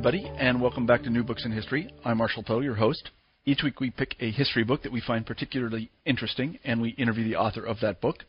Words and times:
everybody, 0.00 0.32
and 0.38 0.62
welcome 0.62 0.86
back 0.86 1.02
to 1.02 1.10
New 1.10 1.22
Books 1.22 1.44
in 1.44 1.52
History. 1.52 1.92
I'm 2.06 2.16
Marshall 2.16 2.42
Poe, 2.42 2.60
your 2.60 2.76
host. 2.76 3.10
Each 3.44 3.62
week 3.62 3.80
we 3.80 3.90
pick 3.90 4.16
a 4.18 4.30
history 4.30 4.64
book 4.64 4.82
that 4.82 4.92
we 4.92 5.02
find 5.02 5.26
particularly 5.26 5.90
interesting, 6.06 6.58
and 6.64 6.80
we 6.80 6.92
interview 6.92 7.22
the 7.22 7.36
author 7.36 7.62
of 7.66 7.80
that 7.82 8.00
book. 8.00 8.24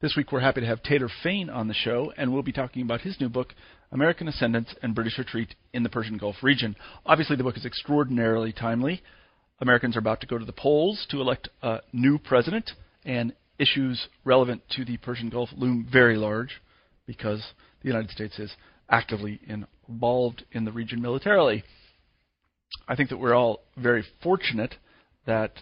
This 0.00 0.14
week 0.16 0.32
we're 0.32 0.40
happy 0.40 0.62
to 0.62 0.66
have 0.66 0.82
Taylor 0.82 1.10
Fain 1.22 1.50
on 1.50 1.68
the 1.68 1.74
show, 1.74 2.10
and 2.16 2.32
we'll 2.32 2.42
be 2.42 2.52
talking 2.52 2.80
about 2.80 3.02
his 3.02 3.20
new 3.20 3.28
book, 3.28 3.52
American 3.92 4.28
Ascendance 4.28 4.74
and 4.82 4.94
British 4.94 5.18
Retreat 5.18 5.54
in 5.74 5.82
the 5.82 5.90
Persian 5.90 6.16
Gulf 6.16 6.36
Region. 6.42 6.74
Obviously, 7.04 7.36
the 7.36 7.44
book 7.44 7.58
is 7.58 7.66
extraordinarily 7.66 8.54
timely. 8.54 9.02
Americans 9.60 9.96
are 9.96 10.00
about 10.00 10.22
to 10.22 10.26
go 10.26 10.38
to 10.38 10.46
the 10.46 10.52
polls 10.52 11.06
to 11.10 11.20
elect 11.20 11.50
a 11.60 11.80
new 11.92 12.16
president, 12.16 12.70
and 13.04 13.34
issues 13.58 14.08
relevant 14.24 14.62
to 14.70 14.86
the 14.86 14.96
Persian 14.96 15.28
Gulf 15.28 15.50
loom 15.54 15.86
very 15.92 16.16
large 16.16 16.62
because 17.06 17.44
the 17.82 17.88
United 17.88 18.10
States 18.10 18.38
is 18.38 18.50
actively 18.88 19.38
involved 19.90 20.44
in 20.52 20.64
the 20.64 20.72
region 20.72 21.02
militarily. 21.02 21.64
I 22.88 22.94
think 22.94 23.10
that 23.10 23.18
we're 23.18 23.34
all 23.34 23.60
very 23.76 24.04
fortunate 24.22 24.76
that 25.26 25.52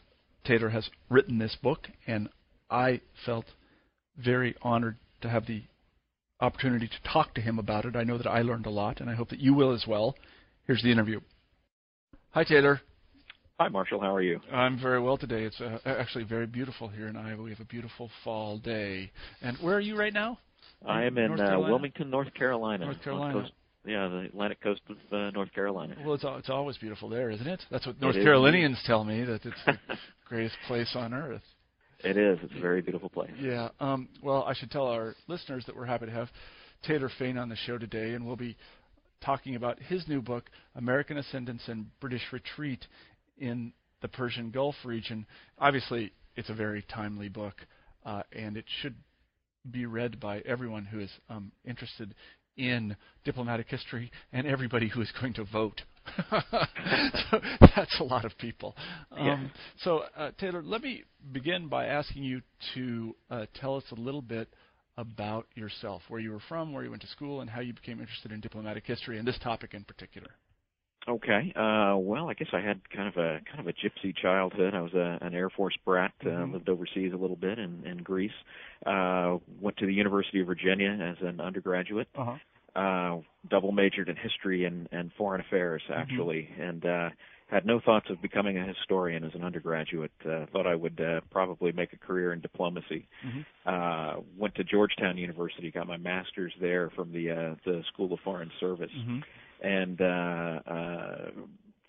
Taylor 0.44 0.68
has 0.68 0.88
written 1.08 1.38
this 1.38 1.56
book, 1.62 1.88
and 2.06 2.28
I 2.70 3.00
felt 3.24 3.46
very 4.16 4.54
honored 4.62 4.96
to 5.22 5.28
have 5.28 5.46
the 5.46 5.62
opportunity 6.40 6.86
to 6.86 7.12
talk 7.12 7.34
to 7.34 7.40
him 7.40 7.58
about 7.58 7.84
it. 7.84 7.96
I 7.96 8.04
know 8.04 8.18
that 8.18 8.26
I 8.26 8.42
learned 8.42 8.66
a 8.66 8.70
lot, 8.70 9.00
and 9.00 9.10
I 9.10 9.14
hope 9.14 9.30
that 9.30 9.40
you 9.40 9.54
will 9.54 9.74
as 9.74 9.84
well. 9.86 10.14
Here's 10.66 10.82
the 10.82 10.92
interview. 10.92 11.20
Hi, 12.30 12.44
Taylor. 12.44 12.80
Hi, 13.58 13.68
Marshall. 13.68 14.00
How 14.00 14.14
are 14.14 14.22
you? 14.22 14.38
I'm 14.52 14.78
very 14.80 15.00
well 15.00 15.18
today. 15.18 15.42
It's 15.42 15.60
uh, 15.60 15.78
actually 15.84 16.24
very 16.24 16.46
beautiful 16.46 16.88
here 16.88 17.08
in 17.08 17.16
Iowa. 17.16 17.42
We 17.42 17.50
have 17.50 17.60
a 17.60 17.64
beautiful 17.64 18.10
fall 18.22 18.58
day. 18.58 19.10
And 19.42 19.56
where 19.58 19.74
are 19.74 19.80
you 19.80 19.98
right 19.98 20.12
now? 20.12 20.38
I 20.86 21.04
am 21.04 21.18
in 21.18 21.34
North 21.34 21.40
uh, 21.40 21.58
Wilmington, 21.58 22.08
North 22.08 22.32
Carolina. 22.34 22.84
North 22.84 23.02
Carolina. 23.02 23.32
Coast, 23.40 23.52
yeah, 23.84 24.08
the 24.08 24.18
Atlantic 24.26 24.60
coast 24.60 24.80
of 24.88 24.96
uh, 25.12 25.30
North 25.30 25.52
Carolina. 25.52 25.96
Well, 26.04 26.14
it's 26.14 26.24
it's 26.26 26.50
always 26.50 26.76
beautiful 26.78 27.08
there, 27.08 27.30
isn't 27.30 27.46
it? 27.46 27.62
That's 27.70 27.86
what 27.86 28.00
North 28.00 28.16
is. 28.16 28.24
Carolinians 28.24 28.80
tell 28.86 29.04
me 29.04 29.24
that 29.24 29.44
it's 29.44 29.64
the 29.66 29.78
greatest 30.28 30.56
place 30.66 30.90
on 30.94 31.14
earth. 31.14 31.42
It 32.04 32.16
is. 32.16 32.38
It's 32.42 32.54
a 32.56 32.60
very 32.60 32.80
beautiful 32.80 33.08
place. 33.08 33.32
Yeah. 33.40 33.70
Um, 33.80 34.08
well, 34.22 34.44
I 34.44 34.54
should 34.54 34.70
tell 34.70 34.86
our 34.86 35.14
listeners 35.26 35.64
that 35.66 35.76
we're 35.76 35.86
happy 35.86 36.06
to 36.06 36.12
have 36.12 36.28
Taylor 36.86 37.10
Fain 37.18 37.36
on 37.36 37.48
the 37.48 37.56
show 37.56 37.76
today, 37.78 38.14
and 38.14 38.24
we'll 38.24 38.36
be 38.36 38.56
talking 39.24 39.56
about 39.56 39.80
his 39.80 40.06
new 40.06 40.22
book, 40.22 40.48
American 40.76 41.18
Ascendance 41.18 41.62
and 41.66 41.86
British 42.00 42.22
Retreat 42.32 42.86
in 43.38 43.72
the 44.00 44.08
Persian 44.08 44.50
Gulf 44.50 44.76
region. 44.84 45.26
Obviously, 45.58 46.12
it's 46.36 46.50
a 46.50 46.54
very 46.54 46.84
timely 46.92 47.28
book, 47.28 47.54
uh, 48.06 48.22
and 48.32 48.56
it 48.56 48.64
should 48.80 48.94
be 49.68 49.86
read 49.86 50.20
by 50.20 50.38
everyone 50.40 50.84
who 50.84 51.00
is 51.00 51.10
um, 51.28 51.50
interested 51.64 52.14
in 52.58 52.96
diplomatic 53.24 53.68
history 53.68 54.10
and 54.32 54.46
everybody 54.46 54.88
who 54.88 55.00
is 55.00 55.10
going 55.20 55.32
to 55.34 55.44
vote. 55.44 55.80
so 57.30 57.40
that's 57.60 58.00
a 58.00 58.04
lot 58.04 58.24
of 58.24 58.36
people. 58.38 58.76
Yeah. 59.16 59.34
Um, 59.34 59.50
so, 59.78 60.02
uh, 60.16 60.32
Taylor, 60.38 60.62
let 60.62 60.82
me 60.82 61.04
begin 61.32 61.68
by 61.68 61.86
asking 61.86 62.24
you 62.24 62.42
to 62.74 63.16
uh, 63.30 63.46
tell 63.54 63.76
us 63.76 63.84
a 63.92 63.94
little 63.94 64.22
bit 64.22 64.48
about 64.96 65.46
yourself, 65.54 66.02
where 66.08 66.20
you 66.20 66.32
were 66.32 66.42
from, 66.48 66.72
where 66.72 66.82
you 66.82 66.90
went 66.90 67.02
to 67.02 67.08
school, 67.08 67.40
and 67.40 67.48
how 67.48 67.60
you 67.60 67.72
became 67.72 68.00
interested 68.00 68.32
in 68.32 68.40
diplomatic 68.40 68.84
history 68.84 69.18
and 69.18 69.26
this 69.26 69.38
topic 69.38 69.72
in 69.72 69.84
particular. 69.84 70.30
Okay. 71.08 71.52
Uh, 71.56 71.96
well, 71.96 72.28
I 72.28 72.34
guess 72.34 72.48
I 72.52 72.60
had 72.60 72.80
kind 72.90 73.08
of 73.08 73.16
a 73.16 73.40
kind 73.46 73.60
of 73.60 73.66
a 73.66 73.72
gypsy 73.72 74.14
childhood. 74.14 74.74
I 74.74 74.80
was 74.82 74.92
a, 74.94 75.18
an 75.22 75.34
Air 75.34 75.48
Force 75.50 75.76
brat. 75.84 76.12
Uh, 76.24 76.28
Mhm. 76.28 76.52
Lived 76.52 76.68
overseas 76.68 77.12
a 77.12 77.16
little 77.16 77.36
bit 77.36 77.58
in, 77.58 77.84
in 77.86 77.98
Greece. 77.98 78.30
Uh, 78.84 79.38
went 79.60 79.76
to 79.78 79.86
the 79.86 79.94
University 79.94 80.40
of 80.40 80.46
Virginia 80.46 80.90
as 80.90 81.16
an 81.26 81.40
undergraduate. 81.40 82.08
Uh-huh. 82.14 82.34
uh, 82.78 83.20
double 83.48 83.72
majored 83.72 84.08
in 84.08 84.14
history 84.16 84.64
and, 84.66 84.88
and 84.92 85.10
foreign 85.14 85.40
affairs 85.40 85.82
actually, 85.92 86.48
and 86.60 86.84
uh, 86.84 87.08
had 87.48 87.64
no 87.66 87.80
thoughts 87.80 88.08
of 88.10 88.20
becoming 88.22 88.58
a 88.58 88.66
historian 88.66 89.24
as 89.24 89.34
an 89.34 89.42
undergraduate. 89.42 90.12
Uh, 90.24 90.44
thought 90.52 90.66
I 90.66 90.74
would 90.74 91.00
uh, 91.00 91.20
probably 91.30 91.72
make 91.72 91.92
a 91.92 91.96
career 91.96 92.32
in 92.34 92.40
diplomacy. 92.40 93.08
Mhm. 93.26 93.44
Uh, 93.66 94.20
went 94.36 94.54
to 94.56 94.64
Georgetown 94.64 95.16
University, 95.16 95.70
got 95.70 95.86
my 95.88 95.96
master's 95.96 96.52
there 96.60 96.90
from 96.90 97.10
the 97.12 97.30
uh, 97.30 97.54
the 97.64 97.82
School 97.92 98.12
of 98.12 98.20
Foreign 98.20 98.50
Service, 98.60 98.92
Mhm. 98.94 99.24
And 99.62 100.00
uh, 100.00 100.04
uh, 100.04 101.30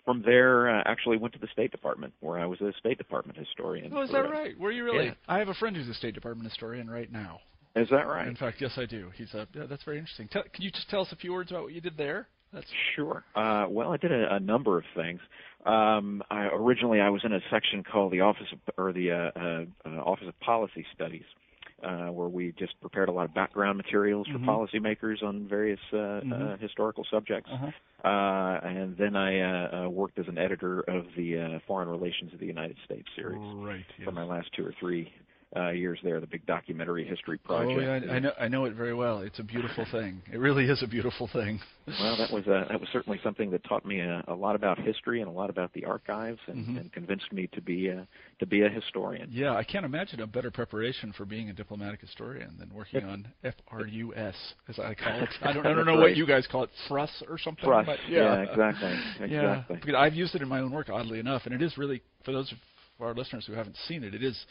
from 0.04 0.22
there 0.24 0.68
uh, 0.68 0.82
actually 0.86 1.16
went 1.16 1.34
to 1.34 1.40
the 1.40 1.48
State 1.52 1.70
Department 1.70 2.12
where 2.20 2.38
I 2.38 2.46
was 2.46 2.60
a 2.60 2.72
State 2.78 2.98
Department 2.98 3.38
historian. 3.38 3.92
Oh, 3.94 4.02
is 4.02 4.10
that 4.10 4.30
right? 4.30 4.58
Were 4.58 4.72
you 4.72 4.84
really? 4.84 5.06
Yeah. 5.06 5.14
I 5.28 5.38
have 5.38 5.48
a 5.48 5.54
friend 5.54 5.76
who's 5.76 5.88
a 5.88 5.94
State 5.94 6.14
Department 6.14 6.48
historian 6.48 6.88
right 6.90 7.10
now. 7.10 7.40
Is 7.76 7.88
that 7.90 8.06
right? 8.06 8.26
In 8.26 8.34
fact, 8.34 8.60
yes, 8.60 8.72
I 8.76 8.86
do. 8.86 9.10
He's 9.14 9.32
a. 9.34 9.46
Yeah, 9.54 9.66
that's 9.68 9.84
very 9.84 9.98
interesting. 9.98 10.28
Tell, 10.28 10.42
can 10.52 10.62
you 10.62 10.70
just 10.70 10.90
tell 10.90 11.02
us 11.02 11.12
a 11.12 11.16
few 11.16 11.32
words 11.32 11.50
about 11.50 11.62
what 11.62 11.72
you 11.72 11.80
did 11.80 11.96
there? 11.96 12.26
That's 12.52 12.66
Sure. 12.96 13.22
Uh, 13.36 13.66
well, 13.68 13.92
I 13.92 13.96
did 13.96 14.10
a, 14.10 14.34
a 14.34 14.40
number 14.40 14.76
of 14.76 14.84
things. 14.96 15.20
Um, 15.64 16.22
I, 16.30 16.46
originally, 16.46 17.00
I 17.00 17.10
was 17.10 17.22
in 17.24 17.32
a 17.32 17.40
section 17.50 17.84
called 17.84 18.12
the 18.12 18.22
Office 18.22 18.48
of 18.52 18.58
or 18.76 18.92
the 18.92 19.12
uh, 19.12 19.14
uh, 19.38 19.64
uh, 19.86 20.00
Office 20.00 20.26
of 20.26 20.38
Policy 20.40 20.84
Studies, 20.94 21.24
uh, 21.82 22.06
where 22.08 22.28
we 22.28 22.52
just 22.58 22.78
prepared 22.80 23.08
a 23.08 23.12
lot 23.12 23.24
of 23.24 23.34
background 23.34 23.76
materials 23.76 24.26
for 24.28 24.38
Mhm. 24.38 24.46
policymakers 24.46 25.22
on 25.22 25.46
various 25.48 25.80
uh, 25.92 26.20
Mhm. 26.22 26.32
uh, 26.32 26.56
historical 26.58 27.04
subjects. 27.04 27.50
uh-huh. 27.50 27.70
Uh, 28.08 28.60
and 28.64 28.96
then 28.96 29.14
I 29.14 29.40
uh, 29.40 29.84
uh, 29.86 29.88
worked 29.90 30.18
as 30.18 30.26
an 30.28 30.38
editor 30.38 30.80
of 30.80 31.06
the 31.16 31.38
uh, 31.38 31.58
Foreign 31.66 31.88
Relations 31.88 32.32
of 32.32 32.40
the 32.40 32.46
United 32.46 32.76
States 32.84 33.08
series 33.14 33.42
right. 33.56 33.84
for 34.04 34.12
my 34.12 34.22
last 34.24 34.52
two 34.52 34.64
or 34.66 34.72
three 34.72 35.12
uh, 35.56 35.70
years 35.70 35.98
there, 36.04 36.20
the 36.20 36.26
big 36.26 36.46
documentary 36.46 37.04
history 37.04 37.36
project. 37.38 37.72
Oh 37.76 37.80
yeah, 37.80 38.12
I, 38.12 38.16
I 38.16 38.18
know. 38.20 38.32
I 38.40 38.48
know 38.48 38.64
it 38.66 38.74
very 38.74 38.94
well. 38.94 39.18
It's 39.20 39.38
a 39.40 39.42
beautiful 39.42 39.84
thing. 39.92 40.22
It 40.32 40.38
really 40.38 40.66
is 40.66 40.82
a 40.82 40.86
beautiful 40.86 41.28
thing. 41.32 41.58
Well, 41.88 42.16
that 42.18 42.30
was 42.32 42.46
uh, 42.46 42.66
that 42.70 42.78
was 42.78 42.88
certainly 42.92 43.18
something 43.24 43.50
that 43.50 43.64
taught 43.64 43.84
me 43.84 43.98
a, 44.00 44.22
a 44.28 44.34
lot 44.34 44.54
about 44.54 44.78
history 44.78 45.20
and 45.20 45.28
a 45.28 45.32
lot 45.32 45.50
about 45.50 45.72
the 45.72 45.84
archives, 45.84 46.38
and, 46.46 46.66
Mhm. 46.66 46.80
and 46.80 46.92
convinced 46.92 47.32
me 47.32 47.48
to 47.52 47.60
be 47.60 47.88
a, 47.88 48.06
to 48.38 48.46
be 48.46 48.62
a 48.62 48.68
historian. 48.68 49.28
Yeah, 49.32 49.54
I 49.56 49.64
can't 49.64 49.84
imagine 49.84 50.20
a 50.20 50.26
better 50.26 50.50
preparation 50.52 51.12
for 51.12 51.24
being 51.24 51.50
a 51.50 51.52
diplomatic 51.52 52.00
historian 52.00 52.54
than 52.58 52.72
working 52.72 53.04
on 53.12 53.26
FRUS, 53.42 54.34
as 54.68 54.78
I 54.78 54.94
call 54.94 55.20
it. 55.22 55.28
I 55.42 55.52
don't, 55.52 55.66
I 55.66 55.72
don't 55.74 55.86
know 55.86 55.96
what 55.96 56.16
you 56.16 56.26
guys 56.26 56.46
call 56.46 56.62
it, 56.64 56.70
FRUS 56.88 57.22
or 57.28 57.38
something. 57.38 57.64
Thrust. 57.64 57.86
But 57.86 57.98
yeah. 58.08 58.42
exactly. 58.42 58.90
Yeah, 59.20 59.24
Exactly. 59.24 59.76
because 59.76 59.94
I've 59.96 60.14
used 60.14 60.34
it 60.36 60.42
in 60.42 60.48
my 60.48 60.60
own 60.60 60.70
work, 60.70 60.88
oddly 60.90 61.18
enough, 61.18 61.42
and 61.46 61.54
it 61.54 61.60
is 61.62 61.76
really 61.76 62.02
for 62.24 62.30
those 62.32 62.52
of 62.52 62.58
our 63.00 63.14
listeners 63.14 63.46
who 63.46 63.54
haven't 63.54 63.76
seen 63.88 64.04
it. 64.04 64.14
It 64.14 64.22
is, 64.22 64.44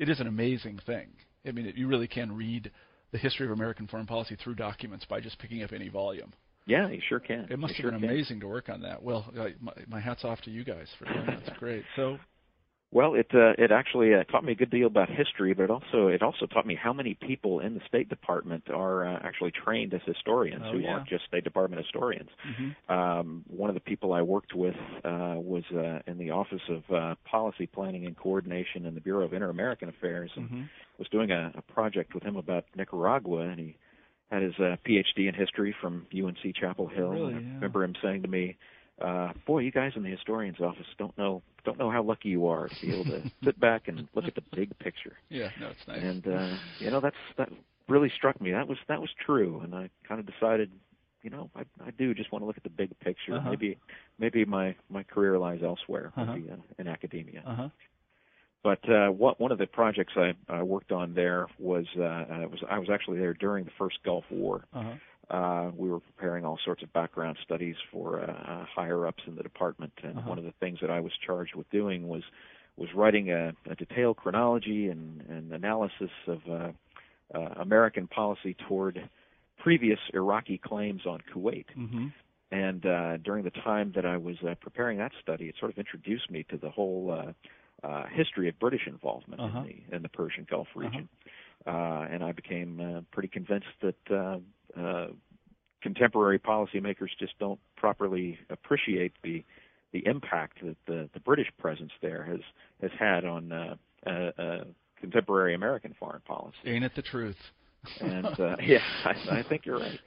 it 0.00 0.08
is 0.08 0.18
an 0.18 0.26
amazing 0.26 0.80
thing. 0.84 1.10
I 1.46 1.52
mean, 1.52 1.66
it, 1.66 1.76
you 1.76 1.86
really 1.86 2.08
can 2.08 2.32
read 2.34 2.70
the 3.12 3.18
history 3.18 3.46
of 3.46 3.52
American 3.52 3.86
foreign 3.86 4.06
policy 4.06 4.36
through 4.42 4.54
documents 4.56 5.04
by 5.04 5.20
just 5.20 5.38
picking 5.38 5.62
up 5.62 5.72
any 5.72 5.88
volume. 5.88 6.32
Yeah, 6.66 6.88
you 6.88 7.00
sure 7.08 7.20
can. 7.20 7.46
It 7.50 7.58
must 7.58 7.72
You 7.78 7.84
have 7.84 7.84
sure 7.84 7.90
been 7.92 8.00
can. 8.00 8.10
amazing 8.10 8.40
to 8.40 8.46
work 8.48 8.68
on 8.68 8.82
that. 8.82 9.02
Well, 9.02 9.26
my, 9.60 9.72
my 9.88 10.00
hat's 10.00 10.24
off 10.24 10.40
to 10.42 10.50
you 10.50 10.64
guys 10.64 10.86
for 10.98 11.04
that. 11.04 11.24
That's 11.44 11.58
great. 11.58 11.84
So, 11.96 12.18
Well, 12.92 13.14
it 13.14 13.28
uh, 13.32 13.52
it 13.56 13.70
actually 13.70 14.14
uh, 14.14 14.24
taught 14.24 14.42
me 14.44 14.50
a 14.50 14.56
good 14.56 14.70
deal 14.70 14.88
about 14.88 15.08
history, 15.08 15.54
but 15.54 15.62
it 15.64 15.70
also 15.70 16.08
it 16.08 16.22
also 16.22 16.46
taught 16.46 16.66
me 16.66 16.74
how 16.74 16.92
many 16.92 17.14
people 17.14 17.60
in 17.60 17.74
the 17.74 17.80
State 17.86 18.08
Department 18.08 18.64
are 18.68 19.06
uh, 19.06 19.20
actually 19.22 19.52
trained 19.52 19.94
as 19.94 20.00
historians 20.06 20.64
Oh, 20.66 20.72
who 20.72 20.78
yeah. 20.80 20.88
aren't 20.90 21.08
just 21.08 21.24
State 21.26 21.44
Department 21.44 21.80
historians. 21.84 22.30
mhm. 22.44 22.74
Um, 22.88 23.44
one 23.46 23.70
of 23.70 23.74
the 23.74 23.80
people 23.80 24.12
I 24.12 24.22
worked 24.22 24.54
with 24.54 24.74
uh, 25.04 25.36
was 25.36 25.62
uh, 25.72 26.00
in 26.10 26.18
the 26.18 26.30
Office 26.30 26.62
of 26.68 26.82
uh, 26.92 27.14
Policy 27.24 27.66
Planning 27.66 28.06
and 28.06 28.16
Coordination 28.16 28.84
in 28.86 28.94
the 28.96 29.00
Bureau 29.00 29.24
of 29.24 29.32
Inter-American 29.34 29.88
Affairs, 29.88 30.32
and 30.34 30.50
Mhm. 30.50 30.68
was 30.98 31.08
doing 31.10 31.30
a, 31.30 31.52
a 31.54 31.62
project 31.62 32.12
with 32.14 32.24
him 32.24 32.36
about 32.36 32.64
Nicaragua, 32.74 33.42
and 33.42 33.60
he 33.60 33.76
had 34.32 34.42
his 34.42 34.54
uh, 34.58 34.76
PhD 34.84 35.28
in 35.28 35.34
history 35.34 35.72
from 35.80 36.06
UNC 36.12 36.54
Chapel 36.56 36.88
Hill. 36.88 37.10
Really, 37.10 37.34
and 37.34 37.36
I 37.36 37.40
yeah. 37.40 37.54
remember 37.54 37.84
him 37.84 37.94
saying 38.02 38.22
to 38.22 38.28
me, 38.28 38.56
uh, 39.00 39.32
"Boy, 39.46 39.60
you 39.60 39.70
guys 39.70 39.92
in 39.96 40.02
the 40.02 40.10
historian's 40.10 40.60
office 40.60 40.86
don't 40.98 41.16
know 41.18 41.42
don't 41.64 41.78
know 41.78 41.90
how 41.90 42.02
lucky 42.02 42.28
you 42.30 42.46
are 42.46 42.68
to 42.68 42.76
be 42.80 42.90
able 42.90 43.04
to 43.06 43.22
sit 43.44 43.58
back 43.60 43.88
and 43.88 44.08
look 44.14 44.24
at 44.26 44.34
the 44.34 44.42
big 44.54 44.76
picture." 44.78 45.16
yeah, 45.28 45.50
no, 45.58 45.68
it's 45.68 45.86
nice. 45.88 46.02
And 46.02 46.26
uh, 46.26 46.56
you 46.78 46.90
know, 46.90 47.00
that's 47.00 47.16
that 47.38 47.48
really 47.88 48.10
struck 48.16 48.40
me. 48.40 48.52
That 48.52 48.68
was 48.68 48.78
that 48.88 49.00
was 49.00 49.10
true, 49.24 49.60
and 49.64 49.74
I 49.74 49.90
kind 50.06 50.20
of 50.20 50.26
decided, 50.26 50.70
you 51.22 51.30
know, 51.30 51.50
I 51.56 51.62
I 51.84 51.90
do 51.92 52.14
just 52.14 52.30
want 52.32 52.42
to 52.42 52.46
look 52.46 52.56
at 52.56 52.62
the 52.62 52.70
big 52.70 52.96
picture. 53.00 53.34
Uh-huh. 53.34 53.50
Maybe 53.50 53.78
maybe 54.18 54.44
my 54.44 54.74
my 54.88 55.02
career 55.02 55.38
lies 55.38 55.60
elsewhere, 55.62 56.12
Uh-huh. 56.16 56.34
maybe 56.34 56.50
uh, 56.50 56.56
in 56.78 56.86
academia. 56.88 57.42
uh 57.46 57.54
huh. 57.54 57.68
But 58.62 58.86
uh, 58.90 59.08
what 59.08 59.40
one 59.40 59.52
of 59.52 59.58
the 59.58 59.66
projects 59.66 60.12
I 60.16 60.34
uh, 60.54 60.62
worked 60.64 60.92
on 60.92 61.14
there 61.14 61.46
was 61.58 61.86
uh, 61.98 62.02
uh, 62.02 62.46
was 62.50 62.60
I 62.70 62.78
was 62.78 62.90
actually 62.90 63.18
there 63.18 63.32
during 63.32 63.64
the 63.64 63.70
first 63.78 64.02
Gulf 64.04 64.24
War. 64.30 64.64
Uh 64.74 64.82
huh. 64.82 64.94
Uh, 65.30 65.70
we 65.76 65.88
were 65.88 66.00
preparing 66.00 66.44
all 66.44 66.58
sorts 66.64 66.82
of 66.82 66.92
background 66.92 67.36
studies 67.44 67.76
for 67.92 68.06
uh, 68.22 68.64
higher 68.74 69.06
ups 69.06 69.22
in 69.28 69.36
the 69.36 69.42
department, 69.42 69.92
and 70.02 70.18
Uh-huh. 70.18 70.28
one 70.30 70.38
of 70.38 70.44
the 70.44 70.54
things 70.62 70.78
that 70.80 70.90
I 70.90 71.00
was 71.00 71.12
charged 71.26 71.54
with 71.54 71.68
doing 71.70 72.08
was 72.08 72.24
was 72.76 72.88
writing 72.94 73.30
a, 73.30 73.52
a 73.72 73.74
detailed 73.74 74.16
chronology 74.16 74.88
and, 74.88 75.20
and 75.28 75.52
analysis 75.52 76.10
of 76.26 76.40
uh, 76.48 76.70
uh, 77.34 77.38
American 77.66 78.06
policy 78.08 78.54
toward 78.68 78.94
previous 79.58 79.98
Iraqi 80.14 80.56
claims 80.58 81.02
on 81.04 81.18
Kuwait. 81.32 81.66
Mm-hmm. 81.76 82.06
And 82.52 82.86
uh, 82.86 83.16
during 83.18 83.44
the 83.44 83.50
time 83.50 83.92
that 83.96 84.06
I 84.06 84.16
was 84.16 84.36
uh, 84.42 84.54
preparing 84.60 84.98
that 84.98 85.12
study, 85.22 85.46
it 85.50 85.54
sort 85.60 85.70
of 85.72 85.78
introduced 85.78 86.30
me 86.30 86.44
to 86.50 86.56
the 86.56 86.70
whole 86.70 87.02
uh, 87.18 87.86
uh, 87.86 88.06
history 88.08 88.48
of 88.48 88.58
British 88.58 88.86
involvement 88.86 89.40
Uh-huh. 89.42 89.60
in 89.60 89.64
the 89.66 89.96
in 89.96 90.02
the 90.02 90.08
Persian 90.08 90.44
Gulf 90.50 90.68
region. 90.74 91.08
Uh 91.66 92.06
and 92.10 92.22
I 92.22 92.32
became 92.32 92.80
uh, 92.80 93.00
pretty 93.10 93.28
convinced 93.28 93.66
that 93.82 94.10
uh, 94.10 94.80
uh, 94.80 95.08
contemporary 95.82 96.38
policymakers 96.38 97.08
just 97.18 97.38
don't 97.38 97.60
properly 97.76 98.38
appreciate 98.48 99.12
the 99.22 99.44
the 99.92 100.06
impact 100.06 100.58
that 100.64 100.76
the 100.86 101.08
the 101.14 101.20
British 101.20 101.48
presence 101.58 101.92
there 102.00 102.22
has 102.24 102.40
has 102.80 102.90
had 102.98 103.24
on 103.24 103.52
uh, 103.52 103.74
uh, 104.06 104.10
uh, 104.10 104.64
contemporary 105.00 105.54
American 105.54 105.94
foreign 105.98 106.22
policy. 106.22 106.56
Ain't 106.64 106.84
it 106.84 106.94
the 106.94 107.02
truth? 107.02 107.50
And 108.00 108.26
uh, 108.40 108.56
yeah, 108.62 108.82
I, 109.04 109.38
I 109.38 109.42
think 109.42 109.66
you're 109.66 109.78
right. 109.78 110.00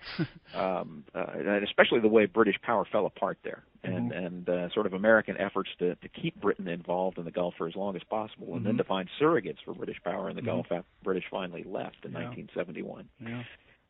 Um, 0.56 1.04
uh, 1.16 1.26
and 1.34 1.64
especially 1.64 2.00
the 2.00 2.08
way 2.08 2.26
British 2.26 2.56
power 2.62 2.86
fell 2.92 3.06
apart 3.06 3.38
there, 3.44 3.64
and 3.84 4.12
mm-hmm. 4.12 4.26
and 4.26 4.50
uh, 4.50 4.70
sort 4.74 4.86
of 4.86 4.94
American 4.94 5.38
efforts 5.38 5.70
to 5.80 5.96
to 5.96 6.10
keep 6.10 6.40
Britain 6.40 6.68
involved 6.68 7.18
in 7.18 7.26
the 7.26 7.32
Gulf 7.32 7.56
for 7.58 7.68
as 7.68 7.76
long 7.76 7.96
as 7.96 8.04
possible, 8.10 8.48
and 8.48 8.58
mm-hmm. 8.58 8.68
then 8.68 8.78
to 8.78 8.84
find 8.84 9.10
surrogates 9.20 9.58
for 9.66 9.74
British 9.74 9.98
power 10.04 10.30
in 10.30 10.36
the 10.36 10.42
mm-hmm. 10.42 10.52
Gulf 10.52 10.68
after 10.72 10.86
British 11.04 11.26
finally 11.32 11.64
left 11.64 12.06
in 12.06 12.12
yeah. 12.12 12.30
1971. 12.30 13.10
Yeah 13.20 13.44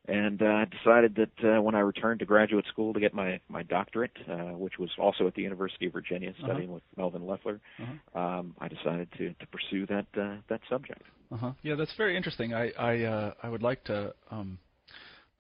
and 0.07 0.41
uh, 0.41 0.45
I 0.45 0.65
decided 0.65 1.15
that 1.15 1.57
uh, 1.57 1.61
when 1.61 1.75
I 1.75 1.79
returned 1.79 2.19
to 2.19 2.25
graduate 2.25 2.65
school 2.67 2.94
to 2.94 3.00
get 3.00 3.13
my 3.13 3.39
my 3.50 3.63
doctorate, 3.63 4.15
uh, 4.29 4.55
which 4.57 4.77
was 4.79 4.89
also 4.97 5.27
at 5.27 5.33
the 5.35 5.41
University 5.41 5.85
of 5.88 5.94
Virginia, 5.94 6.29
Uh-huh. 6.31 6.44
studying 6.47 6.71
with 6.73 6.83
Melvin 6.97 7.25
Leffler, 7.25 7.59
Uh-huh. 7.81 8.19
um, 8.19 8.55
I 8.59 8.67
decided 8.67 9.09
to 9.17 9.33
to 9.33 9.45
pursue 9.47 9.85
that 9.88 10.05
uh, 10.17 10.38
that 10.50 10.61
subject. 10.69 11.01
Uh-huh. 11.31 11.51
Yeah, 11.63 11.75
that's 11.75 11.95
very 11.95 12.15
interesting. 12.17 12.53
I 12.53 12.71
I 12.77 13.03
uh, 13.03 13.33
I 13.41 13.50
would 13.50 13.63
like 13.63 13.83
to 13.85 14.13
um, 14.29 14.59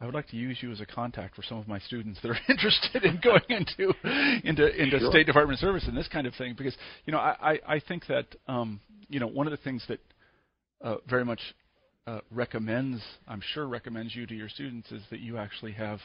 I 0.01 0.05
would 0.05 0.15
like 0.15 0.27
to 0.29 0.37
use 0.37 0.57
you 0.61 0.71
as 0.71 0.81
a 0.81 0.85
contact 0.85 1.35
for 1.35 1.43
some 1.43 1.57
of 1.57 1.67
my 1.67 1.79
students 1.79 2.19
that 2.21 2.31
are 2.31 2.39
interested 2.49 3.03
in 3.03 3.19
going 3.21 3.43
into 3.49 3.93
into 4.43 4.65
into 4.81 4.99
Sure. 4.99 5.11
State 5.11 5.25
Department 5.25 5.59
service 5.59 5.85
and 5.87 5.95
this 5.95 6.07
kind 6.07 6.25
of 6.27 6.33
thing 6.35 6.55
because 6.57 6.75
you 7.05 7.11
know 7.13 7.19
I 7.19 7.35
I, 7.51 7.75
I 7.75 7.79
think 7.79 8.07
that 8.07 8.27
um, 8.47 8.79
you 9.09 9.19
know 9.19 9.27
one 9.27 9.45
of 9.47 9.51
the 9.51 9.57
things 9.67 9.83
that 9.87 9.99
uh, 10.81 10.97
very 11.09 11.23
much 11.25 11.39
uh, 12.07 12.19
recommends 12.31 13.01
I'm 13.27 13.41
sure 13.53 13.67
recommends 13.67 14.15
you 14.15 14.25
to 14.27 14.33
your 14.35 14.49
students 14.49 14.91
is 14.91 15.01
that 15.09 15.19
you 15.19 15.37
actually 15.37 15.71
have 15.73 15.99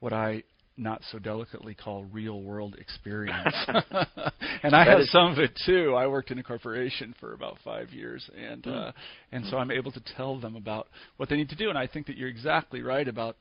what 0.00 0.12
I 0.12 0.42
not 0.78 1.02
so 1.10 1.18
delicately 1.18 1.74
call 1.74 2.04
real 2.04 2.40
world 2.42 2.76
experience. 2.78 3.54
and 3.68 4.74
I 4.74 4.84
That 4.84 4.88
have 4.88 5.00
is- 5.00 5.12
some 5.12 5.30
of 5.32 5.38
it 5.38 5.52
too. 5.66 5.94
I 5.94 6.06
worked 6.06 6.30
in 6.30 6.38
a 6.38 6.42
corporation 6.42 7.14
for 7.20 7.34
about 7.34 7.58
five 7.62 7.90
years 7.90 8.28
and 8.36 8.64
Hmm. 8.64 8.70
uh 8.70 8.92
and 9.32 9.44
so 9.46 9.58
I'm 9.58 9.70
able 9.70 9.92
to 9.92 10.00
tell 10.16 10.40
them 10.40 10.56
about 10.56 10.88
what 11.18 11.28
they 11.28 11.36
need 11.36 11.50
to 11.50 11.56
do. 11.56 11.68
And 11.68 11.78
I 11.78 11.86
think 11.86 12.06
that 12.06 12.16
you're 12.16 12.30
exactly 12.30 12.80
right 12.82 13.06
about 13.06 13.36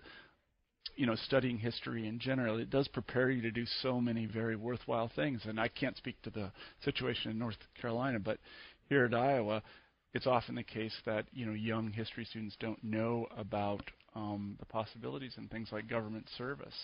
you 0.98 1.06
know 1.06 1.16
studying 1.16 1.58
history 1.58 2.08
in 2.08 2.20
general. 2.20 2.60
It 2.60 2.70
does 2.70 2.88
prepare 2.90 3.30
you 3.32 3.42
to 3.44 3.52
do 3.52 3.66
so 3.82 4.02
many 4.02 4.26
very 4.26 4.58
worthwhile 4.58 5.10
things. 5.16 5.42
And 5.46 5.58
I 5.60 5.70
can't 5.70 5.96
speak 5.96 6.22
to 6.24 6.30
the 6.30 6.52
situation 6.84 7.32
in 7.32 7.40
North 7.40 7.56
Carolina, 7.82 8.20
but 8.20 8.40
here 8.90 9.06
at 9.06 9.14
Iowa, 9.14 9.64
it's 10.14 10.28
often 10.28 10.56
the 10.56 10.64
case 10.64 10.96
that 11.06 11.26
you 11.34 11.46
know 11.46 11.54
young 11.54 11.92
history 11.92 12.26
students 12.26 12.56
don't 12.60 12.84
know 12.84 13.28
about 13.38 13.84
um, 14.16 14.56
the 14.60 14.66
possibilities 14.66 15.34
in 15.38 15.48
things 15.48 15.70
like 15.72 15.88
government 15.90 16.28
service. 16.38 16.76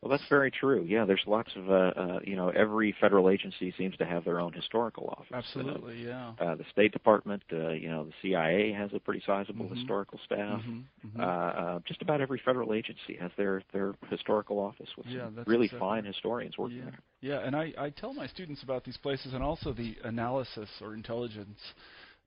Well, 0.00 0.10
that's 0.10 0.26
very 0.28 0.50
true. 0.50 0.84
Yeah, 0.88 1.04
there's 1.04 1.22
lots 1.26 1.50
of 1.54 1.70
uh, 1.70 1.74
uh, 1.96 2.20
you 2.24 2.34
know 2.34 2.48
every 2.48 2.94
federal 3.00 3.28
agency 3.28 3.72
seems 3.78 3.96
to 3.98 4.04
have 4.06 4.24
their 4.24 4.40
own 4.40 4.52
historical 4.52 5.08
office. 5.16 5.26
Absolutely, 5.32 6.04
yeah. 6.04 6.32
Uh, 6.40 6.54
the 6.56 6.64
State 6.72 6.92
Department, 6.92 7.42
uh, 7.52 7.68
you 7.70 7.88
know, 7.88 8.04
the 8.04 8.12
CIA 8.22 8.72
has 8.72 8.90
a 8.94 8.98
pretty 8.98 9.22
sizable 9.26 9.66
Mhm. 9.66 9.76
historical 9.76 10.18
staff. 10.24 10.60
Mhm, 10.62 10.84
mhm. 11.06 11.20
Uh, 11.20 11.22
uh, 11.22 11.78
just 11.86 12.00
about 12.02 12.20
every 12.22 12.40
federal 12.44 12.72
agency 12.72 13.14
has 13.20 13.30
their 13.36 13.62
their 13.72 13.94
historical 14.08 14.58
office 14.58 14.88
with 14.96 15.06
Yeah, 15.08 15.26
some 15.26 15.44
really 15.46 15.66
exactly- 15.66 15.78
fine 15.78 16.04
historians 16.04 16.56
working 16.58 16.78
yeah. 16.78 16.84
there. 16.84 17.00
Yeah, 17.20 17.38
and 17.46 17.54
I, 17.54 17.72
I 17.78 17.90
tell 17.90 18.12
my 18.14 18.26
students 18.26 18.62
about 18.64 18.82
these 18.82 18.96
places 18.96 19.34
and 19.34 19.42
also 19.44 19.72
the 19.72 19.96
analysis 20.04 20.68
or 20.80 20.94
intelligence 20.94 21.60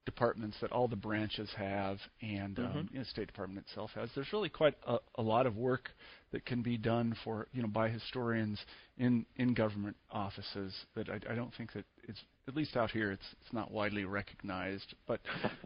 departments 0.05 0.57
that 0.61 0.71
all 0.71 0.87
the 0.87 0.95
branches 0.95 1.49
have 1.57 1.99
and 2.21 2.59
um, 2.59 2.65
Mhm. 2.65 2.91
you 2.93 2.97
know, 2.99 3.03
State 3.05 3.27
Department 3.27 3.65
itself 3.67 3.91
has. 3.95 4.09
There's 4.13 4.31
really 4.31 4.49
quite 4.49 4.75
a, 4.85 4.99
a 5.15 5.21
lot 5.21 5.45
of 5.45 5.57
work 5.57 5.91
that 6.31 6.45
can 6.45 6.61
be 6.61 6.77
done 6.77 7.15
for 7.23 7.47
you 7.53 7.61
know 7.61 7.67
by 7.67 7.89
historians 7.89 8.59
in 8.97 9.25
in 9.37 9.53
government 9.53 9.95
offices 10.11 10.73
that 10.95 11.09
I, 11.09 11.19
I 11.31 11.35
don't 11.35 11.53
think 11.55 11.73
that 11.73 11.85
it's 12.03 12.23
at 12.47 12.55
least 12.55 12.77
out 12.77 12.91
here 12.91 13.11
it's 13.11 13.25
it's 13.41 13.53
not 13.53 13.71
widely 13.71 14.05
recognized. 14.05 14.93
But 15.07 15.21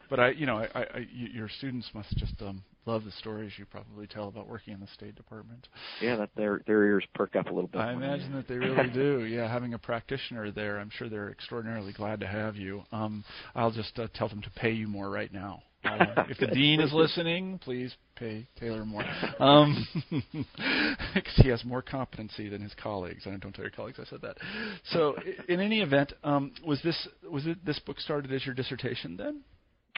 but 0.09 0.19
I 0.19 0.29
you 0.31 0.45
know 0.45 0.57
I, 0.57 0.69
I, 0.73 0.81
I 0.95 1.07
your 1.11 1.49
students 1.49 1.89
must 1.93 2.15
just 2.17 2.41
um, 2.41 2.63
love 2.85 3.03
the 3.05 3.11
stories 3.11 3.51
you 3.57 3.65
probably 3.65 4.07
tell 4.07 4.27
about 4.27 4.47
working 4.47 4.73
in 4.73 4.79
the 4.79 4.87
State 4.87 5.15
Department. 5.15 5.67
Yeah, 6.01 6.15
that 6.17 6.29
their 6.35 6.61
their 6.65 6.83
ears 6.85 7.05
perk 7.13 7.35
up 7.35 7.47
a 7.47 7.53
little 7.53 7.67
bit. 7.69 7.79
I 7.79 7.93
imagine 7.93 8.31
they- 8.31 8.37
that 8.37 8.47
they 8.47 8.55
really 8.57 8.89
do. 8.89 9.25
Yeah, 9.25 9.51
having 9.51 9.73
a 9.73 9.79
practitioner 9.79 10.51
there, 10.51 10.79
I'm 10.79 10.89
sure 10.89 11.09
they're 11.09 11.29
extraordinarily 11.29 11.93
glad 11.93 12.19
to 12.21 12.27
have 12.27 12.55
you. 12.55 12.83
Um, 12.91 13.23
I'll 13.55 13.71
just 13.71 13.97
uh, 13.99 14.07
tell 14.13 14.29
them 14.29 14.41
to 14.41 14.49
pay 14.51 14.71
you 14.71 14.87
more 14.87 15.09
right 15.09 15.31
now. 15.31 15.63
Uh, 15.85 16.05
if 16.29 16.37
the 16.37 16.47
dean 16.47 16.81
is 16.81 16.91
listening, 16.91 17.57
please 17.59 17.95
pay 18.15 18.45
Taylor 18.59 18.83
more, 18.85 19.05
um, 19.39 19.87
because 21.13 21.33
he 21.37 21.47
has 21.47 21.63
more 21.63 21.81
competency 21.81 22.49
than 22.49 22.61
his 22.61 22.73
colleagues. 22.81 23.25
And 23.25 23.39
don't 23.39 23.53
tell 23.53 23.63
your 23.63 23.71
colleagues 23.71 23.97
I 23.99 24.03
said 24.09 24.21
that. 24.21 24.37
So, 24.91 25.15
in 25.47 25.61
any 25.61 25.79
event, 25.79 26.11
um, 26.23 26.51
was 26.65 26.81
this 26.83 27.07
was 27.31 27.45
it 27.47 27.65
this 27.65 27.79
book 27.79 27.99
started 28.01 28.33
as 28.33 28.45
your 28.45 28.55
dissertation 28.55 29.15
then? 29.15 29.41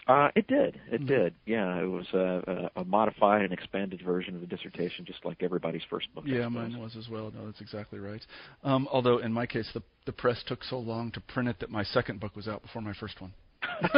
Uh, 0.07 0.29
it 0.35 0.47
did. 0.47 0.79
It 0.91 1.01
Mhm. 1.01 1.07
did. 1.07 1.35
Yeah, 1.45 1.79
it 1.79 1.85
was 1.85 2.07
a, 2.13 2.69
a, 2.75 2.81
a 2.81 2.85
modified 2.85 3.43
and 3.43 3.53
expanded 3.53 4.01
version 4.01 4.33
of 4.35 4.41
the 4.41 4.47
dissertation, 4.47 5.05
just 5.05 5.23
like 5.23 5.43
everybody's 5.43 5.83
first 5.89 6.13
book. 6.15 6.23
Yeah, 6.27 6.47
mine 6.49 6.77
was 6.79 6.95
as 6.95 7.07
well. 7.07 7.31
No, 7.35 7.45
that's 7.45 7.61
exactly 7.61 7.99
right. 7.99 8.25
Um, 8.63 8.87
although 8.91 9.19
in 9.19 9.31
my 9.31 9.45
case, 9.45 9.69
the 9.73 9.83
the 10.05 10.11
press 10.11 10.41
took 10.47 10.63
so 10.63 10.79
long 10.79 11.11
to 11.11 11.21
print 11.21 11.47
it 11.47 11.59
that 11.59 11.69
my 11.69 11.83
second 11.83 12.19
book 12.19 12.35
was 12.35 12.47
out 12.47 12.63
before 12.63 12.81
my 12.81 12.93
first 12.93 13.21
one. 13.21 13.31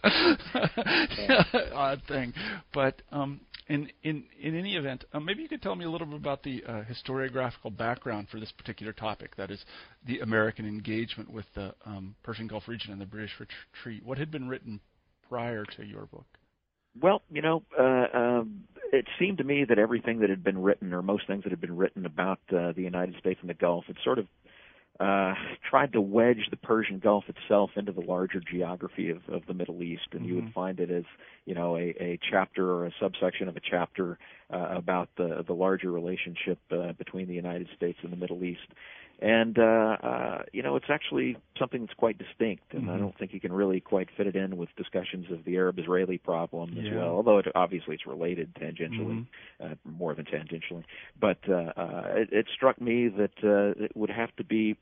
Odd 1.74 2.02
thing, 2.08 2.32
but 2.74 3.00
um, 3.12 3.40
in 3.68 3.90
in 4.02 4.24
in 4.40 4.54
any 4.54 4.76
event, 4.76 5.04
um, 5.12 5.24
maybe 5.24 5.42
you 5.42 5.48
could 5.48 5.62
tell 5.62 5.74
me 5.74 5.84
a 5.84 5.90
little 5.90 6.06
bit 6.06 6.16
about 6.16 6.42
the 6.42 6.64
uh, 6.64 6.82
historiographical 6.84 7.76
background 7.76 8.28
for 8.30 8.40
this 8.40 8.52
particular 8.52 8.92
topic. 8.92 9.36
That 9.36 9.50
is, 9.50 9.64
the 10.06 10.20
American 10.20 10.66
engagement 10.66 11.30
with 11.30 11.46
the 11.54 11.74
um, 11.84 12.14
Persian 12.22 12.46
Gulf 12.46 12.68
region 12.68 12.92
and 12.92 13.00
the 13.00 13.06
British 13.06 13.32
retreat. 13.38 14.04
What 14.04 14.18
had 14.18 14.30
been 14.30 14.48
written 14.48 14.80
prior 15.28 15.64
to 15.76 15.84
your 15.84 16.06
book? 16.06 16.26
Well, 17.00 17.22
you 17.30 17.42
know, 17.42 17.62
uh, 17.78 18.06
um, 18.16 18.64
it 18.92 19.06
seemed 19.18 19.38
to 19.38 19.44
me 19.44 19.64
that 19.68 19.78
everything 19.78 20.20
that 20.20 20.30
had 20.30 20.42
been 20.42 20.60
written, 20.60 20.92
or 20.92 21.02
most 21.02 21.26
things 21.26 21.44
that 21.44 21.50
had 21.50 21.60
been 21.60 21.76
written 21.76 22.06
about 22.06 22.40
uh, 22.50 22.72
the 22.72 22.82
United 22.82 23.16
States 23.18 23.38
and 23.40 23.50
the 23.50 23.54
Gulf, 23.54 23.84
had 23.86 23.96
sort 24.02 24.18
of 24.18 24.26
uh, 25.00 25.34
tried 25.70 25.92
to 25.92 26.00
wedge 26.00 26.48
the 26.50 26.56
Persian 26.56 26.98
Gulf 26.98 27.24
itself 27.28 27.70
into 27.76 27.92
the 27.92 28.00
larger 28.00 28.40
geography 28.40 29.10
of, 29.10 29.18
of 29.28 29.46
the 29.46 29.54
Middle 29.54 29.82
East, 29.82 30.08
and 30.12 30.26
you 30.26 30.34
Mhm. 30.34 30.44
would 30.44 30.52
find 30.52 30.80
it 30.80 30.90
as, 30.90 31.04
you 31.44 31.54
know, 31.54 31.76
a, 31.76 31.94
a 32.00 32.18
chapter 32.30 32.72
or 32.72 32.86
a 32.86 32.92
subsection 33.00 33.48
of 33.48 33.56
a 33.56 33.60
chapter 33.60 34.18
uh, 34.52 34.68
about 34.70 35.08
the 35.16 35.44
the 35.46 35.52
larger 35.54 35.92
relationship 35.92 36.58
uh, 36.72 36.92
between 36.92 37.28
the 37.28 37.34
United 37.34 37.68
States 37.76 37.98
and 38.02 38.12
the 38.12 38.16
Middle 38.16 38.42
East. 38.42 38.68
And 39.20 39.58
uh, 39.58 39.96
uh, 40.02 40.42
you 40.52 40.62
know, 40.62 40.76
it's 40.76 40.90
actually 40.90 41.36
something 41.58 41.80
that's 41.80 41.94
quite 41.94 42.18
distinct, 42.18 42.72
and 42.72 42.88
I 42.88 42.98
Mhm. 42.98 42.98
don't 42.98 43.18
think 43.18 43.32
you 43.32 43.40
can 43.40 43.52
really 43.52 43.80
quite 43.80 44.08
fit 44.16 44.26
it 44.28 44.36
in 44.36 44.56
with 44.56 44.68
discussions 44.76 45.26
of 45.32 45.44
the 45.44 45.56
Arab-Israeli 45.56 46.18
problem 46.18 46.76
as 46.78 46.90
well. 46.92 47.08
Although 47.16 47.38
it, 47.38 47.46
obviously 47.54 47.94
it's 47.96 48.06
related 48.06 48.54
tangentially, 48.54 49.22
Mhm. 49.22 49.72
uh, 49.72 49.74
more 49.84 50.14
than 50.14 50.24
tangentially. 50.24 50.84
But 51.20 51.38
uh, 51.48 51.72
uh, 51.76 52.02
it, 52.14 52.32
it 52.32 52.46
struck 52.54 52.80
me 52.80 53.08
that 53.08 53.32
uh, 53.42 53.84
it 53.84 53.96
would 53.96 54.10
have 54.10 54.34
to 54.36 54.44
be 54.44 54.76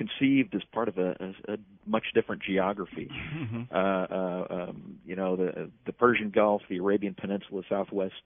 conceived 0.00 0.54
as 0.54 0.62
part 0.72 0.88
of 0.88 0.96
a, 0.98 1.10
a, 1.20 1.54
a 1.54 1.56
much 1.86 2.06
different 2.14 2.42
geography. 2.42 3.08
Mhm. 3.34 3.62
Uh, 3.70 4.14
uh, 4.18 4.44
um, 4.56 4.98
you 5.04 5.16
know, 5.20 5.36
the 5.36 5.70
the 5.88 5.92
Persian 5.92 6.30
Gulf, 6.30 6.62
the 6.68 6.78
Arabian 6.78 7.14
Peninsula, 7.14 7.62
Southwest 7.68 8.24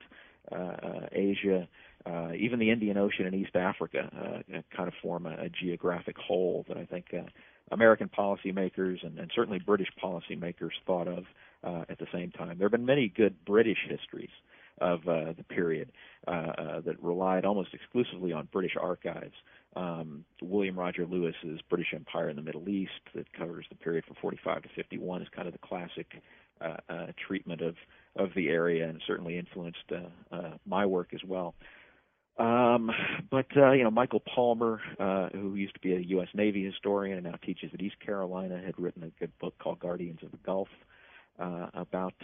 uh, 0.53 0.75
uh, 0.89 1.07
Asia, 1.13 1.67
uh, 2.07 2.33
even 2.39 2.59
the 2.59 2.71
Indian 2.71 2.97
Ocean 2.97 3.27
and 3.27 3.35
East 3.35 3.57
Africa 3.57 4.03
uh, 4.23 4.61
kind 4.77 4.89
of 4.89 4.95
form 5.03 5.27
a, 5.27 5.35
a 5.47 5.49
geographic 5.49 6.17
whole 6.19 6.65
that 6.69 6.77
I 6.77 6.85
think 6.85 7.07
uh, 7.13 7.29
American 7.73 8.09
policymakers 8.09 9.05
and, 9.07 9.19
and 9.19 9.31
certainly 9.35 9.59
British 9.59 9.89
policymakers 10.03 10.75
thought 10.87 11.09
of 11.09 11.25
uh, 11.65 11.85
at 11.89 11.99
the 11.99 12.07
same 12.13 12.31
time. 12.31 12.59
There 12.59 12.67
have 12.67 12.73
been 12.79 12.87
many 12.87 13.09
good 13.09 13.35
British 13.45 13.79
histories 13.89 14.35
of 14.81 15.01
uh, 15.09 15.33
the 15.37 15.45
period 15.49 15.93
uh, 16.27 16.31
uh, 16.31 16.81
that 16.81 17.03
relied 17.03 17.45
almost 17.45 17.71
exclusively 17.73 18.33
on 18.33 18.49
British 18.53 18.77
archives. 18.81 19.35
Um, 19.77 20.25
William 20.41 20.79
Roger 20.79 21.07
Louis's 21.07 21.61
British 21.69 21.93
Empire 21.95 22.29
in 22.29 22.37
the 22.37 22.43
Middle 22.43 22.69
East 22.69 22.93
that 23.15 23.33
covers 23.33 23.67
the 23.69 23.77
period 23.77 24.05
from 24.05 24.17
45 24.21 24.63
to 24.63 24.69
51 24.77 25.23
is 25.23 25.29
kind 25.35 25.49
of 25.49 25.53
the 25.53 25.59
classic 25.59 26.23
uh, 26.61 26.77
uh, 26.89 27.07
treatment 27.27 27.61
of 27.61 27.75
of 28.17 28.31
the 28.37 28.49
area 28.49 28.89
and 28.89 29.03
certainly 29.07 29.37
influenced 29.37 29.91
uh, 29.91 30.35
uh, 30.35 30.51
my 30.65 30.87
work 30.87 31.09
as 31.13 31.25
well. 31.27 31.55
Um, 32.39 32.91
but 33.31 33.47
uh, 33.57 33.73
you 33.73 33.85
know, 33.85 33.91
Michael 33.91 34.21
Palmer, 34.21 34.81
uh, 34.99 35.29
who 35.33 35.55
used 35.55 35.75
to 35.75 35.81
be 35.81 35.95
a 35.95 36.01
U.S. 36.01 36.29
Navy 36.35 36.65
historian 36.65 37.19
and 37.19 37.27
now 37.27 37.39
teaches 37.45 37.71
at 37.73 37.81
East 37.81 37.99
Carolina, 38.01 38.61
had 38.65 38.79
written 38.79 39.05
a 39.05 39.11
good 39.21 39.37
book 39.39 39.55
called 39.59 39.79
Guardians 39.79 40.21
of 40.23 40.33
the 40.33 40.39
Gulf 40.39 40.69
uh, 41.39 41.69
about 41.75 42.15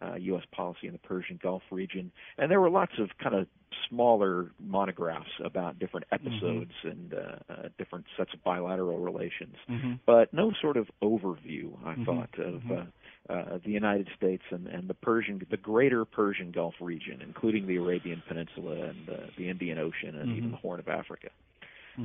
uh, 0.00 0.14
U.S. 0.14 0.44
policy 0.52 0.86
in 0.86 0.92
the 0.92 0.98
Persian 0.98 1.38
Gulf 1.42 1.62
region, 1.70 2.10
and 2.38 2.50
there 2.50 2.60
were 2.60 2.70
lots 2.70 2.92
of 2.98 3.10
kind 3.22 3.34
of 3.34 3.46
smaller 3.88 4.50
monographs 4.60 5.30
about 5.44 5.78
different 5.78 6.06
Mm-hmm. 6.12 6.26
episodes 6.26 6.72
and 6.84 7.14
uh, 7.14 7.18
uh, 7.52 7.68
different 7.78 8.04
sets 8.16 8.32
of 8.34 8.42
bilateral 8.44 8.98
relations, 8.98 9.56
Mm-hmm. 9.68 9.94
but 10.06 10.32
no 10.32 10.52
sort 10.60 10.76
of 10.76 10.88
overview. 11.02 11.72
I 11.84 11.94
Mhm. 11.94 12.04
thought 12.06 12.38
of 12.38 12.62
Mhm. 12.62 12.86
uh, 13.28 13.32
uh, 13.32 13.58
the 13.58 13.70
United 13.70 14.08
States 14.16 14.42
and, 14.50 14.66
and 14.68 14.88
the 14.88 14.94
Persian, 14.94 15.44
the 15.50 15.56
greater 15.56 16.04
Persian 16.04 16.50
Gulf 16.50 16.74
region, 16.80 17.20
including 17.20 17.66
the 17.66 17.76
Arabian 17.76 18.22
Peninsula 18.26 18.74
and 18.90 19.08
uh, 19.10 19.16
the 19.36 19.48
Indian 19.48 19.78
Ocean 19.78 20.16
and 20.16 20.30
even 20.36 20.48
Mhm. 20.48 20.52
the 20.52 20.56
Horn 20.58 20.80
of 20.80 20.88
Africa. 20.88 21.28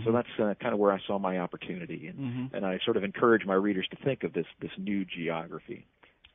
So 0.04 0.12
that's 0.12 0.28
uh, 0.40 0.56
kind 0.60 0.74
of 0.74 0.80
where 0.80 0.92
I 0.92 1.00
saw 1.06 1.20
my 1.20 1.38
opportunity, 1.38 2.08
and, 2.08 2.50
and 2.52 2.66
I 2.66 2.80
sort 2.84 2.98
of 2.98 3.04
encourage 3.04 3.46
my 3.46 3.54
readers 3.54 3.88
to 3.90 3.96
think 3.98 4.24
of 4.24 4.34
this 4.34 4.48
this 4.60 4.72
new 4.80 5.06
geography 5.06 5.86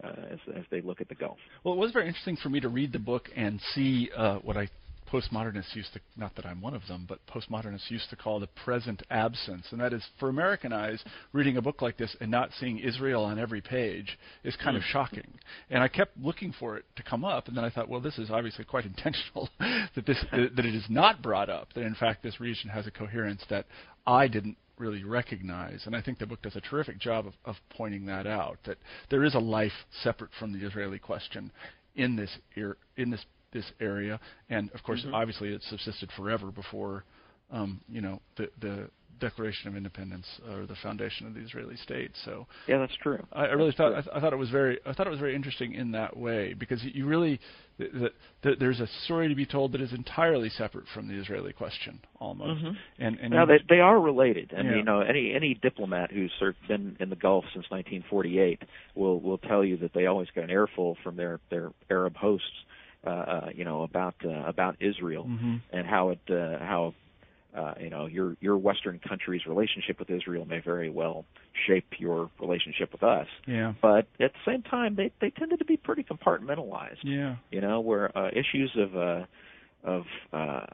uh, 0.05 0.13
as 0.31 0.39
as 0.57 0.65
they 0.71 0.81
look 0.81 1.01
at 1.01 1.09
the 1.09 1.15
Gulf. 1.15 1.39
Well, 1.65 1.75
it 1.75 1.79
was 1.79 1.93
very 1.93 2.07
interesting 2.07 2.37
for 2.37 2.49
me 2.49 2.61
to 2.61 2.69
read 2.69 2.93
the 2.93 2.99
book 2.99 3.29
and 3.37 3.61
see 3.75 4.11
uh, 4.17 4.37
what 4.37 4.57
I 4.57 4.69
postmodernists 5.11 5.75
used 5.75 5.93
to, 5.95 6.01
not 6.17 6.35
that 6.37 6.47
I'm 6.47 6.61
one 6.61 6.75
of 6.75 6.87
them, 6.87 7.07
but 7.09 7.21
postmodernists 7.27 7.91
used 7.91 8.11
to 8.11 8.17
call 8.17 8.41
the 8.41 8.49
present 8.65 9.03
absence. 9.11 9.67
And 9.71 9.81
that 9.81 9.93
is, 9.93 10.05
for 10.21 10.29
American 10.29 10.73
eyes, 10.73 11.03
reading 11.33 11.57
a 11.57 11.63
book 11.63 11.83
like 11.83 11.97
this 11.97 12.15
and 12.21 12.31
not 12.31 12.51
seeing 12.59 12.79
Israel 12.79 13.25
on 13.25 13.39
every 13.39 13.61
page 13.61 14.19
is 14.45 14.57
kind 14.57 14.77
of 14.77 14.83
shocking. 14.83 15.27
And 15.71 15.83
I 15.83 15.89
kept 15.89 16.17
looking 16.19 16.53
for 16.59 16.77
it 16.77 16.85
to 16.97 17.03
come 17.03 17.25
up, 17.25 17.49
and 17.49 17.57
then 17.57 17.65
I 17.65 17.71
thought, 17.71 17.89
well, 17.89 18.01
this 18.01 18.19
is 18.19 18.31
obviously 18.31 18.65
quite 18.65 18.85
intentional 18.99 19.49
that 19.59 20.07
this 20.07 20.23
that 20.31 20.65
it 20.65 20.75
is 20.75 20.85
not 20.89 21.23
brought 21.23 21.49
up. 21.49 21.73
That 21.75 21.85
in 21.85 21.95
fact 21.95 22.23
this 22.23 22.41
region 22.41 22.71
has 22.71 22.87
a 22.87 22.91
coherence 22.91 23.43
that 23.51 23.67
I 24.07 24.29
didn't 24.29 24.57
really 24.79 25.05
recognize. 25.05 25.83
And 25.87 25.95
I 25.97 26.03
think 26.03 26.19
the 26.19 26.27
book 26.27 26.43
does 26.43 26.57
a 26.57 26.61
terrific 26.61 26.99
job 26.99 27.27
of, 27.27 27.35
of 27.45 27.57
pointing 27.71 28.07
that 28.07 28.27
out. 28.27 28.59
That 28.65 28.79
there 29.11 29.25
is 29.25 29.35
a 29.35 29.39
life 29.41 29.73
separate 30.03 30.31
from 30.39 30.53
the 30.53 30.67
Israeli 30.67 30.99
question 30.99 31.51
in 31.97 32.17
this 32.17 32.37
er- 32.57 32.79
in 32.97 33.11
this 33.11 33.25
this 33.51 33.73
area, 33.81 34.21
and 34.51 34.71
of 34.73 34.83
course, 34.83 35.03
Mhm. 35.07 35.15
obviously, 35.15 35.55
it 35.55 35.63
subsisted 35.63 36.13
forever 36.13 36.51
before, 36.51 37.05
um, 37.51 37.81
you 37.89 38.01
know, 38.01 38.21
the 38.37 38.51
the 38.61 38.91
Declaration 39.21 39.67
of 39.69 39.77
Independence 39.77 40.27
or 40.49 40.65
the 40.65 40.77
foundation 40.77 41.27
of 41.27 41.35
the 41.35 41.41
Israeli 41.41 41.77
state. 41.79 42.13
So 42.25 42.47
Yeah, 42.69 42.79
that's 42.79 42.95
true. 43.03 43.19
I, 43.33 43.47
I 43.47 43.53
really 43.53 43.71
That's 43.71 43.77
thought. 43.79 43.93
I, 43.95 44.01
th- 44.03 44.15
I 44.15 44.21
thought 44.21 44.33
it 44.33 44.37
was 44.37 44.51
very 44.51 44.79
I 44.87 44.93
thought 44.93 45.09
it 45.09 45.11
was 45.11 45.19
very 45.19 45.35
interesting 45.35 45.75
in 45.75 45.91
that 45.93 46.17
way 46.17 46.55
because 46.55 46.83
you 46.85 47.05
really 47.05 47.41
th- 47.79 47.91
th- 47.93 48.13
th- 48.45 48.59
there's 48.61 48.79
a 48.79 48.87
story 49.05 49.29
to 49.29 49.35
be 49.35 49.45
told 49.45 49.73
that 49.73 49.81
is 49.81 49.93
entirely 49.93 50.49
separate 50.51 50.85
from 50.95 51.09
the 51.09 51.15
Israeli 51.15 51.53
question 51.53 51.99
almost, 52.21 52.63
Mhm. 52.63 52.77
and 53.01 53.19
and 53.19 53.31
Now 53.33 53.45
they 53.45 53.59
they 53.69 53.81
are 53.81 53.99
related, 54.01 54.53
and 54.53 54.69
Yeah. 54.69 54.77
you 54.77 54.83
know 54.85 55.01
any 55.01 55.35
any 55.35 55.55
diplomat 55.55 56.13
who's 56.13 56.33
of 56.41 56.55
been 56.69 56.97
in 57.01 57.11
the 57.11 57.17
Gulf 57.17 57.45
since 57.53 57.69
1948 57.71 58.63
will 58.95 59.19
will 59.21 59.39
tell 59.39 59.65
you 59.65 59.77
that 59.79 59.93
they 59.95 60.07
always 60.07 60.31
get 60.31 60.45
an 60.45 60.51
airful 60.51 60.97
from 61.03 61.17
their 61.17 61.41
their 61.51 61.73
Arab 61.91 62.17
hosts, 62.17 62.65
uh, 63.05 63.11
uh, 63.11 63.51
you 63.53 63.65
know 63.65 63.83
about 63.83 64.15
uh, 64.25 64.45
about 64.47 64.77
Israel 64.79 65.25
Mhm. 65.25 65.61
and 65.73 65.89
how 65.89 66.11
it 66.11 66.21
uh, 66.31 66.59
how 66.65 66.95
uh, 67.57 67.75
you 67.81 67.91
know 67.91 68.07
your 68.07 68.37
your 68.41 68.57
Western 68.59 68.99
country's 68.99 69.47
relationship 69.47 69.99
with 69.99 70.11
Israel 70.11 70.45
may 70.45 70.61
very 70.61 70.91
well 70.91 71.25
shape 71.67 71.87
your 71.99 72.31
relationship 72.41 72.93
with 72.93 73.03
us, 73.03 73.27
yeah 73.47 73.73
but 73.81 74.07
at 74.21 74.33
the 74.33 74.45
same 74.47 74.63
time 74.63 74.95
they 74.95 75.11
they 75.21 75.31
tended 75.31 75.59
to 75.59 75.65
be 75.65 75.77
pretty 75.77 76.05
compartmentalized 76.05 76.99
yeah 77.03 77.37
you 77.51 77.61
know, 77.61 77.81
where 77.81 78.17
uh, 78.17 78.29
issues 78.29 78.71
of 78.77 78.97
uh, 78.97 79.25
of 79.85 80.05
uh, 80.33 80.37
uh, 80.37 80.65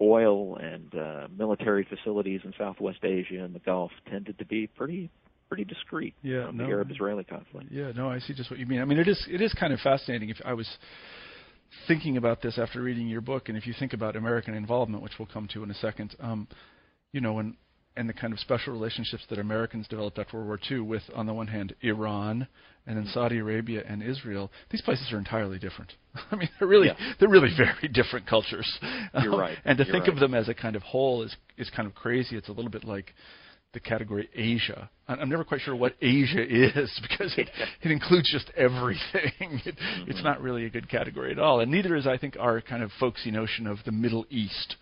oil 0.00 0.56
and 0.56 0.94
uh, 0.94 1.28
military 1.36 1.84
facilities 1.88 2.40
in 2.44 2.52
Southwest 2.58 2.98
Asia 3.04 3.44
and 3.44 3.54
the 3.54 3.58
Gulf 3.60 3.92
tended 4.10 4.38
to 4.38 4.44
be 4.44 4.66
pretty 4.66 5.10
pretty 5.48 5.64
discrete 5.64 6.14
Yeah, 6.22 6.46
from 6.46 6.58
no. 6.58 6.66
the 6.66 6.70
Arab-Israeli 6.70 7.24
conflict. 7.24 7.68
Yeah, 7.70 7.92
no, 7.92 8.10
I 8.10 8.18
see 8.18 8.34
just 8.34 8.50
what 8.50 8.58
you 8.60 8.66
mean. 8.66 8.80
I 8.80 8.84
mean, 8.84 8.98
it 8.98 9.08
is 9.08 9.26
it 9.30 9.40
is 9.40 9.52
kind 9.54 9.72
of 9.72 9.80
fascinating. 9.80 10.28
If 10.28 10.38
I 10.44 10.52
was 10.52 10.68
thinking 11.86 12.16
about 12.16 12.42
this 12.42 12.58
after 12.58 12.82
reading 12.82 13.08
your 13.08 13.20
book, 13.20 13.48
and 13.48 13.56
if 13.58 13.66
you 13.66 13.74
think 13.78 13.92
about 13.92 14.16
American 14.16 14.54
involvement, 14.54 15.02
which 15.02 15.12
we'll 15.18 15.28
come 15.32 15.48
to 15.54 15.62
in 15.62 15.70
a 15.70 15.74
second, 15.74 16.14
um, 16.20 16.48
you 17.12 17.20
know, 17.20 17.38
and 17.38 17.54
and 17.96 18.08
the 18.08 18.12
kind 18.12 18.32
of 18.32 18.38
special 18.38 18.72
relationships 18.72 19.24
that 19.28 19.40
Americans 19.40 19.88
developed 19.88 20.20
after 20.20 20.36
World 20.36 20.46
War 20.46 20.60
II 20.70 20.80
with, 20.86 21.02
on 21.16 21.26
the 21.26 21.34
one 21.34 21.48
hand, 21.48 21.74
Iran, 21.82 22.46
and 22.86 22.96
then 22.96 23.06
Saudi 23.12 23.38
Arabia 23.38 23.82
and 23.88 24.04
Israel. 24.04 24.52
These 24.70 24.82
places 24.82 25.10
are 25.12 25.18
entirely 25.18 25.58
different. 25.58 25.92
I 26.30 26.36
mean, 26.36 26.48
they're 26.60 26.68
really 26.68 26.86
Yeah. 26.88 27.14
they're 27.18 27.28
really 27.28 27.50
very 27.56 27.88
different 27.92 28.26
cultures. 28.28 28.68
You're 29.20 29.34
Um, 29.34 29.40
right. 29.40 29.58
And 29.64 29.76
to 29.78 29.84
You're 29.84 29.92
think 29.92 30.06
of 30.06 30.20
them 30.20 30.32
as 30.32 30.48
a 30.48 30.54
kind 30.54 30.76
of 30.76 30.82
whole 30.82 31.22
is 31.24 31.34
is 31.56 31.70
kind 31.70 31.88
of 31.88 31.94
crazy. 31.96 32.36
It's 32.36 32.48
a 32.48 32.52
little 32.52 32.70
bit 32.70 32.84
like 32.84 33.14
the 33.72 33.80
category 33.80 34.28
Asia. 34.34 34.88
I'm 35.06 35.28
never 35.28 35.44
quite 35.44 35.60
sure 35.60 35.74
what 35.76 35.94
Asia 36.00 36.42
is 36.42 37.00
because 37.08 37.34
it, 37.36 37.48
it 37.82 37.90
includes 37.90 38.30
just 38.32 38.50
everything. 38.56 39.60
It, 39.68 39.76
mm-hmm. 39.76 40.10
It's 40.10 40.22
not 40.22 40.40
really 40.40 40.64
a 40.64 40.70
good 40.70 40.88
category 40.88 41.32
at 41.32 41.38
all, 41.38 41.60
and 41.60 41.70
neither 41.70 41.96
is 41.96 42.06
I 42.06 42.16
think 42.16 42.36
our 42.38 42.60
kind 42.60 42.82
of 42.82 42.90
folksy 42.98 43.30
notion 43.30 43.66
of 43.66 43.78
the 43.84 43.92
Middle 43.92 44.24
East. 44.30 44.76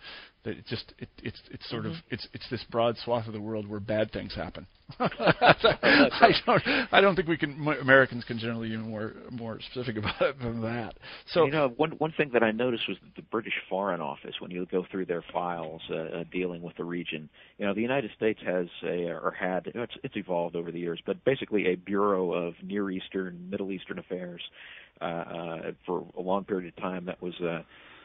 That 0.45 0.59
it 0.59 0.67
just 0.67 0.93
it, 0.99 1.09
it's 1.23 1.41
it's 1.51 1.69
sort 1.69 1.85
mm-hmm. 1.85 1.93
of 1.93 2.03
it's 2.11 2.29
it's 2.33 2.49
this 2.51 2.65
broad 2.71 2.97
swath 2.99 3.27
of 3.27 3.33
the 3.33 3.41
world 3.41 3.69
where 3.69 3.81
bad 3.81 4.13
things 4.13 4.35
happen. 4.35 4.67
I 5.01 6.31
don't 6.47 6.63
I 6.93 7.01
don't 7.01 7.17
think 7.17 7.27
we 7.27 7.37
can 7.37 7.67
Americans 7.81 8.25
can 8.25 8.39
generally 8.39 8.69
be 8.69 8.77
more 8.77 9.15
more 9.33 9.59
specific 9.61 9.97
about 9.99 10.21
it 10.23 10.39
than 10.39 10.63
that. 10.63 10.95
So 11.35 11.45
you 11.45 11.51
know, 11.51 11.73
one 11.77 11.91
one 11.99 12.13
thing 12.17 12.31
that 12.33 12.45
I 12.45 12.53
noticed 12.53 12.85
was 12.89 12.97
that 13.03 13.17
the 13.17 13.23
British 13.23 13.53
Foreign 13.69 14.01
Office, 14.01 14.35
when 14.41 14.51
you 14.51 14.65
go 14.71 14.87
through 14.91 15.07
their 15.07 15.25
files 15.33 15.83
uh, 15.91 15.95
uh, 15.95 16.25
dealing 16.31 16.63
with 16.63 16.77
the 16.77 16.85
region, 16.85 17.29
you 17.59 17.67
know, 17.67 17.75
the 17.75 17.81
United 17.81 18.13
States 18.17 18.39
has 18.47 18.67
a 18.85 19.07
or 19.11 19.35
had 19.39 19.67
it's 19.75 19.95
it's 20.05 20.17
evolved 20.17 20.55
over 20.55 20.71
the 20.71 20.79
years, 20.79 21.01
but 21.05 21.23
basically 21.25 21.67
a 21.67 21.75
bureau 21.75 22.33
of 22.33 22.55
Near 22.63 22.91
Eastern, 22.91 23.51
Middle 23.51 23.73
Eastern 23.73 23.99
affairs 23.99 24.41
uh, 25.01 25.05
uh, 25.05 25.73
for 25.85 26.07
a 26.17 26.21
long 26.23 26.45
period 26.45 26.73
of 26.73 26.81
time. 26.81 27.07
That 27.07 27.21
was 27.21 27.35
uh, 27.41 27.63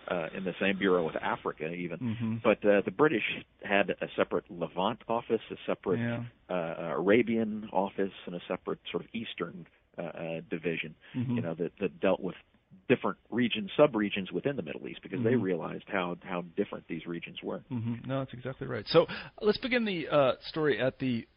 uh, 0.08 0.28
in 0.36 0.44
the 0.44 0.54
same 0.60 0.78
bureau 0.78 1.06
with 1.06 1.16
Africa, 1.18 1.72
even. 1.72 2.00
Mhm. 2.00 2.44
But 2.44 2.66
uh, 2.68 2.82
the 2.86 2.92
British 2.92 3.24
had 3.64 3.92
a 3.92 4.08
separate 4.16 4.46
Levant 4.50 5.02
office, 5.08 5.42
a 5.52 5.56
separate 5.66 6.00
yeah. 6.00 6.24
uh, 6.50 6.54
uh, 6.54 6.94
Arabian 6.98 7.70
office, 7.72 8.12
and 8.26 8.36
a 8.36 8.42
separate 8.48 8.80
sort 8.92 9.04
of 9.04 9.10
Eastern 9.14 9.66
uh, 9.98 10.02
uh, 10.02 10.42
division 10.50 10.96
Mhm. 11.16 11.36
you 11.36 11.42
know 11.42 11.54
that 11.54 11.72
that 11.80 12.00
dealt 12.00 12.22
with 12.22 12.36
different 12.88 13.18
regions, 13.30 13.70
sub-regions 13.76 14.32
within 14.32 14.56
the 14.56 14.62
Middle 14.62 14.88
East 14.88 15.02
because 15.02 15.22
they 15.24 15.34
Mhm. 15.34 15.42
realized 15.42 15.84
how 15.88 16.18
how 16.24 16.42
different 16.56 16.88
these 16.88 17.06
regions 17.06 17.42
were. 17.44 17.60
hmm 17.70 17.96
No, 18.06 18.20
that's 18.20 18.34
exactly 18.34 18.68
right. 18.68 18.88
So 18.88 19.08
let's 19.42 19.58
begin 19.58 19.86
the 19.86 20.08
uh, 20.08 20.36
story 20.48 20.80
at 20.80 20.98
the. 21.00 21.28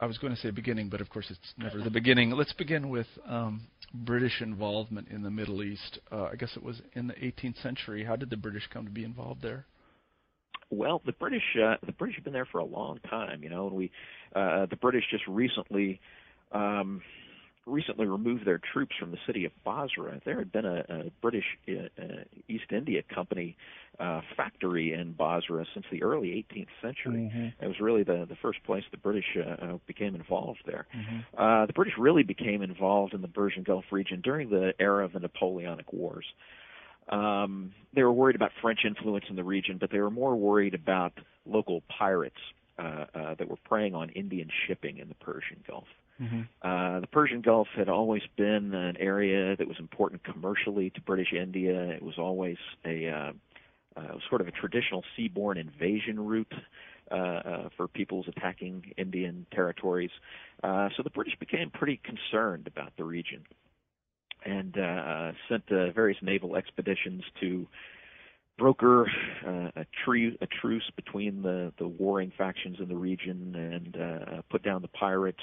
I 0.00 0.06
was 0.06 0.18
going 0.18 0.34
to 0.34 0.40
say 0.40 0.50
beginning, 0.50 0.88
but 0.88 1.00
of 1.00 1.08
course 1.10 1.30
it's 1.30 1.54
never 1.56 1.78
the 1.78 1.90
beginning. 1.90 2.30
Let's 2.32 2.52
begin 2.52 2.88
with 2.88 3.06
um, 3.24 3.62
British 3.94 4.42
involvement 4.42 5.08
in 5.08 5.22
the 5.22 5.30
Middle 5.30 5.62
East. 5.62 6.00
Uh, 6.10 6.24
I 6.24 6.34
guess 6.34 6.56
it 6.56 6.62
was 6.62 6.82
in 6.94 7.06
the 7.06 7.14
18th 7.14 7.62
century. 7.62 8.02
How 8.04 8.16
did 8.16 8.28
the 8.28 8.36
British 8.36 8.66
come 8.68 8.84
to 8.84 8.90
be 8.90 9.04
involved 9.04 9.42
there? 9.42 9.66
Well, 10.72 11.02
the 11.04 11.12
British 11.12 11.42
uh, 11.62 11.76
the 11.84 11.92
British 11.92 12.16
have 12.16 12.24
been 12.24 12.32
there 12.32 12.48
for 12.50 12.58
a 12.58 12.64
long 12.64 12.98
time, 13.10 13.42
you 13.42 13.50
know, 13.50 13.66
and 13.66 13.76
we 13.76 13.90
uh, 14.34 14.64
the 14.66 14.76
British 14.76 15.04
just 15.10 15.26
recently 15.28 16.00
um, 16.50 17.02
recently 17.66 18.06
removed 18.06 18.46
their 18.46 18.58
troops 18.72 18.94
from 18.98 19.10
the 19.10 19.18
city 19.26 19.44
of 19.44 19.52
Basra. 19.64 20.18
There 20.24 20.38
had 20.38 20.50
been 20.50 20.64
a, 20.64 20.84
a 20.88 21.10
British 21.20 21.44
uh, 21.68 22.02
uh, 22.02 22.06
East 22.48 22.64
India 22.70 23.02
Company 23.14 23.54
uh, 24.00 24.22
factory 24.34 24.94
in 24.94 25.12
Basra 25.12 25.66
since 25.74 25.84
the 25.92 26.02
early 26.02 26.28
18th 26.50 26.68
century. 26.80 27.30
It 27.60 27.66
was 27.66 27.78
really 27.78 28.02
the 28.02 28.24
the 28.26 28.36
first 28.40 28.64
place 28.64 28.82
the 28.90 28.96
British 28.96 29.36
uh, 29.36 29.64
uh, 29.64 29.78
became 29.86 30.14
involved 30.14 30.60
there. 30.64 30.86
Uh, 31.36 31.66
the 31.66 31.74
British 31.74 31.94
really 31.98 32.22
became 32.22 32.62
involved 32.62 33.12
in 33.12 33.20
the 33.20 33.28
Persian 33.28 33.62
Gulf 33.62 33.84
region 33.90 34.22
during 34.22 34.48
the 34.48 34.72
era 34.80 35.04
of 35.04 35.12
the 35.12 35.20
Napoleonic 35.20 35.92
Wars. 35.92 36.24
Um, 37.08 37.72
they 37.94 38.02
were 38.02 38.12
worried 38.12 38.36
about 38.36 38.52
French 38.60 38.80
influence 38.84 39.24
in 39.28 39.36
the 39.36 39.44
region, 39.44 39.78
but 39.78 39.90
they 39.90 39.98
were 39.98 40.10
more 40.10 40.36
worried 40.36 40.74
about 40.74 41.12
local 41.46 41.82
pirates 41.88 42.36
uh, 42.78 43.06
uh, 43.14 43.34
that 43.34 43.48
were 43.48 43.58
preying 43.64 43.94
on 43.94 44.08
Indian 44.10 44.48
shipping 44.66 44.98
in 44.98 45.08
the 45.08 45.14
Persian 45.16 45.62
Gulf. 45.66 45.86
Mm-hmm. 46.20 46.42
Uh, 46.62 47.00
the 47.00 47.06
Persian 47.08 47.40
Gulf 47.40 47.68
had 47.76 47.88
always 47.88 48.22
been 48.36 48.74
an 48.74 48.96
area 48.98 49.56
that 49.56 49.66
was 49.66 49.78
important 49.78 50.22
commercially 50.24 50.90
to 50.90 51.00
British 51.00 51.32
India. 51.32 51.90
It 51.90 52.02
was 52.02 52.18
always 52.18 52.58
a 52.84 53.08
uh, 53.08 53.32
uh, 53.96 54.18
sort 54.28 54.40
of 54.40 54.48
a 54.48 54.50
traditional 54.52 55.04
seaborne 55.18 55.58
invasion 55.58 56.18
route 56.18 56.52
uh, 57.10 57.14
uh, 57.14 57.68
for 57.76 57.88
peoples 57.88 58.26
attacking 58.28 58.92
Indian 58.96 59.46
territories. 59.52 60.10
Uh, 60.62 60.88
so 60.96 61.02
the 61.02 61.10
British 61.10 61.36
became 61.38 61.70
pretty 61.70 62.00
concerned 62.02 62.66
about 62.66 62.92
the 62.96 63.04
region 63.04 63.44
and 64.44 64.76
uh, 64.78 65.32
sent 65.48 65.64
uh, 65.70 65.90
various 65.92 66.18
naval 66.22 66.56
expeditions 66.56 67.22
to 67.40 67.66
broker 68.58 69.10
uh, 69.46 69.80
a, 69.80 69.86
tru- 70.04 70.36
a 70.40 70.46
truce 70.46 70.90
between 70.94 71.42
the, 71.42 71.72
the 71.78 71.88
warring 71.88 72.32
factions 72.36 72.76
in 72.80 72.88
the 72.88 72.96
region 72.96 73.54
and 73.54 73.96
uh, 73.96 74.42
put 74.50 74.62
down 74.62 74.82
the 74.82 74.88
pirates. 74.88 75.40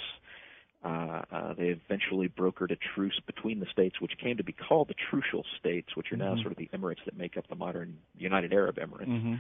Uh, 0.84 1.22
uh, 1.32 1.54
they 1.56 1.68
eventually 1.68 2.30
brokered 2.30 2.72
a 2.72 2.78
truce 2.96 3.20
between 3.26 3.60
the 3.60 3.66
states, 3.72 4.00
which 4.00 4.14
came 4.24 4.38
to 4.38 4.44
be 4.44 4.54
called 4.54 4.88
the 4.88 4.96
Trucial 5.12 5.44
States, 5.60 5.90
which 5.96 6.12
are 6.14 6.18
now 6.18 6.36
Mhm. 6.36 6.42
sort 6.42 6.52
of 6.54 6.58
the 6.58 6.70
Emirates 6.74 7.04
that 7.04 7.18
make 7.18 7.36
up 7.36 7.46
the 7.48 7.56
modern 7.56 7.98
United 8.18 8.54
Arab 8.54 8.78
Emirates. 8.78 9.10
Mm-hmm. 9.10 9.36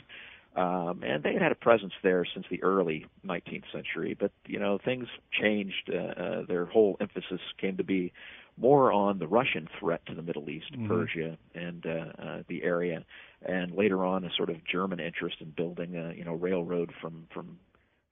Um, 0.59 1.03
and 1.03 1.23
they 1.23 1.33
had 1.33 1.41
had 1.41 1.51
a 1.51 1.55
presence 1.55 1.93
there 2.01 2.25
since 2.25 2.45
the 2.49 2.61
early 2.63 3.05
19th 3.23 3.71
century, 3.71 4.15
but 4.19 4.31
you 4.47 4.59
know 4.59 4.79
things 4.79 5.07
changed. 5.31 5.89
Uh, 5.93 5.97
uh, 5.97 6.41
their 6.47 6.65
whole 6.65 6.97
emphasis 6.99 7.39
came 7.57 7.77
to 7.77 7.83
be 7.83 8.11
more 8.59 8.91
on 8.91 9.19
the 9.19 9.27
Russian 9.27 9.67
threat 9.79 10.05
to 10.07 10.13
the 10.13 10.21
Middle 10.21 10.49
East, 10.49 10.71
Mhm. 10.73 10.87
Persia, 10.87 11.37
and 11.55 11.85
uh, 11.85 12.11
uh, 12.21 12.43
the 12.47 12.63
area, 12.63 13.05
and 13.41 13.71
later 13.71 14.05
on 14.05 14.25
a 14.25 14.31
sort 14.31 14.49
of 14.49 14.63
German 14.65 14.99
interest 14.99 15.37
in 15.41 15.51
building 15.51 15.95
a 15.95 16.13
you 16.13 16.25
know 16.25 16.33
railroad 16.33 16.93
from 17.01 17.27
from 17.33 17.57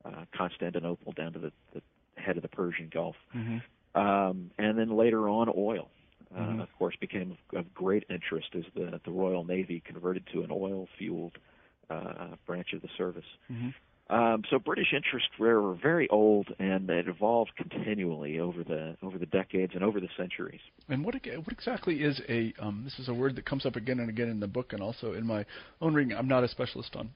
uh, 0.05 0.25
Constantinople 0.35 1.11
down 1.13 1.33
to 1.33 1.39
the, 1.39 1.51
the 1.73 1.81
head 2.15 2.37
of 2.37 2.43
the 2.43 2.49
Persian 2.49 2.87
Gulf, 2.89 3.15
Mhm. 3.35 3.61
um, 3.95 4.51
and 4.57 4.77
then 4.77 4.89
later 4.95 5.27
on 5.29 5.49
oil. 5.55 5.89
Uh, 6.35 6.39
Mhm. 6.41 6.61
Of 6.61 6.73
course, 6.77 6.95
became 6.97 7.31
of, 7.31 7.59
of 7.59 7.73
great 7.73 8.03
interest 8.09 8.53
as 8.55 8.65
the 8.73 8.99
the 9.05 9.11
Royal 9.11 9.43
Navy 9.45 9.79
converted 9.79 10.25
to 10.33 10.43
an 10.43 10.51
oil-fueled 10.51 11.37
uh, 11.89 12.35
branch 12.45 12.73
of 12.73 12.81
the 12.81 12.89
service. 12.97 13.25
Mhm. 13.49 13.73
Um, 14.09 14.43
so 14.49 14.57
British 14.57 14.93
interests 14.93 15.29
were, 15.37 15.75
very 15.75 16.07
old, 16.09 16.47
and 16.59 16.89
it 16.89 17.07
evolved 17.09 17.51
continually 17.57 18.39
over 18.39 18.63
the 18.63 18.95
over 19.03 19.17
the 19.17 19.25
decades 19.25 19.73
and 19.75 19.83
over 19.83 19.99
the 19.99 20.07
centuries. 20.15 20.61
And 20.87 21.03
what 21.03 21.15
what 21.15 21.51
exactly 21.51 21.95
is 22.03 22.21
a 22.29 22.53
um, 22.59 22.83
this 22.85 22.97
is 22.99 23.09
a 23.09 23.13
word 23.13 23.35
that 23.35 23.45
comes 23.45 23.65
up 23.65 23.75
again 23.75 23.99
and 23.99 24.09
again 24.09 24.29
in 24.29 24.39
the 24.39 24.47
book 24.47 24.71
and 24.71 24.81
also 24.81 25.13
in 25.13 25.25
my 25.25 25.45
own 25.81 25.93
reading. 25.93 26.15
I'm 26.15 26.27
not 26.27 26.43
a 26.43 26.47
specialist 26.47 26.95
on 26.95 27.09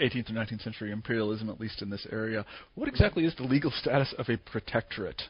18th 0.00 0.30
or 0.30 0.34
19th 0.34 0.62
century 0.62 0.92
imperialism, 0.92 1.50
at 1.50 1.60
least 1.60 1.82
in 1.82 1.90
this 1.90 2.06
area. 2.12 2.44
What 2.76 2.88
exactly 2.88 3.24
is 3.24 3.34
the 3.34 3.44
legal 3.44 3.72
status 3.72 4.14
of 4.16 4.28
a 4.28 4.36
protectorate? 4.36 5.22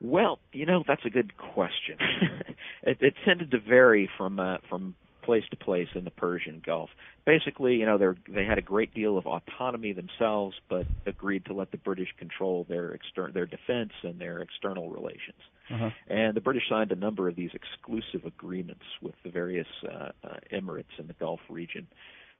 Well, 0.00 0.38
you 0.52 0.66
know 0.66 0.84
that's 0.86 1.04
a 1.06 1.10
good 1.10 1.36
question. 1.38 1.96
it, 2.82 2.98
it 3.00 3.14
tended 3.24 3.50
to 3.52 3.60
vary 3.60 4.10
from 4.18 4.38
uh, 4.38 4.58
from 4.68 4.94
place 5.26 5.44
to 5.50 5.56
place 5.56 5.88
in 5.94 6.04
the 6.04 6.10
Persian 6.10 6.62
Gulf. 6.64 6.88
Basically, 7.26 7.74
you 7.74 7.84
know, 7.84 7.98
they 7.98 8.32
they 8.32 8.44
had 8.44 8.58
a 8.58 8.62
great 8.62 8.94
deal 8.94 9.18
of 9.18 9.26
autonomy 9.26 9.92
themselves, 9.92 10.56
but 10.70 10.86
agreed 11.04 11.44
to 11.46 11.52
let 11.52 11.72
the 11.72 11.76
British 11.76 12.08
control 12.18 12.64
their 12.68 12.92
external 12.92 13.32
their 13.32 13.46
defense 13.46 13.92
and 14.02 14.18
their 14.18 14.40
external 14.40 14.88
relations. 14.88 15.42
Uh-huh. 15.70 15.90
And 16.08 16.36
the 16.36 16.40
British 16.40 16.62
signed 16.68 16.92
a 16.92 16.96
number 16.96 17.28
of 17.28 17.34
these 17.34 17.50
exclusive 17.52 18.24
agreements 18.24 18.84
with 19.02 19.16
the 19.24 19.30
various 19.30 19.66
uh, 19.84 20.10
uh, 20.22 20.36
emirates 20.52 20.94
in 20.98 21.08
the 21.08 21.14
Gulf 21.14 21.40
region, 21.50 21.88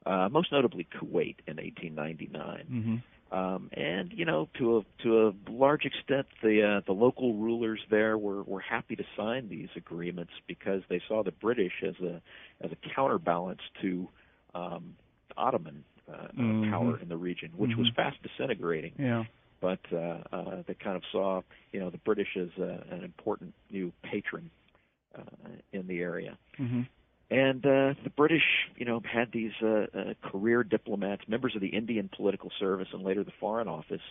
uh, 0.06 0.28
most 0.30 0.52
notably 0.52 0.86
Kuwait 0.96 1.36
in 1.48 1.56
1899. 1.56 2.66
Mm-hmm. 2.70 2.96
Um, 3.32 3.70
and 3.72 4.12
you 4.12 4.24
know, 4.24 4.48
to 4.58 4.78
a 4.78 5.02
to 5.02 5.28
a 5.28 5.50
large 5.50 5.84
extent, 5.84 6.26
the 6.42 6.62
uh, 6.62 6.80
the 6.86 6.92
local 6.92 7.34
rulers 7.34 7.80
there 7.90 8.16
were 8.16 8.42
were 8.44 8.60
happy 8.60 8.94
to 8.96 9.04
sign 9.16 9.48
these 9.48 9.68
agreements 9.74 10.32
because 10.46 10.82
they 10.88 11.00
saw 11.08 11.24
the 11.24 11.32
British 11.32 11.72
as 11.82 11.94
a 12.00 12.22
as 12.60 12.70
a 12.70 12.76
counterbalance 12.94 13.62
to 13.82 14.08
um, 14.54 14.96
Ottoman 15.36 15.84
uh, 16.08 16.28
Mhm. 16.36 16.70
power 16.70 16.98
in 16.98 17.08
the 17.08 17.16
region, 17.16 17.50
which 17.56 17.76
was 17.76 17.88
Mhm. 17.88 17.94
fast 17.96 18.22
disintegrating. 18.22 18.92
Yeah. 18.96 19.24
But 19.60 19.80
uh, 19.92 20.22
uh, 20.32 20.62
they 20.66 20.74
kind 20.74 20.96
of 20.96 21.04
saw 21.10 21.42
you 21.72 21.80
know 21.80 21.90
the 21.90 21.98
British 21.98 22.36
as 22.36 22.50
uh, 22.60 22.84
an 22.90 23.02
important 23.02 23.54
new 23.70 23.92
patron 24.02 24.50
uh, 25.16 25.22
in 25.72 25.86
the 25.88 25.98
area. 26.00 26.38
Mm-hmm. 26.58 26.82
And 27.30 27.64
uh, 27.66 27.94
the 28.04 28.10
British, 28.16 28.44
you 28.76 28.84
know, 28.84 29.02
had 29.04 29.32
these 29.32 29.52
uh, 29.60 29.86
uh, 29.92 30.14
career 30.22 30.62
diplomats, 30.62 31.22
members 31.26 31.54
of 31.56 31.60
the 31.60 31.68
Indian 31.68 32.08
political 32.14 32.50
service, 32.58 32.88
and 32.92 33.02
later 33.02 33.24
the 33.24 33.32
Foreign 33.40 33.66
Office, 33.66 34.02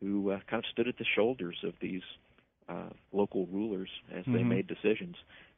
who 0.00 0.30
uh, 0.32 0.40
kind 0.50 0.62
of 0.62 0.70
stood 0.70 0.86
at 0.86 0.98
the 0.98 1.06
shoulders 1.16 1.56
of 1.64 1.72
these 1.80 2.02
uh, 2.68 2.90
local 3.12 3.46
rulers 3.46 3.88
as 4.12 4.24
they 4.26 4.42
Mhm. 4.42 4.48
made 4.48 4.66
decisions, 4.66 5.16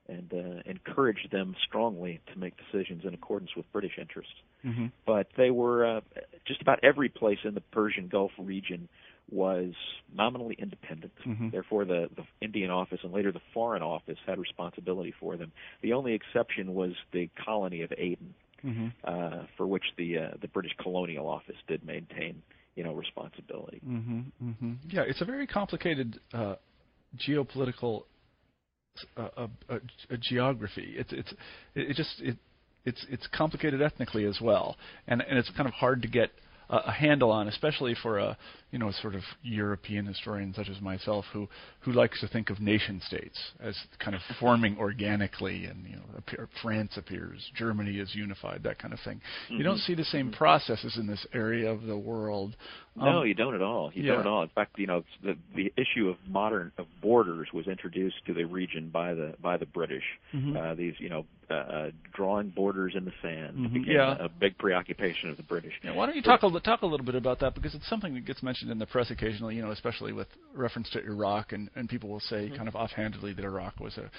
and 0.09 0.33
uh, 0.33 0.63
encouraged 0.67 1.31
them 1.31 1.57
strongly 1.67 2.21
to 2.33 2.39
make 2.39 2.55
decisions 2.57 3.05
in 3.05 3.13
accordance 3.15 3.57
with 3.57 3.71
British 3.73 3.99
interests. 3.99 4.35
Mm-hmm. 4.65 4.87
But 5.05 5.29
they 5.37 5.51
were 5.51 5.85
uh, 5.85 6.01
just 6.45 6.63
about 6.63 6.79
every 6.83 7.09
place 7.09 7.39
in 7.45 7.55
the 7.55 7.61
Persian 7.61 8.09
Gulf 8.09 8.33
region 8.39 8.89
was 9.33 9.73
nominally 10.15 10.57
independent. 10.59 11.13
Mhm. 11.27 11.51
Therefore, 11.53 11.85
the, 11.85 12.09
the 12.17 12.25
Indian 12.41 12.71
office 12.71 13.01
and 13.03 13.13
later 13.13 13.33
the 13.33 13.41
Foreign 13.55 13.83
Office 13.83 14.19
had 14.27 14.39
responsibility 14.39 15.13
for 15.21 15.37
them. 15.37 15.53
The 15.83 15.93
only 15.93 16.15
exception 16.15 16.75
was 16.75 16.93
the 17.13 17.29
colony 17.45 17.83
of 17.83 17.93
Aden, 17.97 18.35
Mm-hmm. 18.65 18.89
uh, 19.05 19.45
for 19.57 19.67
which 19.67 19.85
the 19.97 20.19
uh, 20.19 20.29
the 20.43 20.49
British 20.49 20.73
Colonial 20.83 21.27
Office 21.27 21.57
did 21.67 21.83
maintain, 21.83 22.43
you 22.77 22.85
know, 22.85 22.93
responsibility. 22.93 23.81
Mm-hmm. 23.89 24.21
Mm-hmm. 24.45 24.73
Yeah, 24.91 25.01
it's 25.07 25.23
a 25.23 25.25
very 25.25 25.47
complicated 25.47 26.21
uh, 26.35 26.57
geopolitical 27.27 28.03
uh, 29.17 29.29
uh, 29.37 29.47
uh, 29.71 29.75
uh, 30.11 30.17
geography. 30.21 30.95
It's 30.97 31.13
it's 31.13 31.33
it, 31.75 31.91
it 31.91 31.97
just 31.97 32.21
it 32.21 32.37
it's 32.85 33.07
it's 33.09 33.27
complicated 33.29 33.81
ethnically 33.81 34.27
as 34.27 34.39
well, 34.43 34.77
and 35.07 35.23
and 35.23 35.39
it's 35.39 35.51
kind 35.57 35.67
of 35.67 35.73
hard 35.73 36.03
to 36.03 36.09
get 36.09 36.31
a, 36.69 36.77
a 36.89 36.93
handle 36.93 37.31
on, 37.31 37.49
especially 37.49 37.95
for 38.03 38.19
a 38.19 38.37
you 38.71 38.79
know 38.79 38.91
sort 39.03 39.15
of 39.15 39.23
European 39.43 40.07
historian 40.07 40.55
such 40.55 40.69
as 40.69 40.81
myself 40.81 41.25
who 41.33 41.49
who 41.81 41.93
likes 41.93 42.21
to 42.21 42.29
think 42.29 42.51
of 42.51 42.61
nation 42.61 43.01
states 43.07 43.39
as 43.61 43.77
kind 43.99 44.15
of 44.15 44.23
forming 44.39 44.77
organically, 44.79 45.65
and 45.67 45.85
you 45.87 45.97
know 45.97 46.03
appear, 46.17 46.49
France 46.63 46.93
appears, 46.97 47.51
Germany 47.55 47.99
is 47.99 48.15
unified, 48.15 48.63
that 48.63 48.79
kind 48.79 48.93
of 48.95 49.01
thing. 49.01 49.21
You 49.49 49.63
don't 49.63 49.77
Mhm. 49.77 49.87
see 49.87 49.95
the 49.95 50.05
same 50.05 50.31
processes 50.31 50.97
in 50.97 51.07
this 51.07 51.27
area 51.33 51.71
of 51.71 51.83
the 51.85 51.97
world. 51.97 52.57
No, 52.97 53.21
Um, 53.21 53.27
you 53.27 53.35
don't 53.35 53.55
at 53.55 53.63
all. 53.63 53.93
You 53.95 54.03
yeah. 54.03 54.13
don't 54.13 54.21
at 54.21 54.27
all. 54.27 54.43
In 54.43 54.49
fact, 54.51 54.79
you 54.79 54.87
know, 54.87 55.05
the 55.23 55.37
the 55.55 55.73
issue 55.77 56.09
of 56.09 56.17
modern 56.29 56.73
of 56.77 56.87
borders 57.01 57.49
was 57.53 57.67
introduced 57.67 58.25
to 58.27 58.35
the 58.35 58.45
region 58.45 58.89
by 58.91 59.15
the 59.15 59.35
by 59.41 59.57
the 59.57 59.67
British. 59.67 60.05
Mhm. 60.35 60.57
Uh, 60.57 60.75
these, 60.75 60.95
you 60.99 61.09
know, 61.09 61.25
uh, 61.51 61.55
uh, 61.55 61.91
drawing 62.13 62.51
borders 62.51 62.95
in 62.95 63.05
the 63.05 63.13
sand 63.23 63.57
Mhm, 63.57 63.73
became 63.73 63.95
yeah. 63.95 64.17
a, 64.19 64.25
a 64.27 64.29
big 64.29 64.57
preoccupation 64.59 65.31
of 65.31 65.37
the 65.37 65.43
British. 65.43 65.73
Yeah, 65.83 65.93
why 65.93 66.07
don't 66.07 66.15
you 66.17 66.23
talk 66.23 66.43
a, 66.43 66.61
talk 66.61 66.83
a 66.83 66.87
little 66.87 67.07
bit 67.07 67.15
about 67.15 67.39
that 67.41 67.55
because 67.55 67.75
it's 67.75 67.89
something 67.89 68.15
that 68.15 68.25
gets 68.25 68.43
mentioned 68.43 68.60
in 68.69 68.79
the 68.79 68.87
press 68.87 69.11
occasionally, 69.11 69.57
you 69.57 69.63
know, 69.63 69.71
especially 69.71 70.13
with 70.13 70.29
reference 70.55 70.91
to 70.91 71.01
Iraq, 71.01 71.53
and, 71.53 71.71
and 71.75 71.89
people 71.89 72.09
will 72.11 72.21
say 72.21 72.51
kind 72.57 72.69
of 72.69 72.75
offhandedly 72.77 73.33
that 73.35 73.45
Iraq 73.45 73.79
was 73.81 73.97
a 73.99 74.11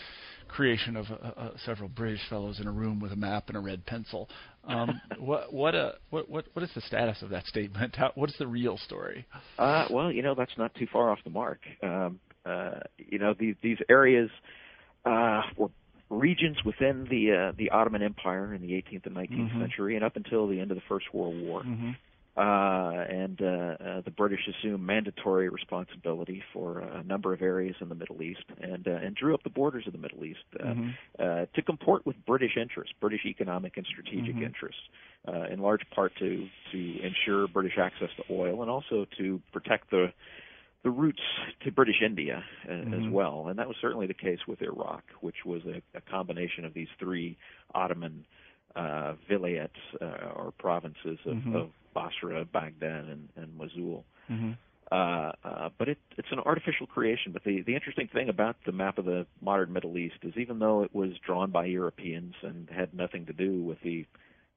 creation 0.47 0.95
of 0.97 1.05
uh, 1.11 1.27
uh, 1.39 1.51
several 1.65 1.89
British 1.89 2.21
fellows 2.29 2.59
in 2.59 2.67
a 2.67 2.71
room 2.71 2.99
with 2.99 3.11
a 3.11 3.15
map 3.15 3.47
and 3.47 3.57
a 3.57 3.59
red 3.59 3.85
pencil. 3.85 4.29
Um, 4.65 4.99
what 5.19 5.53
what 5.53 5.75
uh, 5.75 5.93
what 6.09 6.29
what 6.29 6.45
what 6.53 6.63
is 6.63 6.71
the 6.73 6.81
status 6.81 7.21
of 7.21 7.29
that 7.29 7.45
statement? 7.45 7.95
How, 7.95 8.11
what 8.15 8.29
is 8.29 8.35
the 8.37 8.47
real 8.47 8.77
story? 8.77 9.25
Uh, 9.57 9.85
well, 9.89 10.11
you 10.11 10.21
know, 10.21 10.35
that's 10.35 10.57
not 10.57 10.73
too 10.75 10.87
far 10.91 11.11
off 11.11 11.19
the 11.23 11.29
mark. 11.29 11.59
Um, 11.83 12.19
uh, 12.45 12.79
you 12.97 13.19
know, 13.19 13.33
these 13.37 13.55
these 13.61 13.77
areas 13.89 14.29
uh, 15.05 15.41
were 15.57 15.69
regions 16.09 16.57
within 16.65 17.07
the 17.09 17.31
uh, 17.31 17.51
the 17.57 17.69
Ottoman 17.69 18.03
Empire 18.03 18.53
in 18.53 18.61
the 18.61 18.73
18th 18.73 19.05
and 19.05 19.15
19th 19.15 19.53
Mhm. 19.53 19.59
century, 19.61 19.95
and 19.95 20.03
up 20.03 20.15
until 20.15 20.47
the 20.47 20.59
end 20.59 20.71
of 20.71 20.75
the 20.75 20.83
First 20.87 21.13
World 21.13 21.39
War. 21.41 21.61
Mm-hmm. 21.63 21.91
Uh, 22.37 23.03
and 23.09 23.41
uh, 23.41 23.45
uh, 23.45 24.01
the 24.05 24.11
British 24.15 24.39
assumed 24.47 24.81
mandatory 24.81 25.49
responsibility 25.49 26.41
for 26.53 26.79
a 26.79 27.03
number 27.03 27.33
of 27.33 27.41
areas 27.41 27.75
in 27.81 27.89
the 27.89 27.95
Middle 27.95 28.21
East, 28.21 28.45
and 28.61 28.87
uh, 28.87 28.91
and 28.91 29.15
drew 29.15 29.33
up 29.33 29.43
the 29.43 29.49
borders 29.49 29.85
of 29.85 29.91
the 29.91 29.99
Middle 29.99 30.23
East 30.23 30.39
uh, 30.59 30.63
Mhm. 30.63 30.97
uh, 31.19 31.45
to 31.53 31.61
comport 31.61 32.05
with 32.05 32.15
British 32.25 32.55
interests, 32.55 32.93
British 33.01 33.25
economic 33.25 33.75
and 33.75 33.85
strategic 33.85 34.37
Mhm. 34.37 34.45
interests, 34.45 34.81
uh, 35.27 35.43
in 35.51 35.59
large 35.59 35.87
part 35.89 36.15
to 36.19 36.47
to 36.71 36.99
ensure 37.01 37.47
British 37.47 37.77
access 37.77 38.09
to 38.15 38.23
oil, 38.29 38.61
and 38.61 38.71
also 38.71 39.05
to 39.17 39.41
protect 39.51 39.89
the 39.91 40.13
the 40.83 40.89
routes 40.89 41.21
to 41.63 41.71
British 41.71 42.01
India 42.01 42.43
uh, 42.67 42.71
as 42.71 43.03
Mhm. 43.03 43.11
well, 43.11 43.47
and 43.49 43.59
that 43.59 43.67
was 43.67 43.77
certainly 43.81 44.07
the 44.07 44.13
case 44.13 44.47
with 44.47 44.61
Iraq, 44.61 45.03
which 45.19 45.45
was 45.45 45.61
a, 45.65 45.81
a 45.95 46.01
combination 46.01 46.65
of 46.65 46.73
these 46.73 46.89
three 46.97 47.37
Ottoman 47.75 48.25
uh, 48.75 49.13
vilayets 49.29 49.69
uh, 50.01 50.31
or 50.33 50.51
provinces 50.57 51.19
of, 51.25 51.35
Mhm. 51.35 51.55
of 51.55 51.71
Basra, 51.93 52.45
Baghdad, 52.45 53.05
and, 53.05 53.29
and 53.35 53.55
Mosul. 53.57 54.05
Mm-hmm. 54.29 54.51
Uh, 54.91 55.31
uh, 55.45 55.69
but 55.77 55.87
it, 55.87 55.97
it's 56.17 56.27
an 56.31 56.39
artificial 56.39 56.85
creation. 56.85 57.31
But 57.31 57.43
the, 57.45 57.61
the 57.61 57.75
interesting 57.75 58.09
thing 58.11 58.27
about 58.27 58.57
the 58.65 58.73
map 58.73 58.97
of 58.97 59.05
the 59.05 59.25
modern 59.41 59.71
Middle 59.71 59.97
East 59.97 60.17
is 60.23 60.33
even 60.35 60.59
though 60.59 60.83
it 60.83 60.93
was 60.93 61.11
drawn 61.25 61.49
by 61.51 61.65
Europeans 61.65 62.33
and 62.43 62.69
had 62.69 62.93
nothing 62.93 63.25
to 63.27 63.33
do 63.33 63.63
with 63.63 63.77
the, 63.83 64.05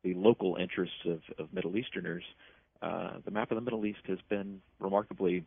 the 0.03 0.15
local 0.15 0.57
interests 0.57 0.97
of, 1.07 1.21
of 1.39 1.53
Middle 1.53 1.77
Easterners, 1.77 2.25
uh, 2.83 3.13
the 3.25 3.31
map 3.31 3.53
of 3.53 3.55
the 3.55 3.61
Middle 3.61 3.87
East 3.87 4.01
has 4.09 4.19
been 4.29 4.61
remarkably 4.81 5.45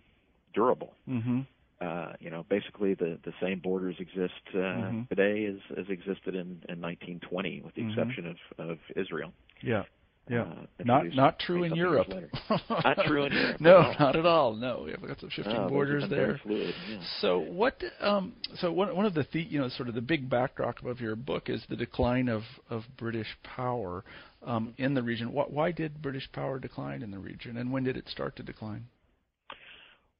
durable. 0.54 0.93
Mm-hmm. 1.08 1.41
Uh, 1.80 2.13
you 2.19 2.30
know, 2.32 2.43
basically 2.50 2.93
the, 2.95 3.19
the 3.23 3.34
same 3.41 3.60
borders 3.60 3.95
exist 4.00 4.34
uh, 4.56 4.58
Mhm. 4.58 5.10
today 5.10 5.45
as, 5.45 5.78
as 5.78 5.86
existed 5.89 6.34
in, 6.34 6.63
in 6.69 6.82
1920, 6.82 7.62
with 7.62 7.76
the 7.76 7.82
Mhm. 7.82 7.89
exception 7.91 8.26
of, 8.26 8.69
of 8.69 8.78
Israel. 8.95 9.32
Yeah. 9.62 9.84
Yeah. 10.30 10.42
Uh, 10.42 10.84
Not 10.84 11.06
not 11.16 11.40
true 11.40 11.63
in 11.63 11.76
Europe. 11.76 12.08
Not 12.70 12.98
true 13.06 13.24
in 13.26 13.32
Europe 13.34 13.62
no, 13.62 13.78
all. 13.78 13.96
not 14.00 14.16
at 14.16 14.26
all. 14.26 14.54
No, 14.56 14.82
we 14.86 14.92
have 14.92 15.02
got 15.08 15.20
some 15.20 15.30
shifting 15.30 15.54
No, 15.54 15.62
those 15.63 15.70
borders 15.72 16.04
have 16.04 16.10
been 16.10 16.18
very 16.20 16.32
there. 16.34 16.42
Fluid, 16.44 16.76
yeah. 16.90 17.00
So 17.22 17.40
what? 17.40 17.82
Um, 18.02 18.34
so 18.56 18.72
one 18.72 18.96
one 18.96 19.06
of 19.06 19.13
the, 19.13 19.26
the 19.32 19.42
you 19.42 19.60
know 19.60 19.70
sort 19.70 19.88
of 19.90 19.96
the 19.96 20.02
big 20.02 20.30
backdrop 20.30 20.84
of 20.84 21.00
your 21.00 21.16
book 21.16 21.50
is 21.50 21.63
the 21.70 21.76
decline 21.76 22.28
of 22.28 22.44
of 22.70 22.84
British 22.98 23.28
power 23.44 24.04
um, 24.46 24.74
in 24.78 24.94
the 24.94 25.02
region. 25.02 25.32
Why, 25.32 25.46
why 25.46 25.72
did 25.72 26.02
British 26.02 26.30
power 26.32 26.60
decline 26.60 27.04
in 27.04 27.12
the 27.12 27.20
region, 27.20 27.58
and 27.58 27.72
when 27.72 27.84
did 27.84 27.96
it 27.98 28.08
start 28.10 28.36
to 28.38 28.44
decline? 28.44 28.86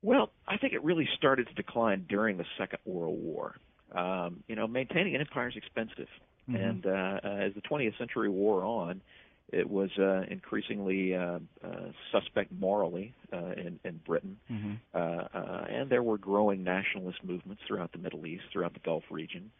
Well, 0.02 0.32
I 0.48 0.58
think 0.58 0.74
it 0.74 0.84
really 0.84 1.08
started 1.18 1.48
to 1.48 1.54
decline 1.54 2.06
during 2.08 2.38
the 2.38 2.46
Second 2.58 2.80
World 2.86 3.20
War. 3.22 3.56
Um, 3.96 4.44
you 4.48 4.56
know, 4.56 4.68
maintaining 4.68 5.16
an 5.16 5.22
empire 5.22 5.50
is 5.50 5.56
expensive, 5.56 6.08
Mhm. 6.50 6.70
and 6.70 6.86
uh, 6.86 6.90
uh, 7.24 7.28
as 7.28 7.54
the 7.56 7.62
20th 7.62 7.98
century 7.98 8.30
wore 8.30 8.64
on, 8.64 9.02
it 9.50 9.70
was 9.70 9.90
uh, 9.98 10.22
increasingly 10.30 11.16
uh, 11.16 11.40
uh, 11.64 11.92
suspect 12.12 12.52
morally 12.52 13.14
uh, 13.32 13.52
in, 13.52 13.80
in 13.86 14.00
Britain, 14.06 14.38
mm-hmm. 14.52 14.74
uh, 14.94 14.98
uh, 14.98 15.66
and 15.70 15.90
there 15.90 16.04
were 16.04 16.18
growing 16.18 16.64
nationalist 16.64 17.20
movements 17.24 17.62
throughout 17.66 17.92
the 17.94 17.98
Middle 17.98 18.26
East, 18.26 18.44
throughout 18.52 18.74
the 18.74 18.82
Gulf 18.82 19.04
region, 19.10 19.52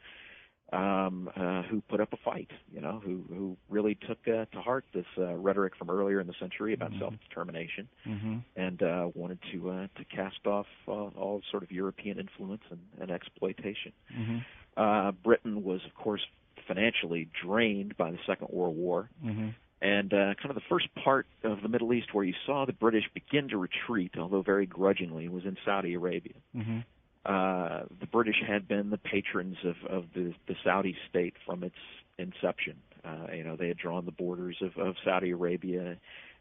um, 0.74 1.30
uh, 1.38 1.62
who 1.64 1.82
put 1.90 2.02
up 2.02 2.12
a 2.12 2.18
fight. 2.18 2.52
You 2.74 2.82
know, 2.82 3.02
who 3.04 3.24
who 3.30 3.58
really 3.70 3.96
took 3.96 4.20
uh, 4.28 4.46
to 4.46 4.62
heart 4.62 4.84
this 4.94 5.06
uh, 5.18 5.34
rhetoric 5.36 5.78
from 5.78 5.90
earlier 5.90 6.20
in 6.20 6.28
the 6.28 6.36
century 6.38 6.74
about 6.74 6.92
mm-hmm. 6.92 7.00
self-determination, 7.00 7.88
mm-hmm. 8.06 8.38
and 8.58 8.84
uh, 8.84 9.08
wanted 9.14 9.40
to 9.54 9.70
uh, 9.70 9.88
to 9.98 10.04
cast 10.14 10.46
off 10.46 10.68
uh, 10.88 10.92
all 10.92 11.42
sort 11.50 11.64
of 11.64 11.72
European 11.72 12.20
influence 12.20 12.64
and, 12.70 12.82
and 13.00 13.10
exploitation. 13.10 13.94
Mm-hmm. 14.14 14.38
Uh, 14.76 15.12
Britain 15.12 15.64
was, 15.64 15.80
of 15.86 15.96
course, 15.96 16.22
financially 16.68 17.30
drained 17.42 17.96
by 17.96 18.12
the 18.12 18.20
Second 18.28 18.50
World 18.52 18.76
War. 18.76 19.10
Mm-hmm. 19.24 19.50
And 19.82 20.12
uh, 20.12 20.34
kind 20.42 20.50
of 20.50 20.56
the 20.56 20.62
first 20.70 20.88
part 21.04 21.28
of 21.44 21.62
the 21.62 21.70
Middle 21.70 21.94
East 21.94 22.14
where 22.14 22.24
you 22.24 22.34
saw 22.46 22.66
the 22.66 22.74
British 22.74 23.04
begin 23.14 23.50
to 23.50 23.58
retreat, 23.58 24.14
although 24.18 24.42
very 24.42 24.66
grudgingly, 24.66 25.28
was 25.30 25.46
in 25.46 25.56
Saudi 25.64 25.94
Arabia. 25.94 26.34
Mm-hmm. 26.56 26.80
Uh, 27.26 27.84
the 28.00 28.08
British 28.08 28.42
had 28.46 28.68
been 28.68 28.90
the 28.90 28.98
patrons 28.98 29.58
of, 29.64 29.76
of 29.90 30.06
the, 30.16 30.34
the 30.48 30.56
Saudi 30.64 30.96
state 31.10 31.36
from 31.46 31.64
its 31.64 31.76
inception. 32.18 32.78
Uh, 33.06 33.34
you 33.34 33.44
know, 33.44 33.56
they 33.56 33.68
had 33.68 33.78
drawn 33.78 34.06
the 34.06 34.12
borders 34.12 34.58
of, 34.62 34.78
of 34.78 34.96
Saudi 35.04 35.32
Arabia, 35.32 35.98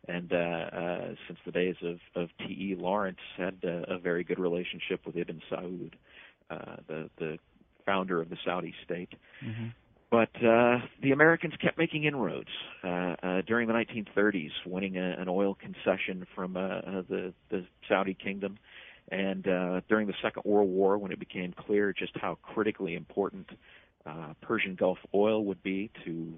and 0.08 0.32
uh, 0.32 0.36
uh, 0.36 1.14
since 1.26 1.38
the 1.44 1.52
days 1.52 1.76
of, 1.82 1.98
of 2.14 2.28
T.E. 2.38 2.76
Lawrence, 2.78 3.18
had 3.36 3.56
uh, 3.64 3.94
a 3.94 3.98
very 3.98 4.24
good 4.24 4.38
relationship 4.38 5.04
with 5.04 5.16
Ibn 5.16 5.42
Saud, 5.50 5.92
uh, 6.50 6.76
the 6.86 7.10
the 7.18 7.38
founder 7.84 8.20
of 8.20 8.30
the 8.30 8.36
Saudi 8.44 8.74
state. 8.84 9.12
Mm-hmm. 9.44 9.68
But 10.10 10.30
uh, 10.36 10.78
the 11.02 11.10
Americans 11.12 11.54
kept 11.60 11.78
making 11.78 12.04
inroads 12.04 12.48
uh, 12.84 13.16
uh, 13.22 13.42
during 13.46 13.66
the 13.66 13.74
1930s, 13.74 14.50
winning 14.64 14.96
a, 14.96 15.16
an 15.18 15.28
oil 15.28 15.54
concession 15.54 16.26
from 16.34 16.56
uh, 16.56 16.60
uh, 16.60 17.02
the, 17.08 17.34
the 17.50 17.66
Saudi 17.88 18.14
kingdom. 18.14 18.58
And 19.10 19.46
uh, 19.46 19.80
during 19.88 20.06
the 20.06 20.14
Second 20.22 20.42
World 20.44 20.68
War, 20.68 20.98
when 20.98 21.12
it 21.12 21.18
became 21.18 21.52
clear 21.52 21.92
just 21.92 22.12
how 22.16 22.38
critically 22.42 22.94
important 22.94 23.50
uh, 24.04 24.34
Persian 24.42 24.76
Gulf 24.76 24.98
oil 25.12 25.44
would 25.44 25.62
be 25.62 25.90
to 26.04 26.34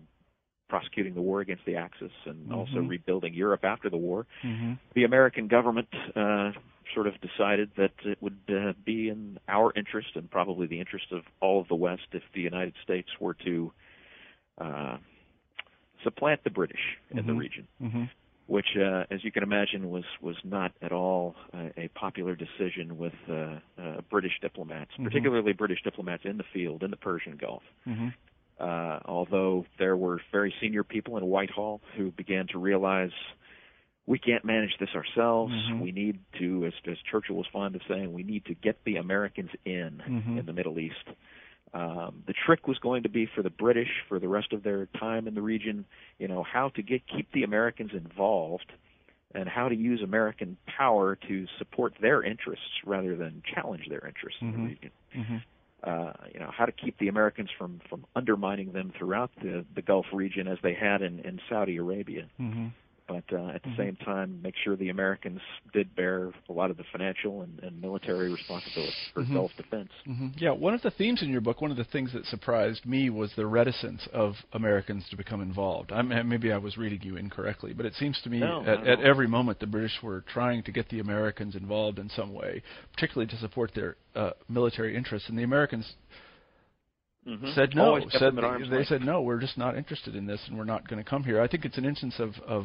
prosecuting 0.68 1.14
the 1.14 1.22
war 1.22 1.40
against 1.40 1.64
the 1.64 1.76
Axis 1.76 2.12
and 2.26 2.46
mm-hmm. 2.46 2.54
also 2.54 2.78
rebuilding 2.80 3.34
Europe 3.34 3.64
after 3.64 3.88
the 3.88 3.96
war, 3.96 4.26
mm-hmm. 4.44 4.74
the 4.94 5.04
American 5.04 5.48
government 5.48 5.88
uh, 6.14 6.52
sort 6.94 7.06
of 7.06 7.14
decided 7.20 7.70
that 7.76 7.92
it 8.04 8.18
would 8.20 8.38
uh, 8.48 8.72
be 8.84 9.08
in 9.08 9.38
our 9.48 9.72
interest 9.76 10.08
and 10.14 10.30
probably 10.30 10.66
the 10.66 10.80
interest 10.80 11.06
of 11.12 11.22
all 11.40 11.60
of 11.60 11.68
the 11.68 11.74
West 11.74 12.08
if 12.12 12.22
the 12.34 12.40
United 12.40 12.74
States 12.82 13.08
were 13.20 13.34
to 13.34 13.72
uh, 14.58 14.96
supplant 16.04 16.42
the 16.44 16.50
British 16.50 16.80
in 17.10 17.18
mm-hmm. 17.18 17.26
the 17.26 17.34
region, 17.34 17.68
mm-hmm. 17.82 18.04
which, 18.46 18.76
uh, 18.76 19.04
as 19.10 19.24
you 19.24 19.32
can 19.32 19.42
imagine, 19.42 19.90
was 19.90 20.04
was 20.20 20.36
not 20.44 20.72
at 20.82 20.92
all 20.92 21.34
a, 21.52 21.84
a 21.84 21.88
popular 21.88 22.36
decision 22.36 22.98
with 22.98 23.14
uh, 23.28 23.58
uh, 23.78 24.00
British 24.10 24.38
diplomats, 24.40 24.92
mm-hmm. 24.92 25.04
particularly 25.04 25.52
British 25.52 25.82
diplomats 25.82 26.24
in 26.24 26.36
the 26.36 26.44
field 26.52 26.82
in 26.82 26.90
the 26.90 26.96
Persian 26.96 27.36
Gulf. 27.36 27.62
Mm-hmm. 27.86 28.08
Uh, 28.60 28.98
although 29.04 29.64
there 29.78 29.96
were 29.96 30.20
very 30.32 30.52
senior 30.60 30.82
people 30.82 31.16
in 31.16 31.24
Whitehall 31.24 31.80
who 31.96 32.10
began 32.10 32.48
to 32.48 32.58
realize 32.58 33.12
we 34.08 34.18
can't 34.18 34.42
manage 34.42 34.70
this 34.80 34.88
ourselves. 34.94 35.52
Mm-hmm. 35.52 35.80
We 35.80 35.92
need 35.92 36.18
to, 36.38 36.64
as, 36.64 36.72
as 36.90 36.96
Churchill 37.10 37.36
was 37.36 37.46
fond 37.52 37.76
of 37.76 37.82
saying, 37.86 38.10
we 38.14 38.22
need 38.22 38.46
to 38.46 38.54
get 38.54 38.78
the 38.86 38.96
Americans 38.96 39.50
in 39.66 40.02
mm-hmm. 40.08 40.38
in 40.38 40.46
the 40.46 40.52
Middle 40.54 40.78
East. 40.78 40.94
Um, 41.74 42.22
the 42.26 42.32
trick 42.46 42.66
was 42.66 42.78
going 42.78 43.02
to 43.02 43.10
be 43.10 43.28
for 43.34 43.42
the 43.42 43.50
British 43.50 43.90
for 44.08 44.18
the 44.18 44.26
rest 44.26 44.54
of 44.54 44.62
their 44.62 44.86
time 44.98 45.28
in 45.28 45.34
the 45.34 45.42
region, 45.42 45.84
you 46.18 46.26
know, 46.26 46.42
how 46.42 46.70
to 46.70 46.82
get 46.82 47.02
keep 47.06 47.30
the 47.32 47.42
Americans 47.42 47.90
involved 47.92 48.72
and 49.34 49.46
how 49.46 49.68
to 49.68 49.76
use 49.76 50.00
American 50.02 50.56
power 50.66 51.14
to 51.28 51.46
support 51.58 51.92
their 52.00 52.22
interests 52.22 52.64
rather 52.86 53.14
than 53.14 53.42
challenge 53.54 53.88
their 53.90 54.06
interests 54.06 54.40
mm-hmm. 54.42 54.46
in 54.46 54.52
the 54.52 54.58
mm-hmm. 54.58 54.68
region. 54.68 54.90
Mm-hmm. 55.14 55.36
Uh, 55.82 56.12
you 56.32 56.40
know, 56.40 56.50
how 56.50 56.64
to 56.64 56.72
keep 56.72 56.98
the 56.98 57.08
Americans 57.08 57.50
from 57.58 57.82
from 57.90 58.06
undermining 58.16 58.72
them 58.72 58.90
throughout 58.98 59.30
the 59.42 59.66
the 59.74 59.82
Gulf 59.82 60.06
region 60.14 60.48
as 60.48 60.56
they 60.62 60.72
had 60.72 61.02
in 61.02 61.18
in 61.18 61.40
Saudi 61.50 61.76
Arabia. 61.76 62.26
Mm-hmm 62.40 62.68
but 63.08 63.24
uh, 63.32 63.48
at 63.48 63.62
the 63.62 63.70
mm-hmm. 63.70 63.76
same 63.80 63.96
time, 63.96 64.40
make 64.42 64.54
sure 64.62 64.76
the 64.76 64.90
Americans 64.90 65.40
did 65.72 65.96
bear 65.96 66.30
a 66.48 66.52
lot 66.52 66.70
of 66.70 66.76
the 66.76 66.84
financial 66.92 67.42
and, 67.42 67.58
and 67.60 67.80
military 67.80 68.30
responsibility 68.30 68.92
for 69.14 69.22
mm-hmm. 69.22 69.34
self-defense. 69.34 69.88
Mm-hmm. 70.06 70.28
Yeah, 70.36 70.50
one 70.50 70.74
of 70.74 70.82
the 70.82 70.90
themes 70.90 71.22
in 71.22 71.30
your 71.30 71.40
book, 71.40 71.60
one 71.60 71.70
of 71.70 71.78
the 71.78 71.84
things 71.84 72.12
that 72.12 72.26
surprised 72.26 72.84
me 72.84 73.08
was 73.10 73.32
the 73.34 73.46
reticence 73.46 74.06
of 74.12 74.34
Americans 74.52 75.06
to 75.10 75.16
become 75.16 75.40
involved. 75.40 75.90
I 75.90 76.02
mean, 76.02 76.28
maybe 76.28 76.52
I 76.52 76.58
was 76.58 76.76
reading 76.76 77.00
you 77.02 77.16
incorrectly, 77.16 77.72
but 77.72 77.86
it 77.86 77.94
seems 77.94 78.20
to 78.22 78.30
me 78.30 78.40
no, 78.40 78.62
at, 78.62 78.86
at 78.86 79.00
every 79.00 79.26
moment 79.26 79.58
the 79.58 79.66
British 79.66 79.96
were 80.02 80.22
trying 80.32 80.62
to 80.64 80.72
get 80.72 80.88
the 80.90 81.00
Americans 81.00 81.56
involved 81.56 81.98
in 81.98 82.10
some 82.10 82.34
way, 82.34 82.62
particularly 82.92 83.28
to 83.30 83.36
support 83.38 83.72
their 83.74 83.96
uh, 84.14 84.30
military 84.48 84.94
interests, 84.94 85.28
and 85.28 85.38
the 85.38 85.44
Americans 85.44 85.94
Mm-hmm. 87.28 87.52
said 87.54 87.76
no. 87.76 88.00
Said 88.10 88.36
they, 88.70 88.84
said 88.84 89.02
no. 89.02 89.20
We're 89.20 89.40
just 89.40 89.58
not 89.58 89.76
interested 89.76 90.16
in 90.16 90.26
this, 90.26 90.40
and 90.48 90.56
we're 90.56 90.64
not 90.64 90.88
going 90.88 91.02
to 91.02 91.08
come 91.08 91.24
here. 91.24 91.40
I 91.40 91.48
think 91.48 91.64
it's 91.64 91.76
an 91.76 91.84
instance 91.84 92.14
of 92.18 92.30
of 92.46 92.64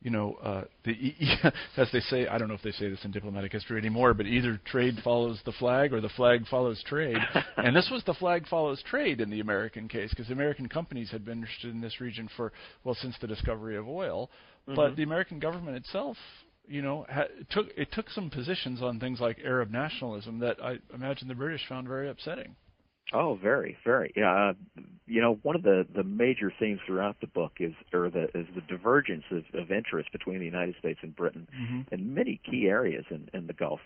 you 0.00 0.10
know 0.10 0.34
uh, 0.42 0.64
the 0.84 1.12
as 1.76 1.88
they 1.92 2.00
say. 2.00 2.26
I 2.26 2.38
don't 2.38 2.48
know 2.48 2.54
if 2.54 2.62
they 2.62 2.72
say 2.72 2.88
this 2.88 3.04
in 3.04 3.10
diplomatic 3.10 3.52
history 3.52 3.78
anymore, 3.78 4.14
but 4.14 4.26
either 4.26 4.58
trade 4.64 4.96
follows 5.04 5.40
the 5.44 5.52
flag 5.52 5.92
or 5.92 6.00
the 6.00 6.08
flag 6.10 6.46
follows 6.48 6.82
trade. 6.86 7.18
and 7.58 7.76
this 7.76 7.90
was 7.92 8.02
the 8.04 8.14
flag 8.14 8.48
follows 8.48 8.82
trade 8.88 9.20
in 9.20 9.28
the 9.28 9.40
American 9.40 9.86
case 9.86 10.10
because 10.10 10.30
American 10.30 10.68
companies 10.68 11.10
had 11.10 11.24
been 11.24 11.40
interested 11.40 11.70
in 11.70 11.82
this 11.82 12.00
region 12.00 12.28
for 12.36 12.52
well 12.84 12.96
since 13.00 13.16
the 13.20 13.26
discovery 13.26 13.76
of 13.76 13.86
oil, 13.86 14.30
mm-hmm. 14.66 14.76
but 14.76 14.96
the 14.96 15.02
American 15.02 15.38
government 15.38 15.76
itself 15.76 16.16
you 16.70 16.82
know, 16.82 17.04
ha- 17.10 17.24
took 17.50 17.66
it 17.76 17.88
took 17.92 18.08
some 18.10 18.30
positions 18.30 18.80
on 18.80 19.00
things 19.00 19.18
like 19.20 19.38
Arab 19.44 19.70
nationalism 19.70 20.38
that 20.38 20.56
I 20.62 20.78
imagine 20.94 21.26
the 21.26 21.34
British 21.34 21.62
found 21.68 21.88
very 21.88 22.08
upsetting. 22.08 22.54
Oh, 23.12 23.38
very, 23.42 23.76
very. 23.84 24.12
Yeah, 24.16 24.50
uh, 24.50 24.82
you 25.06 25.20
know, 25.20 25.38
one 25.42 25.56
of 25.56 25.62
the 25.62 25.86
the 25.94 26.04
major 26.04 26.52
themes 26.58 26.80
throughout 26.86 27.16
the 27.20 27.26
book 27.26 27.52
is 27.58 27.74
or 27.92 28.08
the 28.08 28.24
is 28.34 28.46
the 28.54 28.60
divergence 28.68 29.24
of, 29.30 29.44
of 29.54 29.72
interest 29.72 30.12
between 30.12 30.38
the 30.38 30.44
United 30.44 30.76
States 30.78 31.00
and 31.02 31.14
Britain 31.14 31.48
mm-hmm. 31.54 31.94
in 31.94 32.14
many 32.14 32.40
key 32.48 32.66
areas 32.68 33.04
in 33.10 33.28
in 33.34 33.46
the 33.46 33.52
Gulf. 33.52 33.80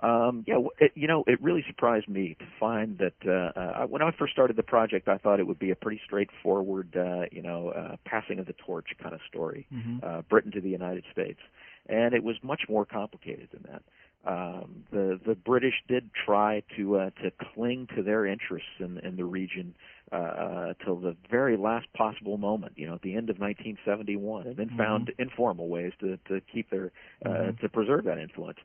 Um, 0.00 0.44
yeah, 0.46 0.58
it, 0.78 0.92
you 0.94 1.08
know, 1.08 1.24
it 1.26 1.42
really 1.42 1.64
surprised 1.66 2.08
me 2.08 2.36
to 2.38 2.44
find 2.60 2.98
that 2.98 3.14
uh, 3.26 3.58
uh, 3.58 3.86
when 3.86 4.00
I 4.00 4.12
first 4.16 4.32
started 4.32 4.54
the 4.56 4.62
project, 4.62 5.08
I 5.08 5.18
thought 5.18 5.40
it 5.40 5.46
would 5.46 5.58
be 5.58 5.72
a 5.72 5.74
pretty 5.74 6.00
straightforward, 6.04 6.96
uh, 6.96 7.24
you 7.32 7.42
know, 7.42 7.70
uh, 7.70 7.96
passing 8.04 8.38
of 8.38 8.46
the 8.46 8.52
torch 8.52 8.90
kind 9.02 9.12
of 9.12 9.20
story, 9.28 9.66
mm-hmm. 9.74 9.98
uh, 10.04 10.22
Britain 10.22 10.52
to 10.52 10.60
the 10.60 10.68
United 10.68 11.02
States, 11.10 11.40
and 11.88 12.14
it 12.14 12.22
was 12.22 12.36
much 12.44 12.62
more 12.68 12.84
complicated 12.84 13.48
than 13.52 13.64
that 13.72 13.82
um, 14.26 14.84
the 14.90 15.18
the 15.24 15.34
British 15.34 15.74
did 15.86 16.10
try 16.12 16.62
to 16.76 16.96
uh, 16.96 17.10
to 17.22 17.30
cling 17.54 17.88
to 17.94 18.02
their 18.02 18.26
interests 18.26 18.68
in, 18.78 18.98
in 18.98 19.16
the 19.16 19.24
region 19.24 19.74
uh, 20.12 20.16
uh, 20.16 20.74
till 20.84 20.96
the 20.96 21.16
very 21.30 21.56
last 21.56 21.86
possible 21.92 22.36
moment. 22.36 22.72
You 22.76 22.88
know, 22.88 22.94
at 22.94 23.02
the 23.02 23.14
end 23.14 23.30
of 23.30 23.38
1971, 23.38 24.46
and 24.46 24.56
then 24.56 24.68
mm-hmm. 24.68 24.76
found 24.76 25.12
informal 25.18 25.68
ways 25.68 25.92
to 26.00 26.18
to 26.28 26.40
keep 26.52 26.68
their 26.70 26.90
uh, 27.24 27.28
mm-hmm. 27.28 27.60
to 27.60 27.68
preserve 27.68 28.04
that 28.04 28.18
influence. 28.18 28.58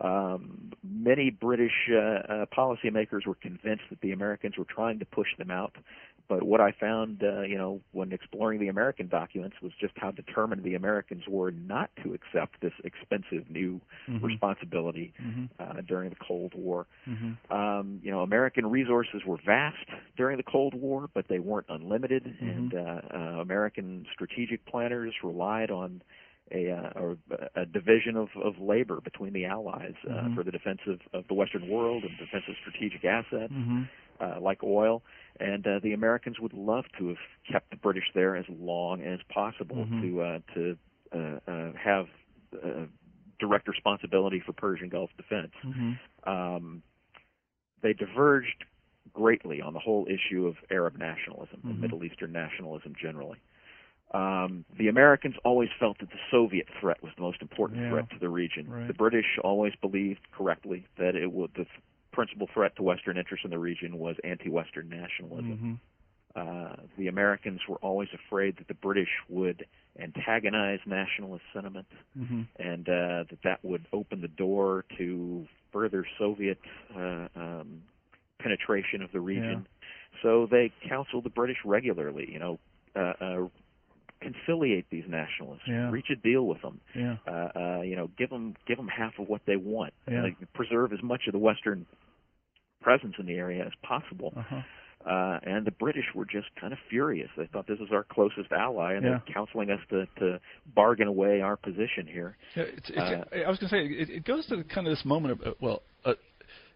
Um, 0.00 0.72
many 0.82 1.30
British 1.30 1.90
uh, 1.90 1.96
uh, 1.96 2.46
policymakers 2.56 3.26
were 3.26 3.34
convinced 3.34 3.84
that 3.90 4.00
the 4.00 4.12
Americans 4.12 4.56
were 4.56 4.64
trying 4.64 4.98
to 5.00 5.04
push 5.04 5.28
them 5.36 5.50
out 5.50 5.74
but 6.30 6.44
what 6.44 6.60
I 6.60 6.70
found, 6.70 7.24
uh, 7.24 7.42
you 7.42 7.58
know, 7.58 7.80
when 7.90 8.12
exploring 8.12 8.60
the 8.60 8.68
American 8.68 9.08
documents 9.08 9.56
was 9.60 9.72
just 9.80 9.94
how 9.96 10.12
determined 10.12 10.62
the 10.62 10.76
Americans 10.76 11.24
were 11.28 11.50
not 11.50 11.90
to 12.04 12.14
accept 12.14 12.60
this 12.62 12.72
expensive 12.84 13.50
new 13.50 13.80
mm-hmm. 14.08 14.24
responsibility 14.24 15.12
mm-hmm. 15.20 15.46
Uh, 15.58 15.80
during 15.88 16.08
the 16.08 16.16
Cold 16.16 16.52
War. 16.54 16.86
Mm-hmm. 17.08 17.52
Um, 17.52 18.00
you 18.04 18.12
know, 18.12 18.20
American 18.20 18.70
resources 18.70 19.22
were 19.26 19.38
vast 19.44 19.76
during 20.16 20.36
the 20.36 20.44
Cold 20.44 20.74
War, 20.74 21.10
but 21.12 21.26
they 21.28 21.40
weren't 21.40 21.66
unlimited, 21.68 22.22
mm-hmm. 22.24 22.48
and 22.48 22.74
uh, 22.74 23.00
uh, 23.12 23.18
American 23.40 24.06
strategic 24.14 24.64
planners 24.66 25.12
relied 25.24 25.72
on 25.72 26.00
a, 26.52 26.70
uh, 26.70 26.90
or 27.00 27.16
a 27.56 27.66
division 27.66 28.16
of, 28.16 28.28
of 28.42 28.54
labor 28.60 29.00
between 29.00 29.32
the 29.32 29.46
Allies 29.46 29.94
uh, 30.08 30.12
mm-hmm. 30.12 30.34
for 30.34 30.44
the 30.44 30.50
defense 30.50 30.80
of, 30.86 31.00
of 31.12 31.24
the 31.28 31.34
Western 31.34 31.68
world 31.68 32.04
and 32.04 32.16
defense 32.18 32.44
of 32.48 32.54
strategic 32.60 33.04
assets 33.04 33.52
mm-hmm. 33.52 33.82
uh, 34.20 34.40
like 34.40 34.62
oil. 34.62 35.02
And 35.38 35.66
uh, 35.66 35.78
the 35.82 35.92
Americans 35.92 36.38
would 36.40 36.52
love 36.52 36.84
to 36.98 37.08
have 37.08 37.16
kept 37.50 37.70
the 37.70 37.76
British 37.76 38.04
there 38.14 38.36
as 38.36 38.44
long 38.48 39.02
as 39.02 39.20
possible 39.32 39.76
mm-hmm. 39.76 40.02
to 40.02 40.22
uh, 40.22 40.38
to 40.54 40.78
uh, 41.14 41.50
uh, 41.50 41.72
have 41.82 42.06
uh, 42.54 42.86
direct 43.38 43.68
responsibility 43.68 44.42
for 44.44 44.52
Persian 44.52 44.88
Gulf 44.88 45.10
defense. 45.16 45.52
Mm-hmm. 45.64 46.30
Um, 46.30 46.82
they 47.82 47.92
diverged 47.92 48.64
greatly 49.12 49.60
on 49.60 49.72
the 49.72 49.78
whole 49.78 50.06
issue 50.06 50.46
of 50.46 50.56
Arab 50.70 50.98
nationalism 50.98 51.60
and 51.62 51.72
mm-hmm. 51.72 51.80
Middle 51.80 52.04
Eastern 52.04 52.32
nationalism 52.32 52.94
generally. 53.00 53.38
Um, 54.12 54.64
the 54.76 54.88
Americans 54.88 55.36
always 55.44 55.68
felt 55.78 55.98
that 56.00 56.10
the 56.10 56.18
Soviet 56.30 56.66
threat 56.80 57.02
was 57.02 57.12
the 57.16 57.22
most 57.22 57.40
important 57.40 57.80
yeah. 57.80 57.90
threat 57.90 58.10
to 58.10 58.18
the 58.18 58.28
region. 58.28 58.68
Right. 58.68 58.88
The 58.88 58.94
British 58.94 59.38
always 59.42 59.72
believed 59.80 60.20
correctly 60.32 60.86
that 60.98 61.14
it 61.14 61.32
would 61.32 61.52
the 61.54 61.66
principal 62.12 62.48
threat 62.52 62.76
to 62.76 62.82
Western 62.82 63.16
interests 63.16 63.44
in 63.44 63.50
the 63.50 63.58
region 63.58 63.98
was 63.98 64.16
anti-Western 64.24 64.88
nationalism. 64.88 65.80
Uh, 66.36 66.76
the 66.96 67.08
Americans 67.08 67.60
were 67.68 67.78
always 67.78 68.08
afraid 68.14 68.56
that 68.56 68.68
the 68.68 68.74
British 68.74 69.08
would 69.28 69.66
antagonize 69.98 70.78
nationalist 70.86 71.42
sentiment, 71.52 71.86
mm-hmm. 72.16 72.42
and 72.56 72.88
uh, 72.88 73.24
that 73.28 73.38
that 73.42 73.64
would 73.64 73.84
open 73.92 74.20
the 74.20 74.28
door 74.28 74.84
to 74.96 75.44
further 75.72 76.06
Soviet 76.18 76.58
uh, 76.96 77.26
um, 77.34 77.82
penetration 78.40 79.02
of 79.02 79.10
the 79.12 79.20
region. 79.20 79.66
Yeah. 79.66 80.22
So 80.22 80.46
they 80.48 80.72
counseled 80.88 81.24
the 81.24 81.30
British 81.30 81.58
regularly. 81.64 82.28
You 82.30 82.38
know, 82.38 82.58
uh, 82.94 83.12
uh, 83.20 83.48
conciliate 84.20 84.86
these 84.90 85.04
nationalists, 85.08 85.62
yeah. 85.66 85.90
reach 85.90 86.06
a 86.10 86.16
deal 86.16 86.46
with 86.46 86.60
them. 86.62 86.80
Yeah. 86.94 87.16
Uh, 87.26 87.48
uh, 87.58 87.80
you 87.82 87.96
know, 87.96 88.10
give 88.18 88.30
them 88.30 88.54
give 88.66 88.76
them 88.76 88.88
half 88.88 89.12
of 89.18 89.28
what 89.28 89.42
they 89.46 89.56
want. 89.56 89.92
Yeah. 90.10 90.26
Uh, 90.26 90.44
preserve 90.54 90.92
as 90.92 91.02
much 91.02 91.22
of 91.26 91.32
the 91.32 91.38
Western 91.38 91.86
presence 92.82 93.14
in 93.18 93.26
the 93.26 93.34
area 93.34 93.64
as 93.64 93.72
possible. 93.82 94.32
Uh-huh. 94.36 94.60
Uh, 95.06 95.40
and 95.44 95.66
the 95.66 95.70
British 95.70 96.04
were 96.14 96.26
just 96.26 96.48
kind 96.60 96.74
of 96.74 96.78
furious. 96.90 97.30
They 97.34 97.46
thought 97.46 97.66
this 97.66 97.80
is 97.80 97.88
our 97.90 98.04
closest 98.04 98.52
ally, 98.52 98.94
and 98.94 99.02
Yeah. 99.02 99.10
they're 99.10 99.34
counseling 99.34 99.70
us 99.70 99.80
to, 99.88 100.06
to 100.18 100.40
bargain 100.74 101.08
away 101.08 101.40
our 101.40 101.56
position 101.56 102.06
here. 102.06 102.36
Yeah, 102.54 102.64
it's, 102.64 102.90
it's, 102.90 102.98
Uh, 102.98 103.24
I 103.46 103.48
was 103.48 103.58
going 103.58 103.70
to 103.70 103.76
say 103.76 103.86
it, 103.86 104.10
it 104.10 104.24
goes 104.24 104.44
to 104.46 104.62
kind 104.64 104.86
of 104.86 104.92
this 104.92 105.04
moment 105.06 105.40
of 105.40 105.46
uh, 105.46 105.54
well, 105.60 105.82
uh, 106.04 106.14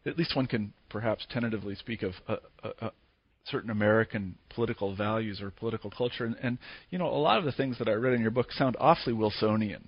at 0.06 0.16
least 0.16 0.36
one 0.36 0.46
can 0.46 0.72
perhaps 0.88 1.26
tentatively 1.30 1.74
speak 1.74 2.02
of 2.02 2.14
uh, 2.26 2.36
uh, 2.80 2.90
certain 3.50 3.70
American 3.70 4.36
political 4.50 4.94
values 4.94 5.40
or 5.40 5.50
political 5.50 5.90
culture, 5.90 6.24
and, 6.24 6.36
and 6.42 6.58
you 6.90 6.98
know 6.98 7.06
a 7.06 7.16
lot 7.16 7.38
of 7.38 7.44
the 7.44 7.52
things 7.52 7.78
that 7.78 7.88
I 7.88 7.92
read 7.92 8.14
in 8.14 8.22
your 8.22 8.30
book 8.30 8.52
sound 8.52 8.76
awfully 8.78 9.14
Wilsonian. 9.14 9.84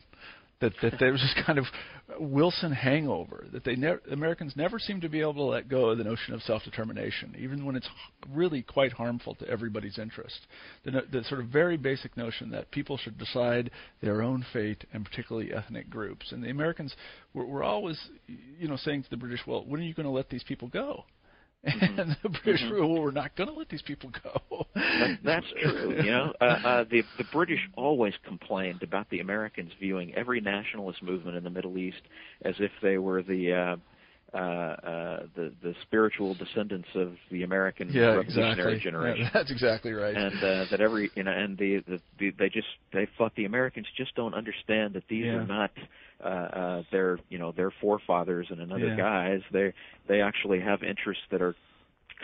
That 0.61 0.73
that 0.81 0.95
there 0.99 1.13
was 1.13 1.21
this 1.21 1.45
kind 1.47 1.59
of 1.59 1.67
Wilson 2.19 2.73
hangover 2.73 3.47
that 3.53 3.65
they 3.65 3.77
never 3.77 4.01
Americans 4.11 4.55
never 4.57 4.79
seem 4.79 5.01
to 5.01 5.09
be 5.09 5.21
able 5.21 5.35
to 5.35 5.43
let 5.43 5.69
go 5.69 5.91
of 5.91 5.99
the 5.99 6.05
notion 6.05 6.33
of 6.33 6.43
self-determination, 6.43 7.35
even 7.39 7.65
when 7.65 7.77
it's 7.77 7.89
really 8.33 8.63
quite 8.63 8.93
harmful 8.93 9.35
to 9.35 9.49
everybody's 9.49 9.99
interest. 9.99 10.47
The, 10.85 11.03
the 11.11 11.25
sort 11.25 11.41
of 11.41 11.49
very 11.49 11.77
basic 11.77 12.17
notion 12.17 12.51
that 12.51 12.71
people 12.71 12.97
should 12.97 13.19
decide 13.19 13.71
their 14.01 14.23
own 14.23 14.47
fate, 14.53 14.85
and 14.93 15.05
particularly 15.05 15.53
ethnic 15.53 15.91
groups. 15.91 16.33
And 16.33 16.43
the 16.43 16.51
Americans 16.51 16.95
were, 17.35 17.45
were 17.45 17.65
always, 17.65 18.01
you 18.59 18.69
know, 18.69 18.77
saying 18.77 19.03
to 19.03 19.11
the 19.11 19.17
British, 19.17 19.41
"Well, 19.47 19.65
when 19.67 19.81
are 19.81 19.85
you 19.85 19.95
going 19.95 20.05
to 20.05 20.11
let 20.11 20.31
these 20.31 20.45
people 20.45 20.69
go?" 20.69 21.05
And 21.67 22.17
the 22.23 22.29
British 22.29 22.63
Mhm. 22.63 22.71
were, 22.71 22.87
well, 22.87 23.03
we're 23.03 23.11
not 23.11 23.35
going 23.37 23.49
to 23.49 23.55
let 23.55 23.69
these 23.69 23.83
people 23.83 24.11
go. 24.23 24.67
That, 24.75 25.19
that's 25.25 25.47
true. 25.61 25.95
You 26.03 26.11
know, 26.11 26.33
uh, 26.41 26.45
uh, 26.45 26.85
the 26.91 27.03
the 27.19 27.25
British 27.25 27.61
always 27.77 28.15
complained 28.25 28.83
about 28.83 29.09
the 29.11 29.21
Americans 29.21 29.73
viewing 29.81 30.15
every 30.15 30.41
nationalist 30.41 31.03
movement 31.03 31.37
in 31.37 31.45
the 31.45 31.51
Middle 31.51 31.77
East 31.79 32.03
as 32.43 32.55
if 32.59 32.71
they 32.83 32.99
were 32.99 33.23
the 33.23 33.53
uh, 33.53 33.77
uh, 34.35 34.39
uh, 34.39 35.21
the 35.35 35.53
the 35.63 35.75
spiritual 35.83 36.35
descendants 36.35 36.89
of 36.95 37.15
the 37.31 37.43
American 37.43 37.89
yeah, 37.93 38.15
revolutionary 38.15 38.75
exactly. 38.75 38.79
generation. 38.79 39.25
Yeah, 39.25 39.31
that's 39.33 39.51
exactly 39.51 39.93
right. 39.93 40.17
and 40.17 40.43
uh, 40.43 40.65
that 40.71 40.81
every 40.81 41.11
you 41.15 41.23
know, 41.25 41.31
and 41.33 41.57
the, 41.59 41.83
the, 41.87 42.01
the 42.19 42.31
they 42.39 42.49
just 42.49 42.69
they 42.93 43.07
thought 43.17 43.35
the 43.37 43.45
Americans 43.45 43.87
just 43.97 44.15
don't 44.15 44.35
understand 44.35 44.95
that 44.95 45.05
these 45.09 45.25
Yeah. 45.27 45.37
are 45.37 45.47
not 45.47 45.71
uh, 46.23 46.29
uh, 46.29 46.83
their 46.91 47.19
you 47.29 47.39
know 47.39 47.53
their 47.53 47.71
forefathers 47.81 48.47
and 48.51 48.61
another 48.61 48.89
Yeah. 48.89 48.97
guys. 48.97 49.41
They 49.53 49.73
they 50.09 50.21
actually 50.21 50.61
have 50.61 50.83
interests 50.83 51.25
that 51.31 51.43
are 51.43 51.55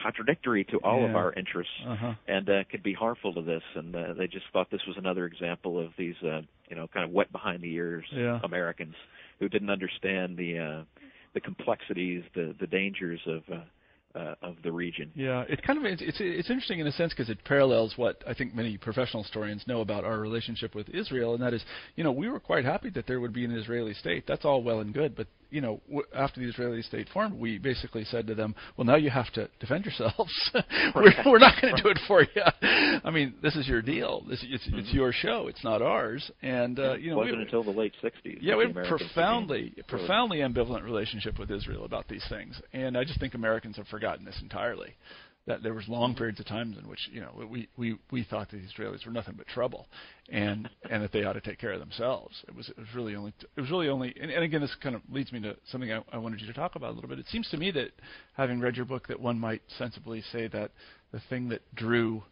contradictory 0.02 0.64
to 0.64 0.78
all 0.78 1.04
of 1.04 1.14
our 1.14 1.34
interests 1.34 1.74
uh-huh. 1.86 2.14
and 2.26 2.48
uh, 2.48 2.64
could 2.70 2.82
be 2.82 2.94
harmful 2.94 3.34
to 3.34 3.42
this. 3.42 3.62
And 3.74 3.94
uh, 3.94 4.14
they 4.14 4.26
just 4.26 4.46
thought 4.52 4.70
this 4.70 4.80
was 4.86 4.96
another 4.96 5.26
example 5.26 5.78
of 5.78 5.92
these, 5.98 6.14
uh, 6.22 6.40
you 6.70 6.76
know, 6.76 6.88
kind 6.88 7.04
of 7.04 7.10
wet 7.10 7.30
behind 7.30 7.62
the 7.62 7.72
ears 7.74 8.06
Yeah. 8.10 8.40
Americans 8.42 8.94
who 9.38 9.48
didn't 9.48 9.70
understand 9.70 10.36
the 10.36 10.58
uh, 10.58 10.84
the 11.34 11.40
complexities, 11.40 12.22
the 12.34 12.54
the 12.58 12.66
dangers 12.66 13.20
of 13.26 13.42
uh, 13.52 13.60
uh, 14.14 14.34
of 14.42 14.56
the 14.62 14.72
region. 14.72 15.10
Yeah, 15.14 15.44
it's 15.48 15.62
kind 15.62 15.78
of 15.78 15.84
it's 15.84 16.02
it's, 16.02 16.18
it's 16.20 16.50
interesting 16.50 16.80
in 16.80 16.86
a 16.86 16.92
sense 16.92 17.12
because 17.12 17.30
it 17.30 17.42
parallels 17.44 17.94
what 17.96 18.22
I 18.26 18.34
think 18.34 18.54
many 18.54 18.76
professional 18.76 19.22
historians 19.22 19.64
know 19.66 19.80
about 19.80 20.04
our 20.04 20.18
relationship 20.18 20.74
with 20.74 20.88
Israel, 20.90 21.34
and 21.34 21.42
that 21.42 21.54
is, 21.54 21.64
you 21.96 22.04
know, 22.04 22.12
we 22.12 22.28
were 22.28 22.40
quite 22.40 22.64
happy 22.64 22.90
that 22.90 23.06
there 23.06 23.20
would 23.20 23.32
be 23.32 23.44
an 23.44 23.52
Israeli 23.52 23.94
state. 23.94 24.24
That's 24.26 24.44
all 24.44 24.62
well 24.62 24.80
and 24.80 24.92
good, 24.92 25.16
but 25.16 25.26
you 25.52 25.60
know, 25.60 25.80
w- 25.86 26.06
after 26.14 26.40
the 26.40 26.48
Israeli 26.48 26.82
state 26.82 27.08
formed, 27.12 27.38
we 27.38 27.58
basically 27.58 28.04
said 28.04 28.26
to 28.26 28.34
them, 28.34 28.54
"Well, 28.76 28.86
now 28.86 28.96
you 28.96 29.10
have 29.10 29.30
to 29.34 29.48
defend 29.60 29.84
yourselves. 29.84 30.32
we're, 30.94 31.12
we're 31.26 31.38
not 31.38 31.60
going 31.60 31.76
to 31.76 31.82
do 31.82 31.88
it 31.90 31.98
for 32.08 32.22
you. 32.22 32.42
I 33.04 33.10
mean, 33.10 33.34
this 33.42 33.54
is 33.54 33.68
your 33.68 33.82
deal. 33.82 34.24
This 34.28 34.44
it's 34.48 34.66
it's 34.66 34.88
Mhm. 34.90 34.94
your 34.94 35.12
show. 35.12 35.46
It's 35.48 35.62
not 35.62 35.82
ours." 35.82 36.30
And 36.42 36.78
uh, 36.78 36.94
you 36.94 37.10
know, 37.10 37.16
it 37.16 37.24
wasn't 37.24 37.36
we, 37.38 37.42
until 37.44 37.62
the 37.62 37.70
late 37.70 37.92
'60s. 38.02 38.38
yeah, 38.40 38.56
we 38.56 38.66
have 38.66 38.76
a 38.76 38.88
profoundly, 38.88 39.74
profoundly 39.86 40.38
ambivalent 40.38 40.84
relationship 40.84 41.38
with 41.38 41.50
Israel 41.50 41.84
about 41.84 42.08
these 42.08 42.24
things, 42.28 42.60
and 42.72 42.96
I 42.96 43.04
just 43.04 43.20
think 43.20 43.34
Americans 43.34 43.76
have 43.76 43.86
forgotten 43.88 44.24
this 44.24 44.38
entirely. 44.42 44.94
That 45.46 45.64
there 45.64 45.74
was 45.74 45.88
long 45.88 46.14
periods 46.14 46.38
of 46.38 46.46
times 46.46 46.76
in 46.78 46.88
which 46.88 47.08
you 47.10 47.20
know 47.20 47.30
we 47.50 47.68
we 47.76 47.98
we 48.12 48.22
thought 48.22 48.50
that 48.50 48.58
the 48.58 48.62
Israelis 48.62 49.04
were 49.04 49.12
nothing 49.12 49.34
but 49.36 49.48
trouble, 49.48 49.88
and 50.28 50.70
and 50.88 51.02
that 51.02 51.10
they 51.10 51.24
ought 51.24 51.32
to 51.32 51.40
take 51.40 51.58
care 51.58 51.72
of 51.72 51.80
themselves. 51.80 52.44
It 52.46 52.54
was 52.54 52.68
it 52.68 52.78
was 52.78 52.86
really 52.94 53.16
only 53.16 53.32
it 53.56 53.60
was 53.60 53.70
really 53.70 53.88
only 53.88 54.14
and, 54.20 54.30
and 54.30 54.44
again 54.44 54.60
this 54.60 54.74
kind 54.80 54.94
of 54.94 55.02
leads 55.10 55.32
me 55.32 55.40
to 55.40 55.56
something 55.70 55.92
I, 55.92 56.02
I 56.12 56.18
wanted 56.18 56.40
you 56.40 56.46
to 56.46 56.52
talk 56.52 56.76
about 56.76 56.90
a 56.90 56.94
little 56.94 57.08
bit. 57.08 57.18
It 57.18 57.26
seems 57.26 57.48
to 57.50 57.56
me 57.56 57.72
that 57.72 57.90
having 58.34 58.60
read 58.60 58.76
your 58.76 58.84
book 58.86 59.08
that 59.08 59.18
one 59.18 59.38
might 59.38 59.62
sensibly 59.78 60.22
say 60.30 60.46
that 60.48 60.70
the 61.10 61.20
thing 61.28 61.48
that 61.48 61.62
drew 61.74 62.22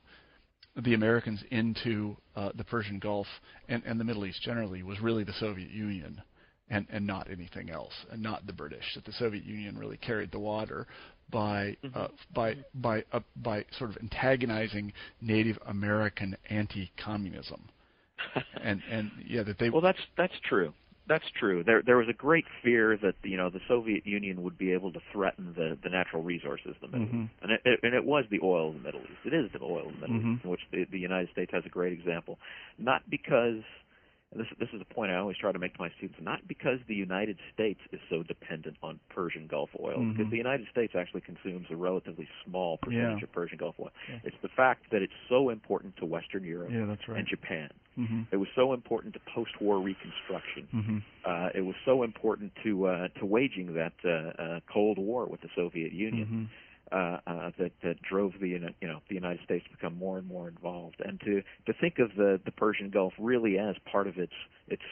the 0.76 0.94
Americans 0.94 1.42
into 1.50 2.16
uh, 2.36 2.50
the 2.54 2.64
Persian 2.64 2.98
Gulf 3.00 3.26
and, 3.68 3.82
and 3.84 3.98
the 3.98 4.04
Middle 4.04 4.24
East 4.24 4.40
generally 4.42 4.82
was 4.82 5.00
really 5.00 5.24
the 5.24 5.32
Soviet 5.32 5.70
Union 5.70 6.22
and, 6.70 6.86
and 6.90 7.06
not 7.06 7.28
anything 7.30 7.68
else, 7.70 7.92
and 8.10 8.22
not 8.22 8.46
the 8.46 8.52
British. 8.52 8.84
That 8.94 9.04
the 9.04 9.12
Soviet 9.12 9.44
Union 9.44 9.76
really 9.76 9.96
carried 9.96 10.30
the 10.30 10.38
water 10.38 10.86
by 11.30 11.76
uh, 11.94 12.08
by 12.34 12.56
by 12.74 13.04
uh, 13.12 13.20
by 13.42 13.64
sort 13.78 13.90
of 13.90 13.96
antagonizing 14.02 14.92
Native 15.20 15.58
American 15.66 16.36
anti-communism, 16.48 17.62
and 18.62 18.82
and 18.90 19.10
yeah, 19.26 19.42
that 19.42 19.58
they 19.58 19.70
well, 19.70 19.80
that's 19.82 20.00
that's 20.16 20.34
true. 20.48 20.72
That's 21.08 21.24
true. 21.40 21.64
There 21.64 21.82
there 21.82 21.96
was 21.96 22.08
a 22.08 22.12
great 22.14 22.44
fear 22.62 22.96
that 23.02 23.14
you 23.24 23.36
know 23.36 23.50
the 23.50 23.60
Soviet 23.66 24.06
Union 24.06 24.42
would 24.42 24.56
be 24.56 24.72
able 24.72 24.92
to 24.92 25.00
threaten 25.12 25.52
the 25.56 25.76
the 25.82 25.90
natural 25.90 26.22
resources 26.22 26.76
of 26.80 26.90
the 26.90 26.98
Middle 26.98 27.14
Mhm. 27.14 27.24
East, 27.24 27.32
and 27.42 27.52
it, 27.52 27.60
it 27.64 27.80
and 27.82 27.94
it 27.94 28.04
was 28.04 28.24
the 28.30 28.40
oil 28.42 28.68
of 28.68 28.74
the 28.74 28.80
Middle 28.80 29.00
East. 29.00 29.20
It 29.24 29.34
is 29.34 29.50
the 29.52 29.60
oil 29.60 29.88
of 29.88 29.94
the 29.94 30.00
Middle 30.00 30.16
Mhm. 30.16 30.36
East, 30.36 30.44
in 30.44 30.50
which 30.50 30.60
the, 30.70 30.84
the 30.84 30.98
United 30.98 31.30
States 31.32 31.50
has 31.52 31.64
a 31.66 31.68
great 31.68 31.92
example. 31.92 32.38
Not 32.78 33.02
because 33.10 33.62
and 34.32 34.40
this 34.40 34.46
this 34.58 34.68
is 34.72 34.80
a 34.80 34.94
point 34.94 35.10
I 35.10 35.16
always 35.16 35.36
try 35.36 35.50
to 35.50 35.58
make 35.58 35.74
to 35.74 35.80
my 35.80 35.90
students. 35.96 36.18
Not 36.22 36.46
because 36.46 36.78
the 36.86 36.94
United 36.94 37.38
States 37.52 37.80
is 37.92 38.00
so 38.08 38.22
dependent 38.22 38.76
on 38.82 39.00
Persian 39.08 39.46
Gulf 39.48 39.70
oil, 39.80 39.98
Mhm. 39.98 40.16
because 40.16 40.30
the 40.30 40.36
United 40.36 40.68
States 40.68 40.94
actually 40.94 41.22
consumes 41.22 41.66
a 41.70 41.76
relatively 41.76 42.28
small 42.44 42.78
percentage 42.78 43.18
Yeah. 43.18 43.24
of 43.24 43.32
Persian 43.32 43.58
Gulf 43.58 43.78
oil. 43.80 43.90
Yeah. 44.08 44.20
It's 44.24 44.36
the 44.42 44.48
fact 44.48 44.90
that 44.90 45.02
it's 45.02 45.12
so 45.28 45.50
important 45.50 45.96
to 45.96 46.06
Western 46.06 46.44
Europe 46.44 46.70
yeah, 46.72 46.84
right. 47.08 47.18
and 47.18 47.26
Japan. 47.26 47.70
hmm 47.96 48.22
It 48.30 48.36
was 48.36 48.48
so 48.54 48.72
important 48.72 49.14
to 49.14 49.20
post-war 49.34 49.80
reconstruction. 49.80 50.68
hmm 50.70 50.98
Uh, 51.24 51.50
it 51.54 51.60
was 51.62 51.76
so 51.84 52.02
important 52.02 52.54
to 52.62 52.86
uh, 52.86 53.08
to 53.18 53.26
waging 53.26 53.74
that 53.74 53.92
uh, 54.04 54.08
uh, 54.08 54.60
Cold 54.72 54.98
War 54.98 55.26
with 55.26 55.40
the 55.40 55.50
Soviet 55.56 55.92
Union 55.92 56.26
hmm 56.26 56.44
uh, 56.92 57.18
uh, 57.26 57.50
that 57.58 57.72
that 57.82 58.00
drove 58.02 58.32
the 58.40 58.48
you 58.48 58.58
know 58.58 59.00
the 59.08 59.14
United 59.14 59.42
States 59.44 59.64
to 59.66 59.70
become 59.70 59.96
more 59.96 60.18
and 60.18 60.26
more 60.26 60.48
involved, 60.48 60.96
and 61.04 61.20
to 61.20 61.42
to 61.66 61.72
think 61.80 61.98
of 61.98 62.10
the 62.16 62.40
the 62.44 62.52
Persian 62.52 62.90
Gulf 62.90 63.12
really 63.18 63.58
as 63.58 63.76
part 63.90 64.06
of 64.06 64.18
its 64.18 64.32
its 64.68 64.82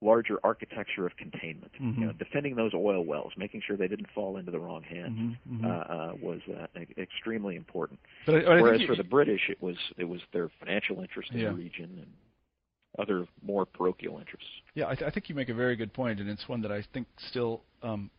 larger 0.00 0.38
architecture 0.42 1.06
of 1.06 1.16
containment. 1.16 1.72
Mhm. 1.80 1.96
You 1.98 2.06
know, 2.06 2.12
defending 2.12 2.56
those 2.56 2.74
oil 2.74 3.04
wells, 3.04 3.32
making 3.36 3.60
sure 3.64 3.76
they 3.76 3.86
didn't 3.86 4.10
fall 4.10 4.36
into 4.36 4.50
the 4.50 4.58
wrong 4.58 4.82
hands. 4.82 5.16
hmm 5.46 5.56
hmm 5.58 5.64
Uh, 5.64 5.68
uh, 5.68 6.12
was 6.20 6.40
uh, 6.48 6.66
extremely 6.98 7.54
important. 7.54 8.00
but 8.26 8.34
I, 8.34 8.40
but 8.42 8.62
Whereas 8.62 8.80
you- 8.80 8.86
for 8.88 8.96
the 8.96 9.04
British, 9.04 9.48
it 9.48 9.62
was 9.62 9.76
it 9.98 10.04
was 10.04 10.20
their 10.32 10.48
financial 10.58 11.00
interest 11.00 11.30
in 11.32 11.38
Yeah. 11.40 11.50
the 11.50 11.54
region 11.56 11.98
and 12.00 12.12
other 12.98 13.26
more 13.42 13.64
parochial 13.64 14.18
interests. 14.18 14.50
Yeah, 14.74 14.88
I, 14.88 14.94
th- 14.96 15.06
I 15.08 15.10
think 15.10 15.28
you 15.28 15.34
make 15.34 15.48
a 15.48 15.54
very 15.54 15.76
good 15.76 15.92
point, 15.92 16.20
and 16.20 16.28
it's 16.28 16.46
one 16.48 16.60
that 16.62 16.72
I 16.72 16.82
think 16.92 17.06
still 17.16 17.62
um, 17.82 18.10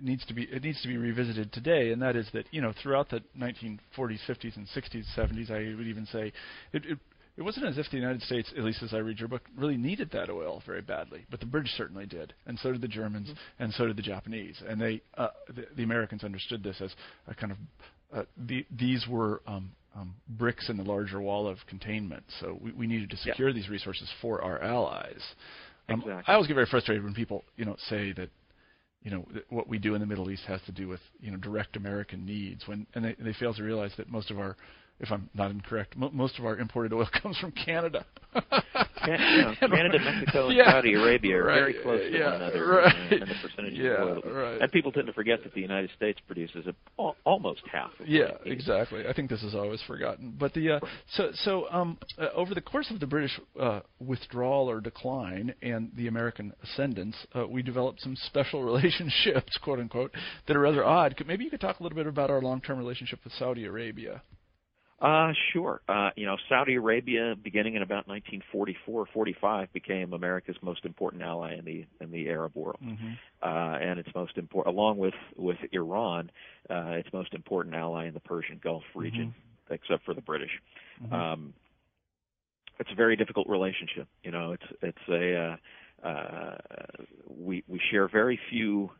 needs 0.00 0.24
to 0.26 0.34
be 0.34 0.44
it 0.44 0.62
needs 0.62 0.80
to 0.82 0.88
be 0.88 0.96
revisited 0.96 1.52
today, 1.52 1.92
and 1.92 2.00
that 2.02 2.16
is 2.16 2.28
that 2.32 2.46
you 2.50 2.60
know 2.60 2.72
throughout 2.82 3.08
the 3.10 3.22
1940s, 3.38 3.80
50s, 4.28 4.56
and 4.56 4.66
60s, 4.68 5.04
70s, 5.16 5.50
I 5.50 5.76
would 5.76 5.86
even 5.86 6.06
say 6.06 6.32
it. 6.72 6.84
it 6.86 6.98
it 7.38 7.42
wasn't 7.42 7.66
as 7.66 7.76
if 7.76 7.90
the 7.90 7.98
United 7.98 8.22
States, 8.22 8.50
at 8.56 8.64
least 8.64 8.82
as 8.82 8.94
I 8.94 8.96
read 8.96 9.18
your 9.18 9.28
book, 9.28 9.42
really 9.58 9.76
needed 9.76 10.10
that 10.12 10.30
oil 10.30 10.62
very 10.64 10.80
badly, 10.80 11.26
but 11.30 11.38
the 11.38 11.44
British 11.44 11.72
certainly 11.76 12.06
did, 12.06 12.32
and 12.46 12.58
so 12.58 12.72
did 12.72 12.80
the 12.80 12.88
Germans, 12.88 13.30
and 13.58 13.70
so 13.74 13.86
did 13.86 13.96
the 13.98 14.02
Japanese, 14.02 14.56
and 14.66 14.80
they, 14.80 15.02
uh, 15.18 15.28
the, 15.54 15.66
the 15.76 15.82
Americans 15.82 16.24
understood 16.24 16.62
this 16.62 16.80
as 16.80 16.94
a 17.28 17.34
kind 17.34 17.52
of, 17.52 17.58
uh, 18.14 18.22
the, 18.46 18.64
these 18.78 19.06
were 19.06 19.42
um, 19.46 19.70
um, 19.94 20.14
bricks 20.38 20.70
in 20.70 20.78
the 20.78 20.82
larger 20.82 21.20
wall 21.20 21.46
of 21.46 21.58
containment. 21.68 22.24
So 22.40 22.58
we, 22.58 22.72
we 22.72 22.86
needed 22.86 23.10
to 23.10 23.16
Yeah. 23.16 23.34
secure 23.34 23.52
these 23.52 23.68
resources 23.68 24.10
for 24.22 24.40
our 24.40 24.62
allies. 24.62 25.22
Um, 25.90 26.00
Exactly. 26.00 26.24
I 26.26 26.34
always 26.34 26.46
get 26.48 26.54
very 26.54 26.66
frustrated 26.66 27.04
when 27.04 27.12
people, 27.12 27.44
you 27.56 27.66
know, 27.66 27.76
say 27.90 28.12
that, 28.12 28.30
you 29.06 29.12
know, 29.12 29.24
what 29.50 29.68
we 29.68 29.78
do 29.78 29.94
in 29.94 30.00
the 30.00 30.06
Middle 30.06 30.32
East 30.32 30.42
has 30.48 30.60
to 30.66 30.72
do 30.72 30.88
with, 30.88 30.98
you 31.20 31.30
know, 31.30 31.36
direct 31.36 31.76
American 31.76 32.26
needs, 32.26 32.66
when 32.66 32.88
and 32.92 33.04
they, 33.04 33.14
they 33.20 33.32
fail 33.34 33.54
to 33.54 33.62
realize 33.62 33.92
that 33.98 34.10
most 34.10 34.32
of 34.32 34.38
our, 34.40 34.56
if 35.00 35.10
I'm 35.12 35.28
not 35.34 35.50
incorrect, 35.50 35.96
mo- 35.96 36.10
most 36.12 36.38
of 36.38 36.44
our 36.44 36.56
imported 36.58 36.92
oil 36.92 37.08
comes 37.22 37.38
from 37.38 37.52
Canada. 37.52 38.04
know, 38.34 38.42
Canada, 39.60 39.98
Mexico, 39.98 40.48
and 40.48 40.56
yeah, 40.56 40.72
Saudi 40.72 40.94
Arabia 40.94 41.36
are 41.38 41.44
right, 41.44 41.54
very 41.54 41.74
close 41.82 42.00
to 42.00 42.18
yeah, 42.18 42.24
one 42.32 42.34
another 42.42 42.66
right. 42.66 43.12
in, 43.12 43.22
in 43.22 43.28
the 43.28 43.34
percentage 43.42 43.74
Yeah, 43.74 44.02
of 44.02 44.24
oil. 44.24 44.32
right. 44.32 44.60
And 44.60 44.72
people 44.72 44.92
tend 44.92 45.06
to 45.06 45.12
forget 45.12 45.42
that 45.44 45.54
the 45.54 45.60
United 45.60 45.90
States 45.96 46.18
produces 46.26 46.66
a, 46.66 46.74
al- 47.00 47.16
almost 47.24 47.62
half. 47.70 47.90
Of 48.00 48.08
Yeah, 48.08 48.32
exactly. 48.44 49.06
I 49.06 49.12
think 49.12 49.30
this 49.30 49.42
is 49.42 49.54
always 49.54 49.80
forgotten. 49.86 50.34
But 50.38 50.54
the 50.54 50.72
uh, 50.72 50.80
so 51.12 51.30
so 51.34 51.66
um, 51.70 51.98
uh, 52.18 52.28
over 52.34 52.54
the 52.54 52.60
course 52.60 52.90
of 52.90 53.00
the 53.00 53.06
British 53.06 53.38
uh, 53.60 53.80
withdrawal 54.00 54.68
or 54.68 54.80
decline 54.80 55.54
and 55.62 55.90
the 55.96 56.08
American 56.08 56.52
ascendance, 56.62 57.16
uh, 57.34 57.46
we 57.46 57.62
developed 57.62 58.00
some 58.00 58.16
special 58.26 58.62
relationships, 58.70 59.56
quote 59.62 59.78
unquote, 59.78 60.12
that 60.46 60.56
are 60.56 60.60
rather 60.60 60.84
odd. 60.84 61.16
Could, 61.16 61.26
maybe 61.26 61.44
you 61.44 61.50
could 61.50 61.60
talk 61.60 61.80
a 61.80 61.82
little 61.82 61.96
bit 61.96 62.06
about 62.06 62.30
our 62.30 62.40
long-term 62.40 62.78
relationship 62.78 63.20
with 63.24 63.32
Saudi 63.34 63.64
Arabia. 63.64 64.22
Uh, 64.98 65.32
sure. 65.52 65.82
Uh, 65.88 66.10
you 66.16 66.24
know, 66.24 66.36
Saudi 66.48 66.74
Arabia, 66.74 67.34
beginning 67.42 67.74
in 67.74 67.82
about 67.82 68.08
1944-45, 68.08 69.70
became 69.72 70.14
America's 70.14 70.56
most 70.62 70.86
important 70.86 71.22
ally 71.22 71.54
in 71.54 71.64
the 71.66 71.84
in 72.00 72.10
the 72.10 72.28
Arab 72.30 72.52
world, 72.54 72.78
Mm-hmm. 72.82 73.12
uh, 73.42 73.76
and 73.78 73.98
its 73.98 74.08
most 74.14 74.38
important, 74.38 74.74
along 74.74 74.96
with 74.96 75.14
with 75.36 75.58
Iran, 75.72 76.30
uh, 76.70 76.92
its 76.92 77.12
most 77.12 77.34
important 77.34 77.74
ally 77.74 78.06
in 78.06 78.14
the 78.14 78.20
Persian 78.20 78.58
Gulf 78.62 78.84
region, 78.94 79.34
except 79.70 80.04
for 80.04 80.14
the 80.14 80.22
British. 80.22 80.62
Mhm. 81.04 81.12
Um, 81.12 81.54
it's 82.78 82.90
a 82.90 82.94
very 82.94 83.16
difficult 83.16 83.48
relationship. 83.48 84.08
You 84.22 84.30
know, 84.30 84.52
it's 84.52 84.66
it's 84.80 85.08
a 85.10 85.36
uh, 85.36 86.06
uh, 86.06 86.56
we 87.28 87.64
we 87.68 87.78
share 87.90 88.08
very 88.08 88.38
few 88.48 88.90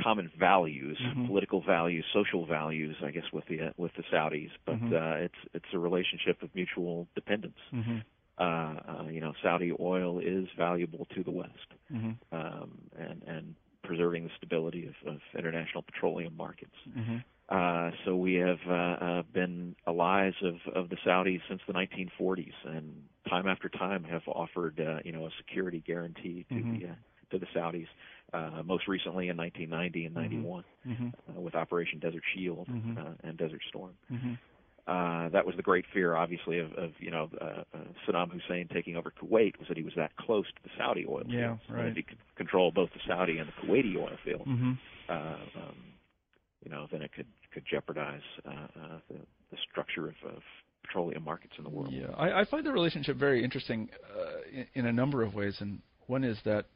common 0.00 0.30
values, 0.38 0.98
Mhm. 1.00 1.26
political 1.26 1.60
values, 1.60 2.04
social 2.12 2.44
values, 2.46 2.96
I 3.02 3.10
guess, 3.10 3.30
with 3.32 3.46
the 3.46 3.60
uh, 3.68 3.72
with 3.76 3.92
the 3.94 4.02
Saudis. 4.04 4.50
But 4.64 4.80
Mhm. 4.80 4.92
uh, 4.92 5.16
it's 5.24 5.38
it's 5.54 5.72
a 5.72 5.78
relationship 5.78 6.42
of 6.42 6.54
mutual 6.54 7.06
dependence. 7.14 7.58
Mm-hmm. 7.72 7.98
Uh, 8.36 8.42
uh, 8.42 9.08
you 9.10 9.20
know, 9.20 9.32
Saudi 9.42 9.72
oil 9.78 10.18
is 10.18 10.48
valuable 10.56 11.06
to 11.14 11.22
the 11.22 11.30
West, 11.30 11.70
Mm-hmm. 11.92 12.12
um, 12.36 12.78
and 12.98 13.22
and 13.26 13.54
preserving 13.82 14.24
the 14.24 14.30
stability 14.36 14.86
of, 14.86 14.94
of 15.06 15.20
international 15.38 15.82
petroleum 15.82 16.34
markets. 16.36 16.74
Mm-hmm. 16.88 17.18
Uh, 17.50 17.90
so 18.04 18.16
we 18.16 18.34
have 18.34 18.58
uh, 18.66 18.72
uh, 18.72 19.22
been 19.34 19.76
allies 19.86 20.32
of, 20.42 20.56
of 20.74 20.88
the 20.88 20.96
Saudis 21.04 21.42
since 21.46 21.60
the 21.66 21.74
1940s, 21.74 22.54
and 22.64 23.04
time 23.28 23.46
after 23.46 23.68
time 23.68 24.02
have 24.04 24.22
offered 24.26 24.80
uh, 24.80 24.98
you 25.04 25.12
know 25.12 25.26
a 25.26 25.30
security 25.36 25.80
guarantee 25.86 26.46
to 26.48 26.54
Mhm. 26.54 26.80
the 26.80 26.86
uh, 26.88 26.94
to 27.30 27.38
the 27.38 27.46
Saudis. 27.54 27.88
Uh, 28.34 28.62
most 28.64 28.88
recently 28.88 29.28
in 29.28 29.36
1990 29.36 30.06
and 30.06 30.14
Mhm. 30.16 30.20
91 30.20 30.64
Mm-hmm. 30.86 31.08
uh, 31.30 31.40
with 31.40 31.54
Operation 31.54 32.00
Desert 32.00 32.22
Shield 32.34 32.66
Mhm. 32.68 32.98
uh, 32.98 33.14
and 33.22 33.38
Desert 33.38 33.62
Storm. 33.68 33.94
Mm-hmm. 34.10 34.34
Uh, 34.86 35.28
that 35.30 35.46
was 35.46 35.54
the 35.56 35.62
great 35.62 35.86
fear, 35.94 36.14
obviously, 36.16 36.58
of, 36.58 36.72
of 36.74 36.90
you 36.98 37.10
know 37.12 37.30
uh, 37.40 37.62
uh, 37.72 37.78
Saddam 38.04 38.30
Hussein 38.32 38.66
taking 38.68 38.96
over 38.96 39.10
Kuwait 39.12 39.56
was 39.58 39.68
that 39.68 39.76
he 39.76 39.84
was 39.84 39.94
that 39.94 40.14
close 40.16 40.46
to 40.46 40.62
the 40.64 40.70
Saudi 40.76 41.06
oil 41.08 41.22
Yeah, 41.26 41.46
fields. 41.56 41.62
And 41.68 41.76
right. 41.76 41.86
If 41.86 41.96
he 41.96 42.02
could 42.02 42.18
control 42.34 42.70
both 42.72 42.90
the 42.92 43.00
Saudi 43.06 43.38
and 43.38 43.48
the 43.48 43.52
Kuwaiti 43.62 43.96
oil 43.96 44.16
fields, 44.24 44.44
Mm-hmm. 44.46 44.72
uh, 45.08 45.14
um, 45.14 45.76
you 46.64 46.70
know, 46.72 46.86
then 46.90 47.02
it 47.02 47.12
could 47.12 47.26
could 47.52 47.64
jeopardize 47.70 48.22
uh, 48.44 48.50
uh, 48.50 48.98
the, 49.08 49.18
the 49.52 49.56
structure 49.70 50.08
of, 50.08 50.16
of 50.26 50.42
petroleum 50.82 51.22
markets 51.24 51.54
in 51.56 51.62
the 51.64 51.70
world. 51.70 51.92
Yeah, 51.92 52.10
I, 52.16 52.40
I 52.40 52.44
find 52.44 52.66
the 52.66 52.72
relationship 52.72 53.16
very 53.16 53.44
interesting 53.44 53.88
uh, 54.12 54.40
in, 54.52 54.66
in 54.74 54.86
a 54.86 54.92
number 54.92 55.22
of 55.22 55.34
ways, 55.34 55.56
and 55.60 55.80
one 56.08 56.24
is 56.24 56.36
that 56.44 56.66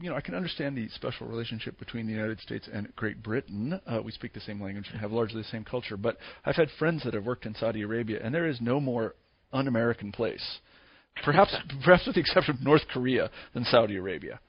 you 0.00 0.10
know 0.10 0.16
I 0.16 0.20
can 0.20 0.34
understand 0.34 0.76
the 0.76 0.88
special 0.90 1.26
relationship 1.26 1.78
between 1.78 2.06
the 2.06 2.12
United 2.12 2.40
States 2.40 2.68
and 2.72 2.94
Great 2.96 3.22
Britain. 3.22 3.80
Uh, 3.86 4.00
we 4.04 4.12
speak 4.12 4.32
the 4.32 4.40
same 4.40 4.62
language 4.62 4.86
and 4.92 5.00
have 5.00 5.12
largely 5.12 5.42
the 5.42 5.48
same 5.48 5.64
culture, 5.64 5.96
but 5.96 6.16
I've 6.44 6.56
had 6.56 6.68
friends 6.78 7.02
that 7.04 7.14
have 7.14 7.24
worked 7.24 7.46
in 7.46 7.54
Saudi 7.54 7.82
Arabia, 7.82 8.20
and 8.22 8.34
there 8.34 8.46
is 8.46 8.60
no 8.60 8.80
more 8.80 9.14
un-American 9.52 10.12
place, 10.12 10.58
perhaps 11.24 11.54
perhaps 11.84 12.06
with 12.06 12.14
the 12.16 12.20
exception 12.20 12.56
of 12.56 12.62
North 12.62 12.82
Korea, 12.92 13.30
than 13.54 13.64
Saudi 13.64 13.96
Arabia. 13.96 14.40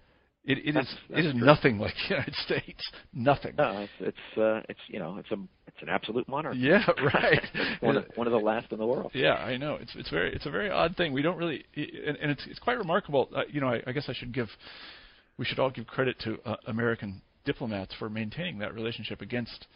It, 0.44 0.60
it 0.60 0.68
is 0.70 0.74
That's- 0.76 0.96
it 1.10 1.20
is 1.20 1.26
that's 1.26 1.38
true. 1.38 1.46
nothing 1.46 1.78
like 1.86 1.94
the 2.08 2.16
United 2.16 2.36
States. 2.36 2.92
Nothing. 3.14 3.56
No, 3.58 3.80
it's 3.82 3.92
it's 4.00 4.38
uh, 4.38 4.62
it's 4.70 4.80
you 4.88 4.98
know 4.98 5.18
it's 5.18 5.30
a 5.32 5.36
it's 5.68 5.82
an 5.82 5.90
absolute 5.90 6.26
monarchy. 6.30 6.60
Yeah, 6.60 6.86
right. 7.14 7.42
One 7.82 7.98
of 7.98 8.06
one 8.16 8.28
of 8.28 8.32
the 8.32 8.40
last 8.40 8.72
in 8.72 8.78
the 8.80 8.86
world. 8.86 9.12
Yeah, 9.14 9.34
I 9.34 9.58
know. 9.58 9.76
It's 9.76 9.94
it's 9.96 10.10
very 10.10 10.34
it's 10.34 10.46
a 10.46 10.50
very 10.52 10.70
odd 10.70 10.96
thing. 10.96 11.12
We 11.12 11.22
don't 11.22 11.38
really, 11.38 11.66
and, 11.76 12.16
and 12.22 12.32
it's 12.32 12.46
it's 12.48 12.60
quite 12.60 12.78
remarkable. 12.78 13.28
Uh, 13.36 13.42
you 13.50 13.60
know, 13.60 13.68
I, 13.68 13.82
I 13.88 13.92
guess 13.92 14.06
I 14.08 14.14
should 14.14 14.34
give, 14.34 14.48
we 15.38 15.46
should 15.46 15.60
all 15.60 15.70
give 15.70 15.88
credit 15.88 16.18
to 16.26 16.38
uh, 16.46 16.56
American 16.68 17.22
diplomats 17.46 17.94
for 18.00 18.10
maintaining 18.10 18.60
that 18.60 18.74
relationship 18.74 19.22
against. 19.22 19.68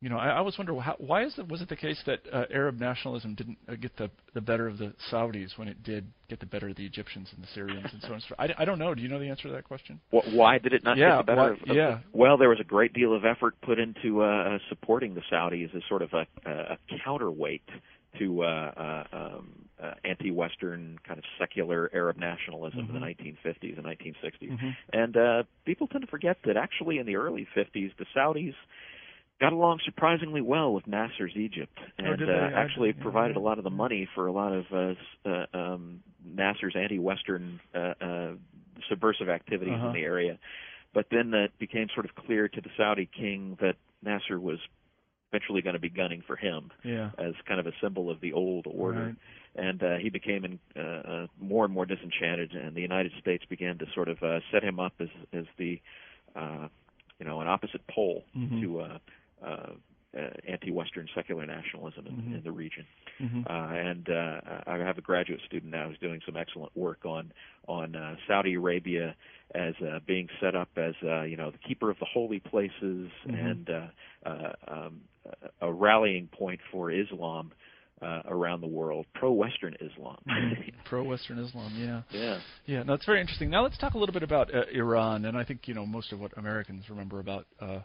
You 0.00 0.08
know, 0.08 0.16
I, 0.18 0.28
I 0.28 0.36
always 0.36 0.56
wonder 0.56 0.78
how, 0.78 0.94
why 0.98 1.24
is 1.24 1.34
it 1.38 1.48
was 1.48 1.60
it 1.60 1.68
the 1.68 1.74
case 1.74 2.00
that 2.06 2.20
uh, 2.32 2.44
Arab 2.52 2.78
nationalism 2.78 3.34
didn't 3.34 3.58
uh, 3.68 3.74
get 3.74 3.96
the 3.96 4.08
the 4.32 4.40
better 4.40 4.68
of 4.68 4.78
the 4.78 4.92
Saudis 5.10 5.58
when 5.58 5.66
it 5.66 5.82
did 5.82 6.06
get 6.28 6.38
the 6.38 6.46
better 6.46 6.68
of 6.68 6.76
the 6.76 6.86
Egyptians 6.86 7.28
and 7.34 7.42
the 7.42 7.48
Syrians 7.52 7.88
and 7.92 8.00
so 8.02 8.08
on. 8.08 8.14
and 8.14 8.22
so 8.22 8.28
forth? 8.36 8.38
I, 8.58 8.62
I 8.62 8.64
don't 8.64 8.78
know. 8.78 8.94
Do 8.94 9.02
you 9.02 9.08
know 9.08 9.18
the 9.18 9.28
answer 9.28 9.48
to 9.48 9.54
that 9.54 9.64
question? 9.64 9.98
Wh- 10.10 10.32
Why 10.32 10.58
did 10.58 10.72
it 10.72 10.84
not 10.84 10.96
Yeah, 10.98 11.16
get 11.16 11.16
the 11.18 11.22
better 11.24 11.40
why- 11.40 11.48
of, 11.50 11.70
of 11.70 11.76
yeah. 11.76 11.98
Well, 12.12 12.36
there 12.36 12.48
was 12.48 12.60
a 12.60 12.64
great 12.64 12.92
deal 12.92 13.12
of 13.12 13.24
effort 13.24 13.60
put 13.60 13.80
into 13.80 14.22
uh, 14.22 14.26
uh, 14.26 14.58
supporting 14.68 15.14
the 15.14 15.22
Saudis 15.32 15.74
as 15.74 15.82
sort 15.88 16.02
of 16.02 16.10
a, 16.12 16.26
a 16.48 16.78
counterweight 17.04 17.68
to 18.18 18.42
uh, 18.42 18.46
uh, 18.46 19.04
um, 19.16 19.52
uh, 19.82 19.94
anti-Western 20.04 20.98
kind 21.06 21.18
of 21.18 21.24
secular 21.38 21.90
Arab 21.92 22.16
nationalism 22.16 22.80
in 22.80 22.86
the 22.94 22.98
Mhm. 23.00 23.16
1950s 23.16 23.76
and 23.76 23.86
1960s. 23.86 24.50
Mm-hmm. 24.50 24.70
And 24.92 25.16
uh, 25.16 25.42
people 25.64 25.86
tend 25.86 26.02
to 26.02 26.10
forget 26.10 26.38
that 26.44 26.56
actually 26.56 26.98
in 26.98 27.06
the 27.06 27.16
early 27.16 27.46
50s, 27.54 27.92
the 27.96 28.06
Saudis 28.16 28.54
got 29.40 29.52
along 29.52 29.78
surprisingly 29.84 30.40
well 30.40 30.72
with 30.72 30.86
Nasser's 30.88 31.36
Egypt, 31.36 31.78
Oh, 31.78 32.04
and 32.04 32.18
did 32.18 32.28
uh, 32.28 32.32
they? 32.32 32.54
Actually 32.54 32.88
yeah, 32.96 33.02
provided 33.02 33.36
a 33.36 33.40
lot 33.40 33.58
of 33.58 33.64
the 33.64 33.70
money 33.70 34.08
for 34.14 34.26
a 34.26 34.32
lot 34.32 34.52
of 34.52 34.64
uh, 34.72 34.94
uh, 35.28 35.46
um, 35.56 36.02
Nasser's 36.24 36.74
anti-Western 36.74 37.60
uh, 37.74 37.78
uh, 38.00 38.32
subversive 38.88 39.28
activities 39.28 39.74
Uh-huh. 39.74 39.88
in 39.88 39.92
the 39.92 40.02
area. 40.02 40.38
But 40.92 41.06
then 41.10 41.32
it 41.34 41.52
became 41.58 41.88
sort 41.94 42.06
of 42.06 42.14
clear 42.16 42.48
to 42.48 42.60
the 42.60 42.70
Saudi 42.76 43.06
king 43.06 43.56
that 43.60 43.76
Nasser 44.02 44.40
was 44.40 44.58
eventually 45.30 45.62
going 45.62 45.74
to 45.74 45.80
be 45.80 45.88
gunning 45.90 46.22
for 46.26 46.36
him 46.36 46.70
Yeah. 46.82 47.10
as 47.18 47.34
kind 47.46 47.60
of 47.60 47.66
a 47.66 47.72
symbol 47.80 48.10
of 48.10 48.20
the 48.20 48.32
old 48.32 48.66
order 48.66 49.06
Right. 49.06 49.16
and 49.56 49.82
uh, 49.82 49.96
he 49.96 50.08
became 50.08 50.44
in, 50.44 50.58
uh, 50.76 50.80
uh, 50.80 51.26
more 51.40 51.64
and 51.64 51.74
more 51.74 51.84
disenchanted, 51.86 52.52
and 52.52 52.74
the 52.76 52.80
United 52.82 53.12
States 53.20 53.44
began 53.46 53.76
to 53.78 53.86
sort 53.94 54.08
of 54.08 54.22
uh, 54.22 54.40
set 54.52 54.62
him 54.62 54.78
up 54.78 54.94
as 55.00 55.08
as 55.32 55.44
the 55.56 55.80
uh, 56.36 56.68
you 57.18 57.26
know 57.26 57.40
an 57.40 57.48
opposite 57.48 57.84
pole 57.88 58.24
Mhm. 58.36 58.60
to 58.60 58.80
uh, 58.80 58.98
uh, 59.42 59.70
uh, 60.16 60.30
anti-Western 60.46 61.06
secular 61.14 61.44
nationalism 61.44 62.06
in, 62.06 62.14
Mhm. 62.14 62.34
in 62.36 62.42
the 62.42 62.52
region. 62.52 62.86
Mm-hmm. 63.20 63.42
Uh, 63.46 63.68
and 63.74 64.08
uh, 64.08 64.40
I 64.66 64.76
have 64.78 64.96
a 64.96 65.02
graduate 65.02 65.40
student 65.46 65.70
now 65.72 65.88
who's 65.88 65.98
doing 65.98 66.20
some 66.24 66.36
excellent 66.36 66.74
work 66.76 67.04
on 67.04 67.32
on 67.66 67.94
uh, 67.96 68.16
Saudi 68.26 68.54
Arabia 68.54 69.14
as 69.54 69.74
uh, 69.82 69.98
being 70.06 70.28
set 70.40 70.54
up 70.54 70.68
as 70.76 70.94
uh, 71.02 71.22
you 71.22 71.36
know 71.36 71.50
the 71.50 71.58
keeper 71.58 71.90
of 71.90 71.98
the 71.98 72.06
holy 72.06 72.38
places 72.40 73.10
Mhm. 73.26 73.50
and 73.50 73.70
uh, 73.70 73.86
uh, 74.24 74.52
um, 74.68 75.00
a 75.60 75.72
rallying 75.72 76.28
point 76.28 76.60
for 76.70 76.90
Islam 76.90 77.52
uh, 78.00 78.22
around 78.26 78.60
the 78.60 78.68
world, 78.68 79.06
pro-Western 79.14 79.74
Islam. 79.80 80.18
Pro 80.84 81.02
Western 81.02 81.38
Islam, 81.38 81.72
yeah. 81.76 82.02
yeah. 82.18 82.40
Yeah, 82.66 82.82
no, 82.84 82.94
it's 82.94 83.04
very 83.04 83.20
interesting. 83.20 83.50
Now 83.50 83.62
let's 83.62 83.78
talk 83.78 83.94
a 83.94 83.98
little 83.98 84.12
bit 84.12 84.22
about 84.22 84.54
uh, 84.54 84.62
Iran, 84.72 85.24
and 85.24 85.36
I 85.36 85.44
think 85.44 85.66
you 85.66 85.74
know 85.74 85.84
most 85.84 86.12
of 86.12 86.20
what 86.20 86.36
Americans 86.38 86.84
remember 86.88 87.18
about 87.18 87.46
uh, 87.60 87.80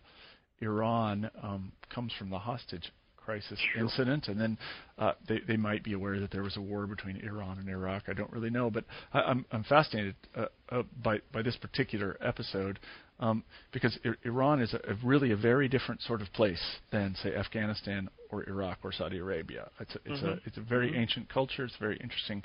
Iran 0.61 1.29
um, 1.41 1.71
comes 1.93 2.13
from 2.17 2.29
the 2.29 2.39
hostage 2.39 2.91
crisis 3.17 3.59
Sure. 3.73 3.83
incident, 3.83 4.27
and 4.27 4.39
then 4.39 4.57
uh, 4.97 5.13
they 5.27 5.39
they 5.47 5.57
might 5.57 5.83
be 5.83 5.93
aware 5.93 6.19
that 6.19 6.31
there 6.31 6.43
was 6.43 6.57
a 6.57 6.61
war 6.61 6.85
between 6.87 7.17
Iran 7.17 7.57
and 7.57 7.69
Iraq. 7.69 8.03
I 8.07 8.13
don't 8.13 8.31
really 8.31 8.49
know, 8.49 8.69
but 8.69 8.85
I, 9.13 9.21
I'm 9.21 9.45
I'm 9.51 9.63
fascinated 9.63 10.15
uh, 10.35 10.45
uh, 10.69 10.83
by 11.01 11.19
by 11.31 11.41
this 11.41 11.55
particular 11.55 12.17
episode 12.21 12.79
um, 13.23 13.43
because 13.71 13.97
I- 14.03 14.27
Iran 14.27 14.61
is 14.61 14.73
a, 14.73 14.77
a 14.91 14.95
really 15.03 15.31
a 15.31 15.37
very 15.37 15.67
different 15.69 16.01
sort 16.01 16.21
of 16.21 16.31
place 16.33 16.61
than 16.91 17.15
say 17.23 17.33
Afghanistan 17.35 18.09
or 18.29 18.43
Iraq 18.49 18.79
or 18.83 18.91
Saudi 18.91 19.17
Arabia. 19.19 19.69
It's 19.79 19.95
a, 19.95 19.99
it's 20.05 20.21
a 20.21 20.25
Mhm. 20.25 20.39
it's 20.47 20.57
a 20.57 20.61
very 20.61 20.91
Mhm. 20.91 20.97
ancient 20.97 21.29
culture. 21.29 21.63
It's 21.63 21.75
a 21.75 21.79
very 21.79 21.97
interesting 21.97 22.43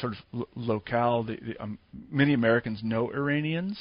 sort 0.00 0.12
of 0.12 0.18
lo- 0.32 0.48
locale. 0.54 1.24
The, 1.24 1.36
the, 1.36 1.62
um, 1.62 1.78
many 2.10 2.32
Americans 2.34 2.82
know 2.84 3.10
Iranians. 3.12 3.76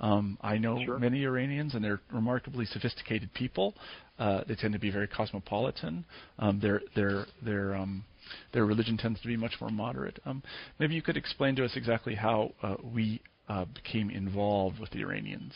Um, 0.00 0.38
I 0.40 0.58
know 0.58 0.82
Sure. 0.84 0.98
many 0.98 1.24
Iranians, 1.24 1.74
and 1.74 1.84
they're 1.84 2.00
remarkably 2.10 2.64
sophisticated 2.66 3.32
people. 3.34 3.74
Uh, 4.18 4.42
they 4.48 4.56
tend 4.56 4.72
to 4.72 4.80
be 4.80 4.90
very 4.90 5.06
cosmopolitan. 5.06 6.04
Um, 6.38 6.58
their 6.58 6.82
their 6.96 7.26
their 7.42 7.76
um, 7.76 8.04
their 8.52 8.66
religion 8.66 8.96
tends 8.96 9.20
to 9.20 9.28
be 9.28 9.36
much 9.36 9.60
more 9.60 9.70
moderate. 9.70 10.18
Um, 10.24 10.42
maybe 10.80 10.94
you 10.96 11.02
could 11.02 11.16
explain 11.16 11.54
to 11.56 11.64
us 11.64 11.76
exactly 11.76 12.14
how 12.16 12.52
uh, 12.62 12.76
we 12.82 13.20
uh, 13.48 13.66
became 13.66 14.10
involved 14.10 14.80
with 14.80 14.90
the 14.90 15.00
Iranians. 15.00 15.52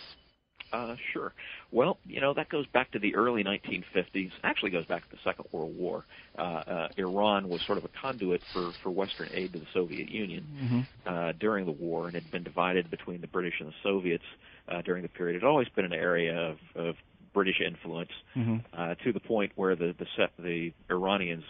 Uh, 0.73 0.97
sure. 1.13 1.33
Well, 1.71 1.99
you 2.07 2.21
know 2.21 2.35
that 2.35 2.49
goes 2.49 2.67
back 2.67 2.91
to 2.93 2.99
the 2.99 3.15
early 3.15 3.45
1950s. 3.45 4.31
Actually, 4.43 4.71
goes 4.71 4.87
back 4.87 5.09
to 5.09 5.11
the 5.17 5.23
Second 5.23 5.47
World 5.53 5.77
War. 5.77 6.05
Uh, 6.39 6.43
uh, 6.43 6.89
Iran 6.97 7.49
was 7.49 7.61
sort 7.67 7.79
of 7.79 7.85
a 7.85 7.91
conduit 8.01 8.41
for 8.53 8.73
for 8.83 8.91
Western 8.91 9.29
aid 9.33 9.53
to 9.53 9.59
the 9.61 9.67
Soviet 9.73 10.09
Union. 10.11 10.45
Mm-hmm. 10.63 10.81
uh, 11.09 11.33
during 11.39 11.67
the 11.67 11.73
war 11.73 12.07
and 12.07 12.15
had 12.15 12.31
been 12.31 12.43
divided 12.43 12.91
between 12.91 13.21
the 13.21 13.27
British 13.29 13.55
and 13.61 13.69
the 13.69 13.75
Soviets 13.83 14.25
uh, 14.69 14.83
during 14.83 15.03
the 15.03 15.09
period. 15.09 15.37
It 15.37 15.43
had 15.43 15.49
always 15.49 15.69
been 15.69 15.85
an 15.85 15.93
area 15.93 16.37
of, 16.51 16.59
of 16.75 16.95
British 17.33 17.61
influence 17.61 18.11
Mm-hmm. 18.37 18.57
uh, 18.73 18.95
to 19.05 19.12
the 19.12 19.21
point 19.21 19.53
where 19.55 19.77
the 19.77 19.95
the, 19.99 20.07
the 20.39 20.73
Iranians 20.91 21.45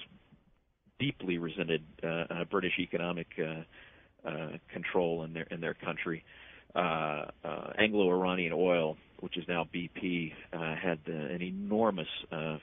deeply 0.98 1.38
resented 1.38 1.82
uh, 2.02 2.44
British 2.50 2.78
economic 2.78 3.28
control 4.72 5.24
in 5.24 5.32
their 5.32 5.44
in 5.50 5.60
their 5.60 5.74
country. 5.74 6.22
Anglo-Iranian 7.78 8.52
Oil, 8.54 8.96
which 9.20 9.36
is 9.36 9.44
now 9.48 9.66
BP, 9.74 10.32
had 10.52 10.98
an 11.06 11.42
enormous 11.42 12.08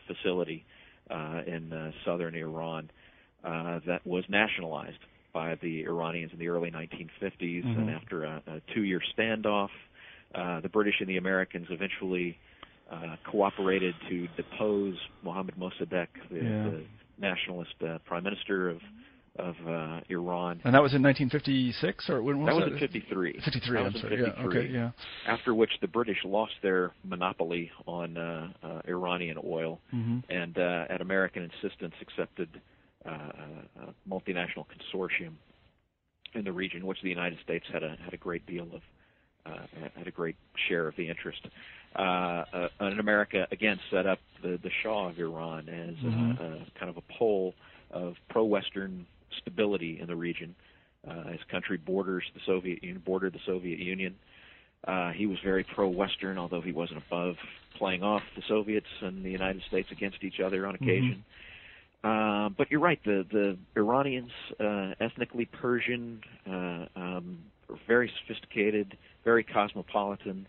facility 0.08 0.66
in 1.10 1.94
southern 2.06 2.36
Iran 2.36 2.90
that 3.44 4.02
was 4.06 4.24
nationalized 4.30 5.00
by 5.34 5.56
the 5.56 5.84
Iranians 5.84 6.32
in 6.32 6.40
the 6.40 6.48
early 6.48 6.72
1950s, 6.72 7.66
mm-hmm. 7.66 7.80
and 7.80 7.90
after 7.90 8.24
a, 8.24 8.42
a 8.48 8.62
two-year 8.74 9.02
standoff, 9.18 9.70
uh, 10.36 10.62
the 10.62 10.70
British 10.70 10.96
and 11.00 11.10
the 11.10 11.18
Americans 11.18 11.68
eventually 11.70 12.38
uh, 12.92 13.16
cooperated 13.30 13.96
to 14.10 14.28
depose 14.38 14.96
Mohammad 15.24 15.56
Mossadegh, 15.56 16.08
the, 16.30 16.36
yeah. 16.36 16.42
the 16.42 16.84
nationalist 17.18 17.74
uh, 17.86 17.98
prime 18.06 18.24
minister 18.24 18.70
of 18.70 18.78
of 19.38 19.56
uh, 19.68 20.00
Iran. 20.10 20.62
And 20.64 20.76
that 20.76 20.82
was 20.82 20.94
in 20.94 21.02
1956, 21.02 22.10
or 22.10 22.22
when 22.22 22.40
was 22.40 22.48
that? 22.48 22.56
Was 22.56 22.64
that 22.66 22.72
was 22.74 22.82
in 22.82 22.88
53. 22.88 23.42
53. 23.44 23.78
That 23.78 23.86
I'm 23.86 23.94
sorry. 23.94 24.18
53, 24.18 24.26
yeah. 24.26 24.48
Okay. 24.48 24.72
Yeah. 24.72 24.92
After 25.28 25.56
which 25.56 25.72
the 25.82 25.88
British 25.88 26.20
lost 26.24 26.54
their 26.62 26.92
monopoly 27.04 27.72
on 27.88 28.18
uh, 28.18 28.50
uh, 28.64 28.82
Iranian 28.88 29.38
oil, 29.44 29.80
mm-hmm. 29.94 30.20
and 30.30 30.58
uh, 30.58 30.86
at 30.90 31.02
American 31.02 31.44
insistence 31.44 31.96
accepted 32.02 32.62
uh, 33.06 33.10
a 33.10 34.10
multinational 34.10 34.66
consortium 34.68 35.34
in 36.36 36.44
the 36.44 36.52
region, 36.52 36.86
which 36.86 37.02
the 37.02 37.10
United 37.10 37.40
States 37.44 37.66
had 37.72 37.84
a 37.84 37.98
had 38.04 38.14
a 38.14 38.18
great 38.18 38.46
deal 38.46 38.68
of 38.74 38.82
uh, 39.46 39.66
had 39.96 40.08
a 40.08 40.12
great 40.12 40.36
share 40.68 40.88
of 40.88 40.96
the 40.96 41.10
interest. 41.10 41.48
Uh, 41.96 42.02
uh, 42.02 42.68
and 42.80 43.00
America 43.00 43.48
again 43.52 43.80
set 43.92 44.06
up 44.06 44.20
the 44.42 44.60
the 44.64 44.70
Shah 44.82 45.10
of 45.10 45.18
Iran 45.18 45.70
as 45.70 45.96
mm-hmm. 45.96 46.44
a, 46.44 46.46
a 46.46 46.80
kind 46.80 46.90
of 46.90 46.98
a 46.98 47.14
pole 47.18 47.54
of 47.92 48.16
pro-Western 48.30 49.06
stability 49.42 50.00
in 50.00 50.08
the 50.08 50.16
region. 50.16 50.56
Uh, 51.08 51.28
his 51.28 51.42
country 51.52 51.78
borders 51.78 52.24
the 52.34 52.42
Soviet 52.46 52.84
Union, 52.84 53.02
bordered 53.06 53.34
the 53.34 53.40
Soviet 53.46 53.80
Union. 53.80 54.16
Uh, 54.88 55.12
he 55.12 55.26
was 55.26 55.38
very 55.44 55.64
pro-Western, 55.64 56.38
although 56.38 56.62
he 56.62 56.72
wasn't 56.72 57.02
above 57.08 57.36
playing 57.78 58.04
off 58.04 58.22
the 58.36 58.44
Soviets 58.48 58.88
and 59.02 59.24
the 59.24 59.32
United 59.32 59.62
States 59.68 59.90
against 59.92 60.24
each 60.24 60.40
other 60.40 60.68
on 60.68 60.76
occasion. 60.76 61.24
Mm-hmm. 61.24 62.46
Uh, 62.46 62.50
but 62.50 62.70
you're 62.70 62.82
right. 62.82 63.00
The 63.06 63.26
the 63.32 63.58
Iranians, 63.78 64.32
uh, 64.60 64.94
ethnically 65.00 65.46
Persian, 65.46 66.20
uh, 66.46 66.86
um, 66.98 67.40
very 67.88 68.12
sophisticated, 68.22 68.98
very 69.24 69.44
cosmopolitan, 69.44 70.46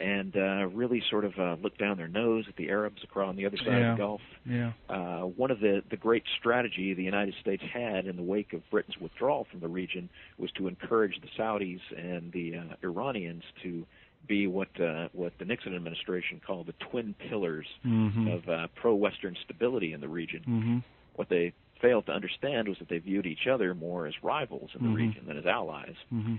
and 0.00 0.36
uh, 0.36 0.66
really 0.68 1.02
sort 1.10 1.24
of 1.24 1.38
uh, 1.38 1.56
look 1.62 1.76
down 1.78 1.96
their 1.96 2.08
nose 2.08 2.44
at 2.48 2.56
the 2.56 2.68
Arabs 2.68 3.02
across 3.02 3.28
on 3.28 3.36
the 3.36 3.46
other 3.46 3.56
side 3.56 3.66
yeah. 3.66 3.90
of 3.92 3.96
the 3.96 4.02
Gulf. 4.02 4.20
Yeah. 4.44 4.72
Uh, 4.88 5.20
one 5.22 5.50
of 5.50 5.60
the 5.60 5.82
the 5.90 5.96
great 5.96 6.24
strategy 6.38 6.94
the 6.94 7.02
United 7.02 7.34
States 7.40 7.62
had 7.72 8.06
in 8.06 8.16
the 8.16 8.22
wake 8.22 8.52
of 8.52 8.68
Britain's 8.70 8.98
withdrawal 8.98 9.46
from 9.50 9.60
the 9.60 9.68
region 9.68 10.08
was 10.38 10.50
to 10.52 10.68
encourage 10.68 11.20
the 11.20 11.28
Saudis 11.36 11.80
and 11.96 12.32
the 12.32 12.56
uh, 12.56 12.76
Iranians 12.82 13.42
to 13.62 13.86
be 14.26 14.46
what 14.46 14.68
uh, 14.80 15.08
what 15.12 15.32
the 15.38 15.44
Nixon 15.44 15.74
administration 15.74 16.40
called 16.44 16.66
the 16.66 16.74
twin 16.90 17.14
pillars 17.28 17.66
mm-hmm. 17.84 18.28
of 18.28 18.48
uh, 18.48 18.66
pro-Western 18.74 19.36
stability 19.44 19.92
in 19.92 20.00
the 20.00 20.08
region. 20.08 20.42
Mm-hmm. 20.46 20.78
What 21.16 21.28
they 21.28 21.52
failed 21.80 22.06
to 22.06 22.12
understand 22.12 22.68
was 22.68 22.78
that 22.78 22.88
they 22.88 22.98
viewed 22.98 23.26
each 23.26 23.46
other 23.50 23.74
more 23.74 24.06
as 24.06 24.14
rivals 24.22 24.70
in 24.74 24.82
the 24.82 24.88
mm-hmm. 24.88 24.96
region 24.96 25.26
than 25.26 25.38
as 25.38 25.46
allies. 25.46 25.94
Mm-hmm. 26.12 26.36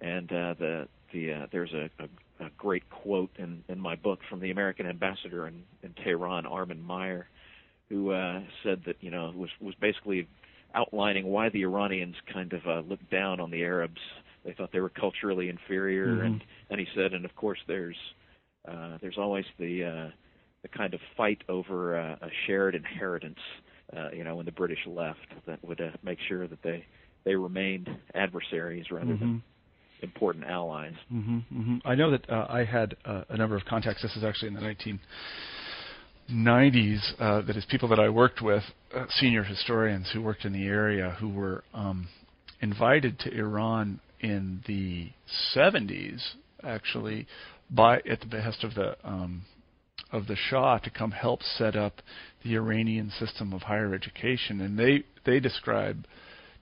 And 0.00 0.32
uh, 0.32 0.54
the 0.58 0.88
the 1.12 1.32
uh, 1.32 1.46
there's 1.52 1.72
a, 1.72 1.90
a, 1.98 2.44
a 2.46 2.50
great 2.56 2.88
quote 2.90 3.30
in 3.38 3.62
in 3.68 3.80
my 3.80 3.96
book 3.96 4.20
from 4.28 4.40
the 4.40 4.50
American 4.50 4.86
ambassador 4.86 5.46
in, 5.46 5.62
in 5.82 5.94
Tehran, 6.04 6.46
Armin 6.46 6.82
Meyer, 6.82 7.28
who 7.88 8.12
uh, 8.12 8.40
said 8.62 8.82
that 8.86 8.96
you 9.00 9.10
know 9.10 9.32
was 9.34 9.50
was 9.60 9.74
basically 9.80 10.26
outlining 10.74 11.26
why 11.26 11.48
the 11.48 11.62
Iranians 11.62 12.16
kind 12.32 12.52
of 12.52 12.66
uh, 12.66 12.80
looked 12.88 13.10
down 13.10 13.40
on 13.40 13.50
the 13.50 13.62
Arabs. 13.62 14.00
They 14.44 14.52
thought 14.52 14.72
they 14.72 14.80
were 14.80 14.88
culturally 14.88 15.48
inferior, 15.48 16.08
mm-hmm. 16.08 16.26
and 16.26 16.44
and 16.70 16.80
he 16.80 16.86
said, 16.94 17.12
and 17.12 17.24
of 17.24 17.34
course 17.36 17.58
there's 17.66 17.96
uh, 18.66 18.98
there's 19.00 19.18
always 19.18 19.44
the 19.58 19.84
uh, 19.84 20.10
the 20.62 20.68
kind 20.68 20.94
of 20.94 21.00
fight 21.16 21.42
over 21.48 21.98
uh, 21.98 22.16
a 22.22 22.30
shared 22.46 22.74
inheritance 22.74 23.38
uh, 23.96 24.10
you 24.12 24.24
know, 24.24 24.36
when 24.36 24.46
the 24.46 24.52
British 24.52 24.78
left, 24.86 25.26
that 25.46 25.62
would 25.64 25.80
uh, 25.80 25.90
make 26.02 26.18
sure 26.28 26.46
that 26.46 26.62
they 26.62 26.84
they 27.24 27.34
remained 27.34 27.88
adversaries 28.14 28.86
rather 28.90 29.06
mm-hmm. 29.06 29.18
than 29.18 29.42
important 30.02 30.44
allies. 30.44 30.94
Mm-hmm, 31.12 31.38
mm-hmm. 31.38 31.76
I 31.84 31.94
know 31.94 32.10
that 32.10 32.28
uh, 32.28 32.46
I 32.48 32.64
had 32.64 32.96
uh, 33.04 33.24
a 33.28 33.36
number 33.36 33.56
of 33.56 33.64
contacts. 33.64 34.02
This 34.02 34.16
is 34.16 34.24
actually 34.24 34.48
in 34.48 34.54
the 34.54 34.98
1990s. 36.30 37.00
Uh, 37.18 37.42
that 37.42 37.56
is 37.56 37.64
people 37.70 37.88
that 37.88 38.00
I 38.00 38.08
worked 38.08 38.40
with, 38.42 38.62
uh, 38.94 39.06
senior 39.10 39.44
historians 39.44 40.10
who 40.12 40.22
worked 40.22 40.44
in 40.44 40.52
the 40.52 40.66
area, 40.66 41.16
who 41.20 41.28
were 41.28 41.64
um, 41.74 42.08
invited 42.60 43.18
to 43.20 43.36
Iran 43.36 44.00
in 44.20 44.62
the 44.66 45.10
70s, 45.54 46.20
actually, 46.62 47.26
by 47.70 47.98
at 47.98 48.20
the 48.20 48.26
behest 48.26 48.64
of 48.64 48.74
the 48.74 48.96
um, 49.04 49.42
of 50.12 50.26
the 50.26 50.36
Shah 50.36 50.78
to 50.78 50.90
come 50.90 51.12
help 51.12 51.42
set 51.42 51.76
up 51.76 52.02
the 52.42 52.56
Iranian 52.56 53.10
system 53.10 53.52
of 53.52 53.62
higher 53.62 53.94
education, 53.94 54.60
and 54.60 54.78
they 54.78 55.04
they 55.24 55.40
describe 55.40 56.06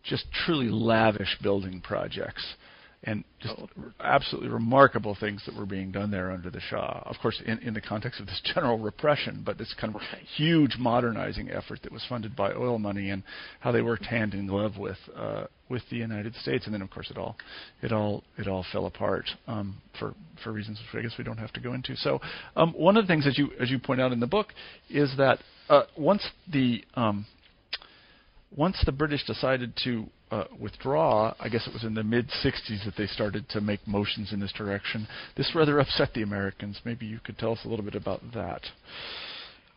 just 0.04 0.26
truly 0.44 0.68
lavish 0.68 1.38
building 1.42 1.80
projects 1.80 2.54
and 3.04 3.22
just 3.40 3.54
absolutely 4.00 4.50
remarkable 4.50 5.16
things 5.18 5.42
that 5.46 5.54
were 5.54 5.66
being 5.66 5.92
done 5.92 6.10
there 6.10 6.32
under 6.32 6.50
the 6.50 6.60
Shah. 6.60 7.02
Of 7.06 7.16
course, 7.22 7.40
in, 7.46 7.58
in 7.60 7.72
the 7.72 7.80
context 7.80 8.20
of 8.20 8.26
this 8.26 8.40
general 8.54 8.78
repression, 8.78 9.42
but 9.46 9.56
this 9.56 9.72
kind 9.80 9.94
of 9.94 10.00
right. 10.00 10.22
huge 10.36 10.76
modernizing 10.78 11.50
effort 11.50 11.80
that 11.84 11.92
was 11.92 12.04
funded 12.08 12.34
by 12.34 12.52
oil 12.52 12.78
money 12.78 13.10
and 13.10 13.22
how 13.60 13.70
they 13.70 13.82
worked 13.82 14.04
hand 14.06 14.34
in 14.34 14.48
glove 14.48 14.76
with 14.78 14.98
uh, 15.16 15.44
with 15.70 15.82
the 15.90 15.96
United 15.96 16.34
States. 16.36 16.64
And 16.64 16.74
then, 16.74 16.82
of 16.82 16.90
course, 16.90 17.10
it 17.10 17.18
all 17.18 17.36
it 17.82 17.92
all 17.92 18.24
it 18.36 18.48
all 18.48 18.64
fell 18.72 18.86
apart 18.86 19.30
um, 19.46 19.80
for 19.98 20.14
for 20.42 20.52
reasons 20.52 20.80
which 20.80 21.00
I 21.00 21.02
guess 21.02 21.16
we 21.16 21.24
don't 21.24 21.38
have 21.38 21.52
to 21.52 21.60
go 21.60 21.74
into. 21.74 21.94
So, 21.96 22.20
um, 22.56 22.72
one 22.72 22.96
of 22.96 23.04
the 23.06 23.08
things 23.08 23.28
as 23.28 23.38
you 23.38 23.50
as 23.60 23.70
you 23.70 23.78
point 23.78 24.00
out 24.00 24.10
in 24.10 24.18
the 24.18 24.26
book 24.26 24.48
is 24.90 25.12
that 25.18 25.38
uh, 25.68 25.82
once 25.96 26.26
the 26.50 26.84
um, 26.94 27.26
once 28.56 28.82
the 28.84 28.92
British 28.92 29.24
decided 29.24 29.74
to 29.84 30.06
uh, 30.30 30.44
withdraw, 30.58 31.34
I 31.40 31.48
guess 31.48 31.66
it 31.66 31.72
was 31.72 31.84
in 31.84 31.94
the 31.94 32.04
mid 32.04 32.28
60s 32.28 32.84
that 32.84 32.94
they 32.96 33.06
started 33.06 33.48
to 33.50 33.60
make 33.60 33.86
motions 33.86 34.32
in 34.32 34.40
this 34.40 34.52
direction. 34.52 35.06
This 35.36 35.54
rather 35.54 35.78
upset 35.78 36.14
the 36.14 36.22
Americans. 36.22 36.80
Maybe 36.84 37.06
you 37.06 37.20
could 37.24 37.38
tell 37.38 37.52
us 37.52 37.60
a 37.64 37.68
little 37.68 37.84
bit 37.84 37.94
about 37.94 38.20
that. 38.34 38.62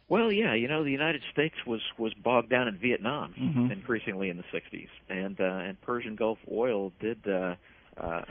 Well, 0.09 0.29
yeah, 0.29 0.53
you 0.55 0.67
know, 0.67 0.83
the 0.83 0.91
United 0.91 1.21
States 1.31 1.55
was 1.65 1.79
was 1.97 2.13
bogged 2.21 2.49
down 2.49 2.67
in 2.67 2.77
Vietnam 2.77 3.33
mm-hmm. 3.39 3.71
increasingly 3.71 4.29
in 4.29 4.35
the 4.35 4.43
60s, 4.53 4.89
and 5.09 5.39
uh, 5.39 5.43
and 5.43 5.79
Persian 5.81 6.17
Gulf 6.17 6.37
oil 6.51 6.91
did 6.99 7.17
uh, 7.25 7.55
uh, 7.97 8.21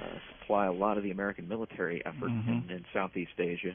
supply 0.40 0.66
a 0.66 0.72
lot 0.72 0.98
of 0.98 1.04
the 1.04 1.10
American 1.10 1.48
military 1.48 2.04
effort 2.04 2.30
mm-hmm. 2.30 2.50
in, 2.50 2.70
in 2.70 2.84
Southeast 2.92 3.32
Asia. 3.38 3.74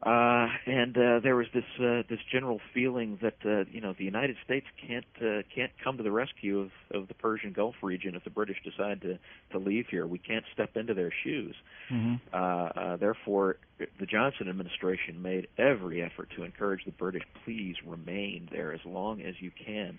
Uh, 0.00 0.46
and 0.66 0.96
uh, 0.96 1.18
there 1.18 1.34
was 1.34 1.48
this 1.52 1.64
uh, 1.80 2.02
this 2.08 2.20
general 2.30 2.60
feeling 2.72 3.18
that 3.20 3.34
uh, 3.44 3.64
you 3.72 3.80
know 3.80 3.92
the 3.98 4.04
United 4.04 4.36
States 4.44 4.66
can't 4.86 5.04
uh, 5.20 5.42
can't 5.52 5.72
come 5.82 5.96
to 5.96 6.04
the 6.04 6.12
rescue 6.12 6.60
of, 6.60 6.70
of 6.92 7.08
the 7.08 7.14
Persian 7.14 7.52
Gulf 7.52 7.74
region 7.82 8.14
if 8.14 8.22
the 8.22 8.30
British 8.30 8.58
decide 8.62 9.00
to 9.02 9.18
to 9.50 9.58
leave 9.58 9.86
here. 9.90 10.06
We 10.06 10.18
can't 10.18 10.44
step 10.52 10.76
into 10.76 10.94
their 10.94 11.12
shoes. 11.24 11.56
Mm-hmm. 11.90 12.14
Uh, 12.32 12.36
uh, 12.36 12.96
therefore, 12.96 13.56
the 13.78 14.06
Johnson 14.06 14.48
administration 14.48 15.20
made 15.20 15.48
every 15.58 16.00
effort 16.00 16.28
to 16.36 16.44
encourage 16.44 16.84
the 16.84 16.92
British, 16.92 17.22
please 17.44 17.74
remain 17.84 18.48
there 18.52 18.72
as 18.72 18.80
long 18.84 19.20
as 19.20 19.34
you 19.40 19.50
can. 19.50 19.98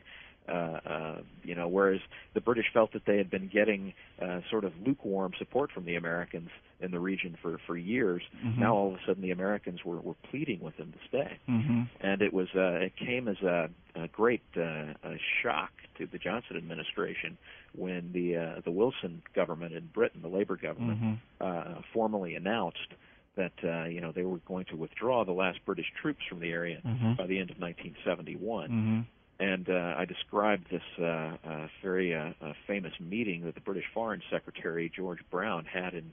Uh, 0.49 0.79
uh, 0.89 1.21
you 1.43 1.55
know, 1.55 1.67
whereas 1.67 1.99
the 2.33 2.41
British 2.41 2.65
felt 2.73 2.93
that 2.93 3.05
they 3.05 3.17
had 3.17 3.29
been 3.29 3.47
getting 3.47 3.93
uh, 4.21 4.39
sort 4.49 4.65
of 4.65 4.73
lukewarm 4.85 5.31
support 5.37 5.71
from 5.71 5.85
the 5.85 5.95
Americans 5.95 6.49
in 6.79 6.91
the 6.91 6.99
region 6.99 7.37
for 7.41 7.59
for 7.67 7.77
years. 7.77 8.21
Mm-hmm. 8.43 8.61
Now 8.61 8.75
all 8.75 8.87
of 8.89 8.93
a 8.95 8.99
sudden 9.05 9.21
the 9.21 9.31
Americans 9.31 9.83
were 9.83 9.99
were 9.99 10.15
pleading 10.29 10.59
with 10.61 10.77
them 10.77 10.91
to 10.91 10.97
stay, 11.07 11.39
mm-hmm. 11.47 11.83
and 12.01 12.21
it 12.21 12.33
was 12.33 12.47
uh, 12.55 12.85
it 12.85 12.93
came 12.95 13.27
as 13.27 13.37
a, 13.41 13.69
a 13.95 14.07
great 14.07 14.43
uh, 14.57 14.93
a 15.03 15.19
shock 15.43 15.71
to 15.97 16.07
the 16.07 16.17
Johnson 16.17 16.57
administration 16.57 17.37
when 17.75 18.11
the 18.13 18.37
uh, 18.37 18.61
the 18.63 18.71
Wilson 18.71 19.21
government 19.35 19.73
in 19.73 19.87
Britain, 19.87 20.21
the 20.21 20.29
Labour 20.29 20.55
government, 20.55 20.99
mm-hmm. 21.01 21.45
uh, 21.45 21.81
formally 21.93 22.35
announced 22.35 22.93
that 23.35 23.53
uh, 23.63 23.85
you 23.85 24.01
know 24.01 24.11
they 24.11 24.23
were 24.23 24.39
going 24.39 24.65
to 24.65 24.75
withdraw 24.75 25.25
the 25.25 25.31
last 25.31 25.59
British 25.65 25.87
troops 26.01 26.21
from 26.27 26.39
the 26.39 26.49
area 26.49 26.81
mm-hmm. 26.85 27.13
by 27.15 27.27
the 27.27 27.39
end 27.39 27.49
of 27.49 27.59
1971 27.59 28.69
mm-hmm 28.69 28.99
and 29.39 29.69
uh, 29.69 29.95
I 29.97 30.05
described 30.05 30.67
this 30.69 30.81
uh, 30.99 31.03
uh, 31.47 31.67
very 31.81 32.13
uh, 32.13 32.31
uh, 32.41 32.53
famous 32.67 32.93
meeting 32.99 33.45
that 33.45 33.55
the 33.55 33.61
British 33.61 33.85
Foreign 33.93 34.21
Secretary 34.29 34.91
George 34.93 35.19
Brown 35.31 35.65
had 35.65 35.93
in 35.93 36.11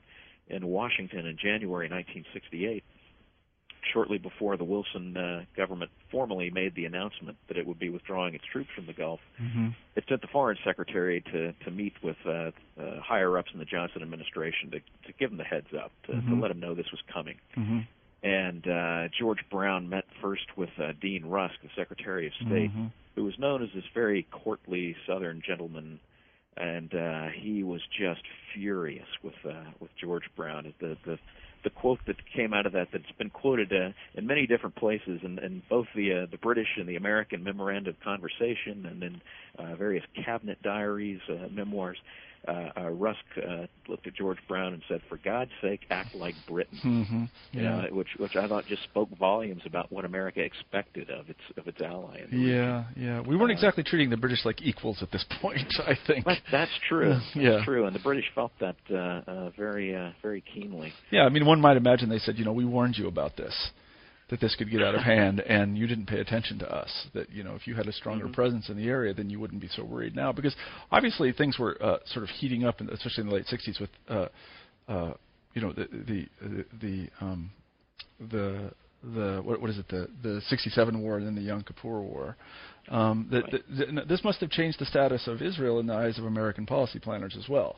in 0.49 0.65
Washington 0.65 1.25
in 1.25 1.35
January 1.35 1.89
1968, 1.89 2.81
shortly 3.91 4.17
before 4.17 4.55
the 4.55 4.63
Wilson 4.63 5.17
uh, 5.17 5.43
government 5.57 5.91
formally 6.09 6.49
made 6.49 6.73
the 6.75 6.85
announcement 6.85 7.37
that 7.49 7.57
it 7.57 7.67
would 7.67 7.79
be 7.79 7.89
withdrawing 7.89 8.33
its 8.33 8.45
troops 8.49 8.69
from 8.73 8.85
the 8.85 8.93
Gulf. 8.93 9.19
Mm-hmm. 9.41 9.69
It 9.97 10.05
sent 10.07 10.21
the 10.21 10.27
Foreign 10.27 10.57
Secretary 10.63 11.21
to 11.33 11.51
to 11.51 11.71
meet 11.71 11.93
with 12.01 12.17
uh, 12.25 12.51
uh, 12.79 13.01
higher 13.01 13.37
ups 13.37 13.49
in 13.53 13.59
the 13.59 13.65
Johnson 13.65 14.01
administration 14.01 14.71
to 14.71 14.79
to 14.79 15.13
give 15.19 15.31
them 15.31 15.37
the 15.37 15.43
heads 15.43 15.67
up 15.77 15.91
to, 16.05 16.13
mm-hmm. 16.13 16.35
to 16.35 16.41
let 16.41 16.47
them 16.47 16.59
know 16.59 16.73
this 16.73 16.91
was 16.91 17.01
coming. 17.11 17.35
Mm-hmm. 17.57 17.79
And 18.23 18.67
uh, 18.67 19.07
George 19.19 19.39
Brown 19.51 19.89
met 19.89 20.05
first 20.21 20.57
with 20.57 20.69
uh, 20.79 20.93
Dean 20.99 21.25
Rusk, 21.25 21.55
the 21.61 21.69
Secretary 21.75 22.27
of 22.27 22.33
State, 22.35 22.71
Mhm. 22.71 22.91
who 23.15 23.23
was 23.23 23.37
known 23.39 23.63
as 23.63 23.69
this 23.73 23.85
very 23.93 24.23
courtly 24.31 24.95
Southern 25.05 25.41
gentleman, 25.41 25.99
and 26.55 26.93
uh, 26.93 27.27
he 27.29 27.63
was 27.63 27.81
just 27.97 28.21
furious 28.53 29.07
with 29.23 29.35
uh, 29.45 29.65
with 29.79 29.91
George 29.97 30.29
Brown. 30.35 30.73
The 30.79 30.97
the 31.05 31.19
the 31.63 31.69
quote 31.71 31.99
that 32.05 32.15
came 32.35 32.53
out 32.53 32.65
of 32.65 32.73
that 32.73 32.89
that's 32.91 33.11
been 33.17 33.29
quoted 33.29 33.73
uh, 33.73 33.89
in 34.13 34.25
many 34.27 34.47
different 34.47 34.75
places, 34.75 35.19
in, 35.23 35.39
in 35.39 35.61
both 35.69 35.87
the 35.95 36.13
uh, 36.13 36.25
the 36.31 36.37
British 36.37 36.77
and 36.77 36.87
the 36.87 36.95
American 36.95 37.43
memoranda 37.43 37.89
of 37.91 37.99
conversation, 37.99 38.85
and 38.85 39.03
in 39.03 39.21
uh, 39.57 39.75
various 39.75 40.05
cabinet 40.25 40.61
diaries, 40.63 41.19
uh, 41.29 41.47
memoirs. 41.51 41.97
Uh, 42.47 42.69
uh, 42.77 42.89
Rusk 42.89 43.19
uh, 43.37 43.67
looked 43.87 44.07
at 44.07 44.13
George 44.13 44.37
Brown 44.47 44.73
and 44.73 44.81
said, 44.87 45.01
"For 45.09 45.17
God's 45.17 45.51
sake, 45.61 45.81
act 45.89 46.15
like 46.15 46.35
Britain." 46.47 46.79
Mhm. 46.83 47.29
You 47.53 47.61
Yeah. 47.63 47.81
know, 47.81 47.87
which 47.95 48.09
which 48.17 48.35
I 48.35 48.47
thought 48.47 48.65
just 48.67 48.83
spoke 48.83 49.09
volumes 49.17 49.61
about 49.65 49.91
what 49.91 50.05
America 50.05 50.41
expected 50.41 51.09
of 51.09 51.29
its 51.29 51.39
of 51.57 51.67
its 51.67 51.81
ally. 51.81 52.17
in 52.19 52.29
the 52.31 52.37
region. 52.37 52.49
Yeah, 52.55 52.83
yeah. 52.95 53.19
We 53.21 53.35
weren't 53.35 53.51
Uh, 53.51 53.53
exactly 53.53 53.83
treating 53.83 54.09
the 54.09 54.17
British 54.17 54.45
like 54.45 54.61
equals 54.61 55.01
at 55.01 55.11
this 55.11 55.23
point, 55.41 55.73
I 55.85 55.95
think. 55.95 56.25
That's 56.51 56.71
true. 56.87 57.17
Yeah. 57.35 57.51
That's 57.51 57.65
true, 57.65 57.85
and 57.85 57.95
the 57.95 57.99
British 57.99 58.29
felt 58.35 58.51
that 58.59 58.75
uh, 58.91 58.95
uh, 58.95 59.49
very 59.51 59.95
uh, 59.95 60.11
very 60.21 60.41
keenly. 60.41 60.93
Yeah, 61.11 61.23
I 61.25 61.29
mean, 61.29 61.45
one 61.45 61.59
might 61.59 61.77
imagine 61.77 62.09
they 62.09 62.19
said, 62.19 62.37
you 62.37 62.45
know, 62.45 62.53
we 62.53 62.65
warned 62.65 62.97
you 62.97 63.07
about 63.07 63.35
this, 63.35 63.71
that 64.29 64.39
this 64.41 64.55
could 64.55 64.69
get 64.69 64.83
out 64.83 64.93
of 64.93 65.01
hand, 65.01 65.39
and 65.39 65.77
you 65.77 65.87
didn't 65.87 66.07
pay 66.07 66.19
attention 66.19 66.59
to 66.59 66.69
us. 66.69 67.07
That 67.13 67.29
you 67.31 67.43
know, 67.43 67.55
if 67.55 67.65
you 67.67 67.75
had 67.75 67.87
a 67.87 67.93
stronger 67.93 68.27
Mhm. 68.27 68.33
presence 68.33 68.69
in 68.69 68.77
the 68.77 68.87
area, 68.89 69.13
then 69.13 69.29
you 69.29 69.39
wouldn't 69.39 69.61
be 69.61 69.69
so 69.69 69.83
worried 69.83 70.15
now. 70.15 70.31
Because 70.31 70.55
obviously 70.91 71.31
things 71.31 71.57
were 71.57 71.81
uh, 71.81 71.99
sort 72.05 72.23
of 72.23 72.29
heating 72.29 72.65
up, 72.65 72.81
in, 72.81 72.89
especially 72.89 73.21
in 73.23 73.29
the 73.29 73.35
late 73.35 73.45
'60s, 73.47 73.79
with 73.79 73.89
uh, 74.09 74.27
uh, 74.87 75.13
you 75.53 75.61
know 75.61 75.71
the 75.71 75.87
the 75.91 76.27
the, 76.41 76.65
the 76.81 77.09
um, 77.25 77.51
the 78.29 78.71
the 79.03 79.41
what, 79.43 79.61
what 79.61 79.69
is 79.69 79.77
it 79.77 79.87
the 79.87 80.09
the 80.23 80.41
67 80.41 81.01
war 81.01 81.17
and 81.17 81.25
then 81.25 81.35
the 81.35 81.41
Yom 81.41 81.61
Kippur 81.63 82.01
war. 82.01 82.35
Um, 82.89 83.27
that, 83.31 83.43
Right. 83.43 83.95
that 83.95 84.07
this 84.07 84.23
must 84.23 84.39
have 84.39 84.49
changed 84.49 84.79
the 84.79 84.85
status 84.85 85.27
of 85.27 85.41
Israel 85.41 85.79
in 85.79 85.87
the 85.87 85.93
eyes 85.93 86.17
of 86.17 86.25
American 86.25 86.65
policy 86.65 86.99
planners 86.99 87.35
as 87.37 87.47
well. 87.49 87.77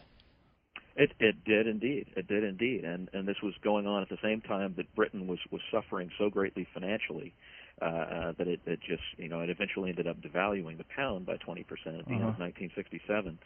It 1.00 1.14
it 1.20 1.46
did 1.46 1.66
indeed. 1.68 2.08
It 2.18 2.28
did 2.28 2.44
indeed, 2.44 2.84
and 2.84 3.10
and 3.14 3.28
this 3.28 3.38
was 3.42 3.54
going 3.64 3.88
on 3.88 4.02
at 4.04 4.10
the 4.10 4.20
same 4.22 4.42
time 4.42 4.74
that 4.78 4.94
Britain 4.96 5.28
was 5.28 5.40
was 5.52 5.62
suffering 5.72 6.12
so 6.20 6.30
greatly 6.30 6.68
financially. 6.74 7.34
Uh, 7.82 7.86
uh, 7.86 8.34
that 8.38 8.46
it, 8.50 8.60
it 8.66 8.82
just, 8.82 9.02
you 9.16 9.30
know, 9.30 9.40
it 9.40 9.50
eventually 9.50 9.90
ended 9.90 10.06
up 10.06 10.18
devaluing 10.22 10.78
the 10.78 10.84
pound 10.94 11.26
by 11.26 11.38
20% 11.38 11.62
at 11.62 12.06
the 12.10 12.12
end 12.12 12.28
of 12.28 12.36
Uh-huh. 12.36 12.44
1967. 12.52 13.40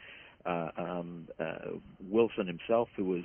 Uh, 0.43 0.71
um, 0.75 1.27
uh, 1.39 1.77
Wilson 2.09 2.47
himself, 2.47 2.89
who 2.95 3.05
was 3.05 3.23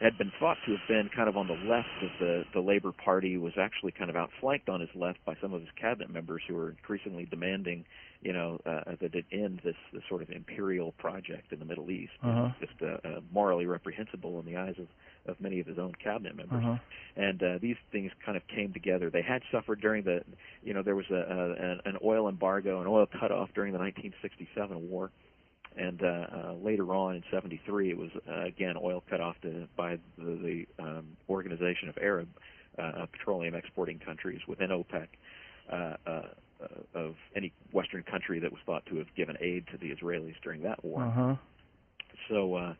had 0.00 0.16
been 0.16 0.30
thought 0.38 0.56
to 0.64 0.72
have 0.72 0.86
been 0.88 1.10
kind 1.14 1.28
of 1.28 1.36
on 1.36 1.48
the 1.48 1.54
left 1.68 1.88
of 2.02 2.10
the 2.20 2.44
the 2.54 2.60
Labor 2.60 2.92
Party, 2.92 3.36
was 3.36 3.54
actually 3.58 3.92
kind 3.92 4.10
of 4.10 4.16
outflanked 4.16 4.68
on 4.68 4.80
his 4.80 4.90
left 4.94 5.18
by 5.24 5.34
some 5.40 5.52
of 5.52 5.60
his 5.60 5.70
cabinet 5.80 6.10
members 6.10 6.42
who 6.46 6.54
were 6.54 6.70
increasingly 6.70 7.24
demanding, 7.24 7.84
you 8.22 8.32
know, 8.32 8.60
uh, 8.64 8.94
that 9.00 9.14
it 9.14 9.24
end 9.32 9.60
this, 9.64 9.74
this 9.92 10.02
sort 10.08 10.22
of 10.22 10.30
imperial 10.30 10.92
project 10.92 11.52
in 11.52 11.58
the 11.58 11.64
Middle 11.64 11.90
East. 11.90 12.12
Uh-huh. 12.22 12.50
Just 12.60 12.80
uh, 12.82 13.08
uh, 13.08 13.20
morally 13.32 13.66
reprehensible 13.66 14.38
in 14.40 14.46
the 14.46 14.56
eyes 14.56 14.74
of, 14.78 14.86
of 15.30 15.40
many 15.40 15.58
of 15.60 15.66
his 15.66 15.78
own 15.78 15.92
cabinet 16.02 16.36
members 16.36 16.64
Uh-huh. 16.64 16.76
and 17.16 17.42
uh, 17.42 17.58
these 17.60 17.76
things 17.92 18.12
kind 18.24 18.36
of 18.36 18.42
came 18.48 18.72
together. 18.72 19.10
They 19.10 19.22
had 19.22 19.42
suffered 19.50 19.80
during 19.80 20.04
the, 20.04 20.22
you 20.62 20.74
know, 20.74 20.82
there 20.82 20.96
was 20.96 21.06
a, 21.10 21.14
a 21.84 21.88
an, 21.88 21.96
oil 22.04 22.28
embargo, 22.28 22.80
an 22.80 22.86
oil 22.86 23.06
cutoff 23.06 23.50
during 23.54 23.72
the 23.72 23.78
1967 23.78 24.90
war, 24.90 25.10
and 25.76 26.02
uh, 26.02 26.06
uh, 26.06 26.54
later 26.62 26.94
on 26.94 27.16
in 27.16 27.22
'73 27.30 27.90
it 27.90 27.96
was 27.96 28.10
uh, 28.28 28.44
again 28.44 28.74
oil 28.82 29.02
cut 29.08 29.20
off 29.20 29.36
to, 29.42 29.68
by 29.76 29.98
the, 30.16 30.66
the 30.78 30.82
um, 30.82 31.16
Organization 31.28 31.88
of 31.88 31.98
Arab 32.00 32.28
uh, 32.78 33.06
Petroleum 33.12 33.54
Exporting 33.54 33.98
Countries 33.98 34.40
within 34.46 34.70
OPEC. 34.70 35.08
Uh, 35.70 35.96
uh, 36.06 36.22
uh, 36.60 36.98
of 36.98 37.14
any 37.36 37.52
Western 37.70 38.02
country 38.02 38.40
that 38.40 38.50
was 38.50 38.60
thought 38.66 38.84
to 38.86 38.96
have 38.96 39.06
given 39.14 39.36
aid 39.40 39.64
to 39.70 39.78
the 39.78 39.94
Israelis 39.94 40.34
during 40.42 40.62
that 40.62 40.84
war. 40.84 41.02
Uh-huh. 41.04 41.36
So, 42.28 42.54
uh, 42.56 42.74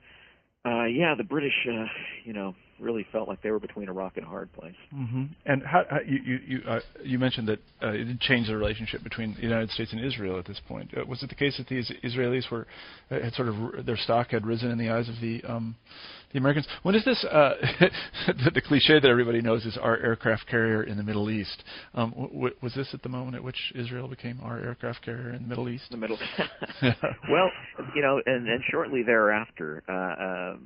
uh, 0.65 0.85
yeah, 0.87 1.15
the 1.17 1.23
British, 1.23 1.55
uh, 1.71 1.85
you 2.25 2.33
know, 2.33 2.57
really 2.81 3.07
felt 3.13 3.29
like 3.29 3.43
they 3.43 3.51
were 3.51 3.59
between 3.59 3.89
a 3.89 3.93
rock 3.93 4.17
and 4.17 4.25
a 4.27 4.29
hard 4.29 4.53
place. 4.53 4.75
hmm 4.91 5.25
And 5.47 5.63
how, 5.63 5.85
how 5.91 5.99
you 6.07 6.19
you 6.25 6.39
you, 6.47 6.63
uh, 6.69 6.81
you 7.03 7.19
mentioned 7.19 7.49
that 7.49 7.59
uh, 7.83 7.89
it 7.91 8.05
did 8.05 8.21
change 8.21 8.47
the 8.49 8.57
relationship 8.57 9.03
between 9.03 9.35
the 9.35 9.43
United 9.43 9.71
States 9.71 9.93
and 9.93 10.05
Israel 10.05 10.39
at 10.39 10.47
this 10.47 10.61
point. 10.67 10.91
Uh, 10.97 11.05
was 11.07 11.23
it 11.23 11.29
the 11.29 11.35
case 11.35 11.57
that 11.59 11.69
the 11.69 11.83
Israelis 12.05 12.51
were 12.51 12.67
uh, 13.11 13.21
had 13.21 13.35
sort 13.35 13.49
of 13.49 13.55
r- 13.57 13.83
their 13.83 13.97
stock 13.97 14.31
had 14.31 14.47
risen 14.47 14.71
in 14.71 14.79
the 14.79 14.91
eyes 14.91 15.09
of 15.09 15.17
the 15.21 15.43
um, 15.45 15.77
the 16.33 16.39
Americans? 16.39 16.67
When 16.83 16.95
is 16.95 17.05
this? 17.05 17.25
Uh, 17.25 17.55
the, 18.27 18.51
the 18.55 18.61
cliche 18.61 19.01
that 19.01 19.09
everybody 19.09 19.41
knows 19.41 19.65
is 19.65 19.77
our 19.81 19.97
aircraft 19.99 20.47
carrier 20.47 20.83
in 20.83 20.97
the 20.97 21.03
Middle 21.03 21.31
East. 21.31 21.65
Um, 21.95 22.11
w- 22.11 22.29
w- 22.29 22.55
was 22.63 22.75
this 22.75 22.89
at 22.93 23.03
the 23.03 23.09
moment 23.09 23.37
at 23.37 23.43
which 23.43 23.73
Israel 23.75 24.09
became 24.09 24.41
our 24.43 24.59
aircraft 24.59 25.03
carrier 25.05 25.31
in 25.31 25.43
the 25.43 25.49
Middle 25.49 25.69
East? 25.69 25.85
the 25.91 25.97
middle. 25.97 26.19
well, 27.31 27.51
you 27.95 28.03
know, 28.03 28.21
and, 28.25 28.49
and 28.49 28.63
shortly 28.71 29.03
thereafter, 29.03 29.83
uh, 29.89 29.93
uh, 29.93 30.57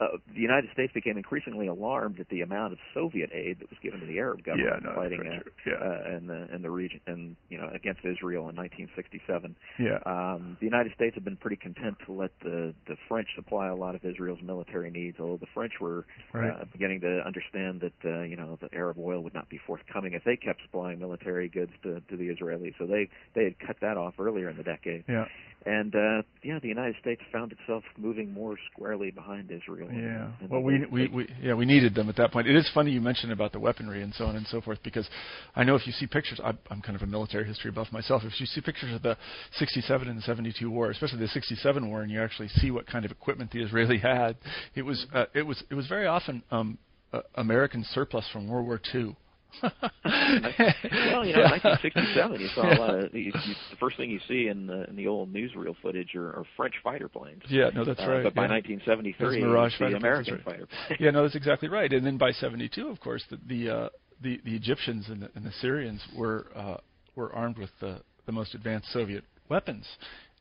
uh, 0.00 0.06
the 0.34 0.40
United 0.40 0.70
States 0.72 0.92
became 0.92 1.16
increasingly 1.16 1.59
alarmed 1.68 2.20
at 2.20 2.28
the 2.28 2.40
amount 2.42 2.72
of 2.72 2.78
Soviet 2.94 3.30
aid 3.32 3.60
that 3.60 3.70
was 3.70 3.78
given 3.82 4.00
to 4.00 4.06
the 4.06 4.18
Arab 4.18 4.44
government 4.44 4.82
no, 4.84 4.94
fighting 4.94 5.20
very 5.22 5.38
uh. 5.38 5.40
Yeah. 5.66 5.72
uh, 5.74 6.16
in 6.16 6.26
the 6.26 6.54
in 6.54 6.62
the 6.62 6.70
region 6.70 7.00
and 7.06 7.36
you 7.48 7.58
know 7.58 7.68
against 7.74 8.00
Israel 8.04 8.48
in 8.48 8.56
1967. 8.56 9.56
yeah. 9.78 9.98
Um, 10.06 10.56
the 10.60 10.66
United 10.66 10.92
States 10.94 11.14
had 11.14 11.24
been 11.24 11.36
pretty 11.36 11.56
content 11.56 11.96
to 12.06 12.12
let 12.12 12.30
the 12.42 12.74
the 12.86 12.96
French 13.08 13.28
supply 13.34 13.68
a 13.68 13.74
lot 13.74 13.94
of 13.94 14.04
Israel's 14.04 14.42
military 14.42 14.90
needs, 14.90 15.18
although 15.20 15.36
the 15.38 15.46
French 15.54 15.74
were 15.80 16.06
Right. 16.32 16.50
uh, 16.50 16.64
beginning 16.72 17.00
to 17.02 17.20
understand 17.26 17.80
that 17.80 17.92
uh, 18.04 18.22
you 18.22 18.36
know 18.36 18.58
the 18.60 18.68
Arab 18.74 18.98
oil 18.98 19.20
would 19.22 19.34
not 19.34 19.48
be 19.48 19.58
forthcoming 19.66 20.12
if 20.14 20.24
they 20.24 20.36
kept 20.36 20.62
supplying 20.62 20.98
military 20.98 21.48
goods 21.48 21.72
to, 21.82 22.00
to 22.08 22.16
the 22.16 22.28
Israelis. 22.34 22.74
So 22.78 22.86
they 22.86 23.08
they 23.34 23.44
had 23.44 23.58
cut 23.58 23.76
that 23.80 23.96
off 23.96 24.14
earlier 24.18 24.48
in 24.50 24.56
the 24.56 24.62
decade. 24.62 25.04
yeah. 25.08 25.26
And 25.66 25.94
uh, 25.94 26.22
yeah, 26.42 26.58
the 26.58 26.68
United 26.68 26.96
States 27.00 27.20
found 27.30 27.52
itself 27.52 27.84
moving 27.98 28.32
more 28.32 28.56
squarely 28.72 29.10
behind 29.10 29.50
Israel. 29.50 29.90
Yeah. 29.92 30.30
And 30.40 30.48
Well, 30.48 30.62
we, 30.62 30.86
we 30.86 31.08
we 31.08 31.28
yeah 31.42 31.52
we 31.52 31.66
needed 31.66 31.94
them 31.94 32.08
at 32.08 32.16
that 32.16 32.32
point. 32.32 32.48
It 32.48 32.56
is 32.56 32.68
funny 32.72 32.90
you 32.92 33.00
mentioned 33.02 33.30
about 33.30 33.52
the 33.52 33.60
weaponry 33.60 34.02
and 34.02 34.14
so 34.14 34.24
on 34.24 34.36
and 34.36 34.46
so 34.46 34.62
forth 34.62 34.78
because 34.82 35.06
I 35.54 35.64
know 35.64 35.74
if 35.74 35.86
you 35.86 35.92
see 35.92 36.06
pictures, 36.06 36.40
I'm, 36.42 36.58
I'm 36.70 36.80
kind 36.80 36.96
of 36.96 37.02
a 37.02 37.06
military 37.06 37.44
history 37.44 37.70
buff 37.70 37.92
myself. 37.92 38.22
If 38.24 38.40
you 38.40 38.46
see 38.46 38.62
pictures 38.62 38.94
of 38.94 39.02
the 39.02 39.18
67 39.58 40.08
and 40.08 40.22
72 40.22 40.70
war, 40.70 40.90
especially 40.90 41.18
the 41.18 41.28
67 41.28 41.88
war, 41.88 42.02
and 42.02 42.10
you 42.10 42.22
actually 42.22 42.48
see 42.48 42.70
what 42.70 42.86
kind 42.86 43.04
of 43.04 43.10
equipment 43.10 43.50
the 43.50 43.62
Israeli 43.62 43.98
had, 44.02 44.36
it 44.74 44.82
was 44.82 45.06
uh, 45.12 45.26
it 45.34 45.42
was 45.42 45.62
it 45.70 45.74
was 45.74 45.86
very 45.88 46.06
often 46.06 46.42
um, 46.50 46.78
uh, 47.12 47.20
American 47.34 47.84
surplus 47.92 48.24
from 48.32 48.48
World 48.48 48.66
War 48.66 48.80
II. 48.94 49.14
well, 49.62 51.24
you 51.24 51.34
know, 51.34 51.44
in 51.44 51.50
1967, 51.50 52.40
you 52.40 52.48
saw 52.54 52.62
a 52.62 52.78
lot 52.78 52.94
of. 52.94 53.14
You, 53.14 53.20
you, 53.24 53.32
the 53.70 53.76
first 53.78 53.96
thing 53.96 54.10
you 54.10 54.20
see 54.28 54.48
in 54.48 54.66
the 54.66 54.88
in 54.88 54.96
the 54.96 55.06
old 55.06 55.32
newsreel 55.32 55.74
footage 55.82 56.14
are, 56.14 56.28
are 56.28 56.44
French 56.56 56.74
fighter 56.82 57.08
planes. 57.08 57.42
Yeah, 57.48 57.70
no, 57.74 57.84
that's 57.84 58.00
Uh, 58.00 58.08
right. 58.08 58.22
But 58.22 58.34
by 58.34 58.44
yeah. 58.44 58.52
1973, 58.52 59.26
Those 59.26 59.42
Mirage 59.48 59.72
it's 59.72 59.78
fighter 59.78 59.90
the 59.90 59.96
American 59.96 60.34
that's 60.34 60.44
fighter 60.44 60.66
planes. 60.66 61.00
yeah, 61.00 61.10
no, 61.10 61.22
that's 61.22 61.34
exactly 61.36 61.68
right. 61.68 61.92
And 61.92 62.06
then 62.06 62.16
by 62.18 62.32
72, 62.32 62.88
of 62.88 63.00
course, 63.00 63.24
the 63.30 63.38
the 63.46 63.74
uh, 63.74 63.88
the, 64.22 64.40
the 64.44 64.54
Egyptians 64.54 65.08
and 65.08 65.22
the, 65.22 65.30
and 65.34 65.44
the 65.44 65.52
Syrians 65.60 66.00
were 66.16 66.46
uh, 66.54 66.76
were 67.16 67.32
armed 67.32 67.58
with 67.58 67.70
the, 67.80 68.00
the 68.26 68.32
most 68.32 68.54
advanced 68.54 68.92
Soviet 68.92 69.24
weapons. 69.48 69.86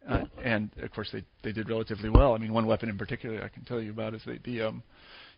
Uh, 0.07 0.23
and 0.43 0.69
of 0.81 0.91
course, 0.91 1.09
they 1.11 1.23
they 1.43 1.51
did 1.51 1.67
relatively 1.69 2.09
well. 2.09 2.33
I 2.33 2.37
mean, 2.37 2.53
one 2.53 2.65
weapon 2.65 2.89
in 2.89 2.97
particular 2.97 3.43
I 3.43 3.49
can 3.49 3.65
tell 3.65 3.81
you 3.81 3.91
about 3.91 4.13
is 4.13 4.21
the, 4.25 4.39
the 4.45 4.61
um, 4.67 4.83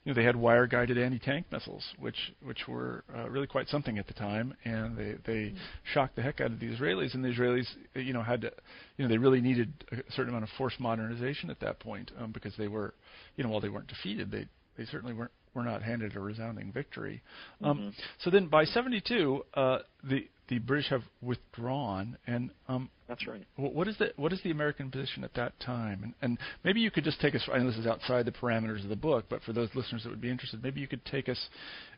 you 0.03 0.11
know 0.11 0.15
they 0.15 0.25
had 0.25 0.35
wire 0.35 0.65
guided 0.67 0.97
anti 0.97 1.19
tank 1.19 1.45
missiles, 1.51 1.83
which 1.99 2.33
which 2.43 2.67
were 2.67 3.03
uh, 3.15 3.29
really 3.29 3.47
quite 3.47 3.67
something 3.69 3.97
at 3.97 4.07
the 4.07 4.13
time, 4.13 4.53
and 4.65 4.97
they 4.97 5.15
they 5.25 5.53
shocked 5.93 6.15
the 6.15 6.21
heck 6.21 6.41
out 6.41 6.51
of 6.51 6.59
the 6.59 6.67
Israelis. 6.67 7.13
And 7.13 7.23
the 7.23 7.29
Israelis, 7.29 7.67
you 7.95 8.13
know, 8.13 8.23
had 8.23 8.41
to, 8.41 8.51
you 8.97 9.05
know, 9.05 9.09
they 9.09 9.17
really 9.17 9.41
needed 9.41 9.71
a 9.91 10.11
certain 10.11 10.29
amount 10.29 10.43
of 10.43 10.49
force 10.57 10.73
modernization 10.79 11.49
at 11.49 11.59
that 11.59 11.79
point 11.79 12.11
um, 12.19 12.31
because 12.31 12.53
they 12.57 12.67
were, 12.67 12.93
you 13.35 13.43
know, 13.43 13.49
while 13.49 13.61
they 13.61 13.69
weren't 13.69 13.87
defeated, 13.87 14.31
they 14.31 14.47
they 14.77 14.85
certainly 14.85 15.13
weren't 15.13 15.31
were 15.53 15.63
not 15.63 15.83
handed 15.83 16.15
a 16.15 16.19
resounding 16.19 16.71
victory. 16.71 17.21
Um, 17.61 17.77
Mhm. 17.77 17.93
So 18.19 18.29
then 18.29 18.47
by 18.47 18.63
72, 18.63 19.45
uh, 19.53 19.79
the 20.03 20.27
the 20.51 20.59
British 20.59 20.89
have 20.89 21.03
withdrawn, 21.21 22.17
and 22.27 22.51
um, 22.67 22.89
That's 23.07 23.25
right. 23.25 23.47
What 23.55 23.87
is 23.87 23.97
the 23.97 24.11
what 24.17 24.33
is 24.33 24.41
the 24.43 24.51
American 24.51 24.91
position 24.91 25.23
at 25.23 25.33
that 25.35 25.57
time? 25.61 26.01
And, 26.03 26.13
and 26.21 26.37
maybe 26.65 26.81
you 26.81 26.91
could 26.91 27.05
just 27.05 27.21
take 27.21 27.35
us. 27.35 27.49
I 27.51 27.57
know 27.59 27.67
this 27.67 27.77
is 27.77 27.87
outside 27.87 28.25
the 28.25 28.33
parameters 28.33 28.83
of 28.83 28.89
the 28.89 28.97
book, 28.97 29.27
but 29.29 29.41
for 29.43 29.53
those 29.53 29.69
listeners 29.75 30.03
that 30.03 30.09
would 30.09 30.19
be 30.19 30.29
interested, 30.29 30.61
maybe 30.61 30.81
you 30.81 30.89
could 30.89 31.05
take 31.05 31.29
us, 31.29 31.39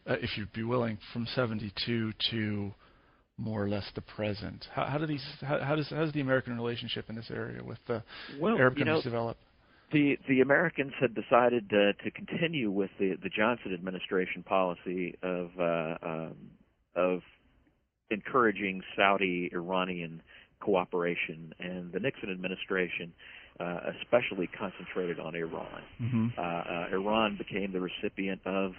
uh, 0.08 0.18
if 0.22 0.38
you'd 0.38 0.54
be 0.54 0.62
willing, 0.62 0.99
from 1.12 1.26
'72 1.34 2.14
to 2.30 2.72
more 3.39 3.64
or 3.64 3.68
less 3.68 3.86
the 3.95 4.01
present. 4.01 4.68
How, 4.72 4.86
how 4.86 4.97
do 4.99 5.08
these? 5.08 5.26
How, 5.41 5.58
how 5.58 5.76
does 5.76 5.89
how 5.89 6.01
does 6.06 6.14
the 6.14 6.22
American 6.22 6.56
relationship 6.56 7.10
in 7.10 7.16
this 7.16 7.32
area 7.32 7.64
with 7.64 7.80
the 7.88 8.04
Well, 8.39 8.56
Arab 8.60 8.78
you 8.78 8.86
know, 8.86 8.93
countries 8.93 9.04
develop? 9.12 9.38
the 9.91 10.16
the 10.30 10.41
Americans 10.41 10.93
had 11.01 11.16
decided 11.16 11.66
uh, 11.74 12.04
to 12.04 12.12
continue 12.12 12.70
with 12.70 12.91
the 12.99 13.16
the 13.24 13.30
Johnson 13.30 13.74
administration 13.74 14.43
policy 14.43 15.18
of 15.24 15.49
uh, 15.60 15.95
um, 16.04 16.36
of 16.95 17.22
encouraging 18.14 18.82
Saudi 18.95 19.49
Iranian 19.53 20.22
cooperation, 20.59 21.53
and 21.59 21.91
the 21.91 21.99
Nixon 21.99 22.32
administration 22.32 23.11
uh, 23.59 23.91
especially 24.01 24.47
concentrated 24.47 25.20
on 25.20 25.36
Iran. 25.36 25.82
Mm-hmm. 26.01 26.28
Uh, 26.38 26.41
uh, 26.41 26.88
Iran 26.91 27.38
became 27.38 27.72
the 27.72 27.82
recipient 27.82 28.41
of 28.45 28.74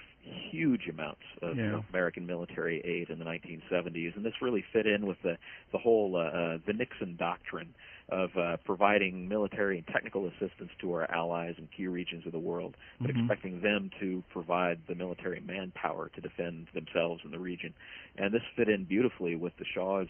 huge 0.50 0.88
amounts 0.88 1.22
of 1.42 1.56
Yeah. 1.56 1.80
American 1.90 2.26
military 2.26 2.80
aid 2.84 3.10
in 3.10 3.18
the 3.18 3.24
1970s, 3.24 4.16
and 4.16 4.24
this 4.24 4.34
really 4.42 4.64
fit 4.72 4.86
in 4.86 5.06
with 5.06 5.20
the 5.22 5.36
the 5.72 5.78
whole 5.78 6.16
uh, 6.16 6.20
uh, 6.20 6.58
the 6.66 6.72
Nixon 6.72 7.16
doctrine 7.16 7.74
of 8.10 8.36
uh, 8.36 8.56
providing 8.64 9.28
military 9.28 9.78
and 9.78 9.86
technical 9.86 10.26
assistance 10.26 10.70
to 10.80 10.92
our 10.92 11.10
allies 11.10 11.54
in 11.58 11.66
key 11.74 11.86
regions 11.86 12.26
of 12.26 12.32
the 12.32 12.38
world, 12.38 12.76
but 13.00 13.10
Mhm. 13.10 13.20
expecting 13.20 13.60
them 13.60 13.90
to 13.98 14.22
provide 14.30 14.78
the 14.86 14.94
military 14.94 15.40
manpower 15.40 16.10
to 16.10 16.20
defend 16.20 16.68
themselves 16.74 17.24
in 17.24 17.30
the 17.30 17.38
region. 17.38 17.72
And 18.16 18.32
this 18.32 18.42
fit 18.56 18.68
in 18.68 18.84
beautifully 18.84 19.36
with 19.36 19.56
the 19.56 19.64
Shah's 19.64 20.08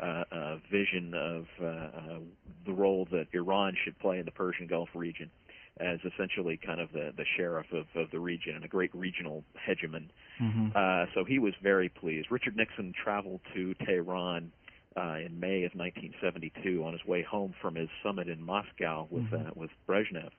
uh, 0.00 0.24
uh, 0.30 0.56
vision 0.70 1.12
of 1.14 1.46
uh, 1.60 1.66
uh, 1.66 2.20
the 2.64 2.72
role 2.72 3.04
that 3.10 3.26
Iran 3.32 3.74
should 3.82 3.98
play 3.98 4.18
in 4.18 4.24
the 4.24 4.30
Persian 4.30 4.66
Gulf 4.66 4.90
region 4.94 5.30
as 5.80 5.98
essentially 6.04 6.56
kind 6.56 6.80
of 6.80 6.92
the, 6.92 7.12
the 7.16 7.24
sheriff 7.36 7.66
of, 7.72 7.86
of 7.94 8.10
the 8.10 8.18
region 8.18 8.56
and 8.56 8.64
a 8.64 8.68
great 8.68 8.94
regional 8.94 9.44
hegemon. 9.66 10.08
Mm-hmm. 10.40 10.68
Uh, 10.74 11.06
so 11.14 11.24
he 11.24 11.38
was 11.38 11.54
very 11.62 11.88
pleased. 11.88 12.30
Richard 12.30 12.56
Nixon 12.56 12.92
traveled 12.92 13.40
to 13.54 13.74
Tehran 13.74 14.52
uh, 14.98 15.16
in 15.24 15.38
May 15.38 15.62
of 15.64 15.72
1972 15.74 16.84
on 16.84 16.92
his 16.92 17.04
way 17.06 17.22
home 17.22 17.54
from 17.62 17.74
his 17.76 17.88
summit 18.02 18.28
in 18.28 18.42
Moscow 18.42 19.06
with 19.10 19.24
Mhm. 19.30 19.46
uh, 19.48 19.50
with 19.54 19.70
Brezhnev. 19.86 20.30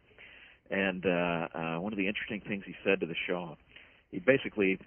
And 0.70 1.06
uh, 1.06 1.48
uh, 1.54 1.78
one 1.80 1.94
of 1.94 1.98
the 1.98 2.08
interesting 2.08 2.42
things 2.42 2.64
he 2.66 2.76
said 2.84 3.00
to 3.00 3.06
the 3.06 3.16
Shah, 3.28 3.56
he 4.12 4.20
basically 4.20 4.78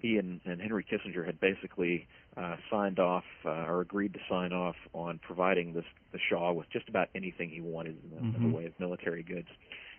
he 0.00 0.16
and, 0.16 0.40
and 0.44 0.60
Henry 0.60 0.84
Kissinger 0.84 1.26
had 1.26 1.40
basically 1.40 2.06
uh, 2.36 2.56
signed 2.70 2.98
off 3.00 3.24
uh, 3.44 3.66
or 3.70 3.80
agreed 3.80 4.14
to 4.14 4.20
sign 4.28 4.52
off 4.52 4.76
on 4.92 5.18
providing 5.18 5.72
this 5.74 5.84
the 6.12 6.18
Shah 6.28 6.52
with 6.52 6.68
just 6.70 6.88
about 6.88 7.08
anything 7.14 7.50
he 7.50 7.60
wanted 7.60 7.96
in 8.02 8.10
the, 8.10 8.16
in 8.18 8.32
Mhm. 8.32 8.42
the 8.50 8.56
way 8.56 8.64
of 8.66 8.78
military 8.80 9.22
goods. 9.22 9.48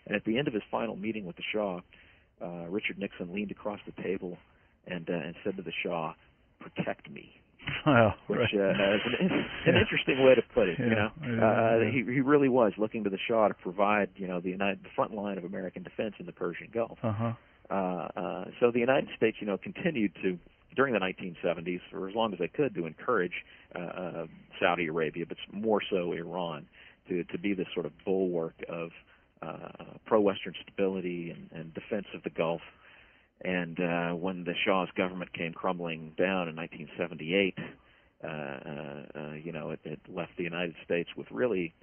And 0.06 0.16
at 0.16 0.24
the 0.24 0.38
end 0.38 0.48
of 0.48 0.54
his 0.54 0.64
final 0.72 0.96
meeting 0.96 1.26
with 1.26 1.36
the 1.36 1.44
Shah, 1.44 1.82
uh, 2.42 2.66
Richard 2.70 2.98
Nixon 2.98 3.34
leaned 3.34 3.52
across 3.52 3.80
the 3.86 4.02
table 4.02 4.38
and 4.88 5.10
uh, 5.10 5.14
and 5.14 5.36
said 5.44 5.56
to 5.58 5.62
the 5.62 5.74
Shah, 5.84 6.14
"Protect 6.60 7.10
me." 7.10 7.40
Well, 7.86 8.13
which 8.28 8.39
right. 8.39 8.53
uh, 8.53 8.95
is 8.95 9.01
an, 9.05 9.15
an 9.32 9.45
Yeah. 9.65 9.80
interesting 9.80 10.24
way 10.24 10.36
to 10.36 10.41
put 10.53 10.70
it. 10.70 10.80
You 10.80 10.89
know, 10.89 11.11
uh, 11.43 11.80
he 11.91 12.03
he 12.03 12.22
really 12.22 12.49
was 12.49 12.74
looking 12.78 13.03
to 13.03 13.09
the 13.09 13.17
Shah 13.28 13.47
to 13.47 13.53
provide 13.53 14.09
you 14.15 14.28
know 14.28 14.39
the 14.39 14.49
United 14.49 14.84
the 14.84 14.89
front 14.95 15.13
line 15.13 15.38
of 15.38 15.43
American 15.43 15.84
defense 15.84 16.15
in 16.20 16.26
the 16.26 16.32
Persian 16.32 16.67
Gulf. 16.74 16.99
Uh-huh. 17.03 17.34
Uh, 17.70 17.74
uh, 18.20 18.45
so 18.59 18.72
the 18.72 18.80
United 18.80 19.09
States, 19.15 19.38
you 19.39 19.47
know, 19.47 19.57
continued 19.57 20.13
to 20.24 20.38
during 20.76 20.93
the 20.93 20.99
1970s, 20.99 21.82
for 21.91 22.07
as 22.07 22.15
long 22.15 22.32
as 22.34 22.39
they 22.39 22.47
could, 22.47 22.74
to 22.76 22.86
encourage 22.86 23.43
uh, 23.76 23.80
uh, 23.80 24.26
Saudi 24.59 24.88
Arabia, 24.88 25.26
but 25.28 25.38
more 25.51 25.82
so 25.89 26.11
Iran, 26.13 26.67
to 27.07 27.24
to 27.26 27.38
be 27.38 27.53
this 27.53 27.67
sort 27.74 27.86
of 27.86 27.91
bulwark 28.05 28.55
of 28.70 28.89
uh, 29.41 29.70
pro-Western 30.05 30.53
stability 30.61 31.32
and, 31.32 31.49
and 31.51 31.74
defense 31.74 32.05
of 32.13 32.24
the 32.24 32.30
Gulf. 32.30 32.61
And 33.42 33.80
uh, 33.80 34.12
when 34.12 34.44
the 34.44 34.54
Shah's 34.66 34.90
government 34.98 35.34
came 35.34 35.54
crumbling 35.54 36.14
down 36.18 36.50
in 36.50 36.56
1978, 36.56 37.58
uh, 38.22 38.28
uh, 38.28 38.30
uh, 39.16 39.34
you 39.34 39.52
know, 39.52 39.72
it, 39.72 39.80
it 39.86 40.00
left 40.10 40.32
the 40.38 40.44
United 40.44 40.76
States 40.84 41.10
with 41.16 41.28
really 41.32 41.74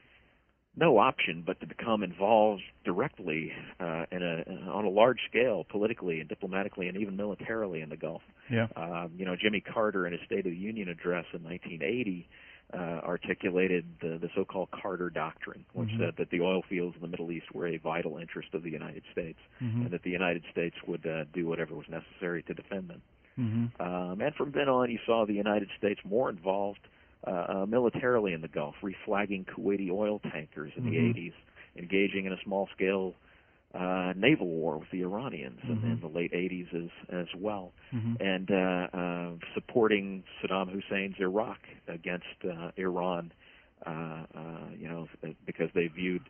no 0.79 0.99
option 0.99 1.43
but 1.47 1.59
to 1.61 1.67
become 1.67 2.03
involved 2.03 2.63
directly 2.85 3.51
uh, 3.81 4.05
in 4.13 4.23
a 4.23 4.71
on 4.71 4.85
a 4.85 4.91
large 4.91 5.21
scale, 5.29 5.65
politically 5.71 6.21
and 6.21 6.29
diplomatically, 6.29 6.89
and 6.89 6.99
even 6.99 7.17
militarily 7.17 7.81
in 7.81 7.89
the 7.89 7.97
Gulf. 7.97 8.21
Yeah. 8.51 8.67
Um, 8.77 9.13
you 9.17 9.25
know, 9.25 9.35
Jimmy 9.41 9.63
Carter 9.63 10.07
in 10.07 10.13
his 10.13 10.21
State 10.27 10.41
of 10.41 10.53
the 10.53 10.57
Union 10.57 10.89
address 10.89 11.25
in 11.33 11.43
1980 11.43 12.29
uh, 12.75 13.01
articulated 13.05 13.85
the, 14.01 14.19
the 14.19 14.29
so-called 14.35 14.69
Carter 14.73 15.09
Doctrine, 15.11 15.65
which 15.73 15.89
Mhm. 15.91 15.99
said 15.99 16.15
that 16.19 16.31
the 16.31 16.41
oil 16.41 16.63
fields 16.69 16.97
in 16.97 17.03
the 17.03 17.09
Middle 17.09 17.31
East 17.31 17.53
were 17.55 17.69
a 17.69 17.77
vital 17.77 18.19
interest 18.19 18.55
of 18.55 18.63
the 18.63 18.71
United 18.71 19.05
States, 19.13 19.39
Mm-hmm. 19.63 19.83
and 19.83 19.91
that 19.91 20.03
the 20.03 20.11
United 20.11 20.43
States 20.51 20.77
would 20.87 21.07
uh, 21.07 21.25
do 21.33 21.47
whatever 21.47 21.75
was 21.75 21.89
necessary 21.89 22.43
to 22.45 22.55
defend 22.55 22.89
them. 22.89 23.03
Mm-hmm. 23.39 23.83
Um, 23.83 24.21
and 24.21 24.35
from 24.35 24.51
then 24.51 24.69
on, 24.69 24.91
you 24.91 24.99
saw 25.07 25.25
the 25.27 25.35
United 25.35 25.69
States 25.79 26.01
more 26.05 26.29
involved 26.29 26.81
uh, 27.27 27.31
uh, 27.31 27.67
militarily 27.67 28.33
in 28.33 28.41
the 28.41 28.49
Gulf, 28.49 28.77
reflagging 28.83 29.45
Kuwaiti 29.47 29.91
oil 29.91 30.19
tankers 30.33 30.73
in 30.77 30.85
the 30.85 30.97
80s, 30.97 31.33
engaging 31.77 32.25
in 32.27 32.33
a 32.33 32.41
small-scale 32.45 33.15
uh, 33.77 34.13
naval 34.17 34.49
war 34.49 34.79
with 34.79 34.91
the 34.91 35.03
Iranians 35.03 35.61
in, 35.65 35.71
in 35.85 35.99
Mhm. 35.99 36.01
the 36.01 36.09
late 36.09 36.33
80s 36.33 36.73
as 36.75 36.91
as 37.11 37.27
well, 37.37 37.73
Mm-hmm. 37.95 38.15
and 38.21 38.51
uh, 38.51 38.97
uh, 38.99 39.31
supporting 39.55 40.25
Saddam 40.41 40.69
Hussein's 40.73 41.17
Iraq 41.21 41.59
against 41.89 42.39
uh, 42.45 42.71
Iran, 42.77 43.33
uh, 43.87 43.91
uh, 44.35 44.69
you 44.77 44.89
know, 44.89 45.09
because 45.45 45.71
they 45.75 45.87
viewed 45.89 46.23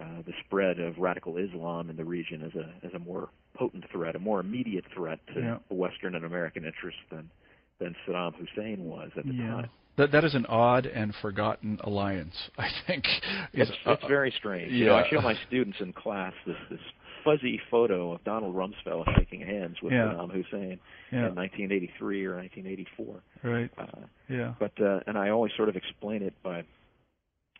uh, 0.00 0.22
the 0.26 0.32
spread 0.44 0.80
of 0.80 0.98
radical 0.98 1.36
Islam 1.36 1.90
in 1.90 1.96
the 1.96 2.04
region 2.04 2.42
as 2.42 2.54
a 2.54 2.74
as 2.86 2.92
a 2.94 2.98
more 2.98 3.28
potent 3.54 3.84
threat, 3.90 4.16
a 4.16 4.18
more 4.18 4.40
immediate 4.40 4.84
threat 4.94 5.20
to 5.34 5.40
Yeah. 5.40 5.58
Western 5.70 6.14
and 6.14 6.24
American 6.24 6.64
interests 6.64 7.02
than 7.10 7.30
than 7.80 7.94
Saddam 8.06 8.34
Hussein 8.34 8.84
was 8.84 9.10
at 9.16 9.24
the 9.26 9.32
Yeah. 9.34 9.54
time. 9.54 9.70
That 9.96 10.10
that 10.12 10.24
is 10.24 10.34
an 10.34 10.46
odd 10.46 10.86
and 10.86 11.14
forgotten 11.22 11.78
alliance. 11.84 12.34
I 12.58 12.68
think. 12.86 13.04
It's, 13.52 13.70
it's 13.70 14.02
uh, 14.02 14.08
very 14.08 14.32
strange. 14.36 14.72
You 14.72 14.86
know. 14.86 14.96
I 14.96 15.08
show 15.08 15.20
my 15.20 15.36
students 15.46 15.78
in 15.80 15.92
class 15.92 16.32
this 16.46 16.56
this 16.70 16.80
fuzzy 17.24 17.60
photo 17.70 18.12
of 18.12 18.22
Donald 18.24 18.54
Rumsfeld 18.54 19.04
shaking 19.16 19.40
hands 19.40 19.76
with 19.82 19.92
Yeah. 19.92 20.12
Saddam 20.12 20.30
Hussein 20.30 20.78
yeah. 21.10 21.28
in 21.28 21.34
1983 21.34 22.26
or 22.26 22.36
1984. 22.36 23.22
Right. 23.42 23.70
Uh, 23.78 24.06
Yeah. 24.28 24.54
but 24.58 24.72
uh, 24.80 25.00
and 25.06 25.16
I 25.16 25.30
always 25.30 25.52
sort 25.56 25.68
of 25.68 25.76
explain 25.76 26.22
it 26.22 26.34
by 26.42 26.64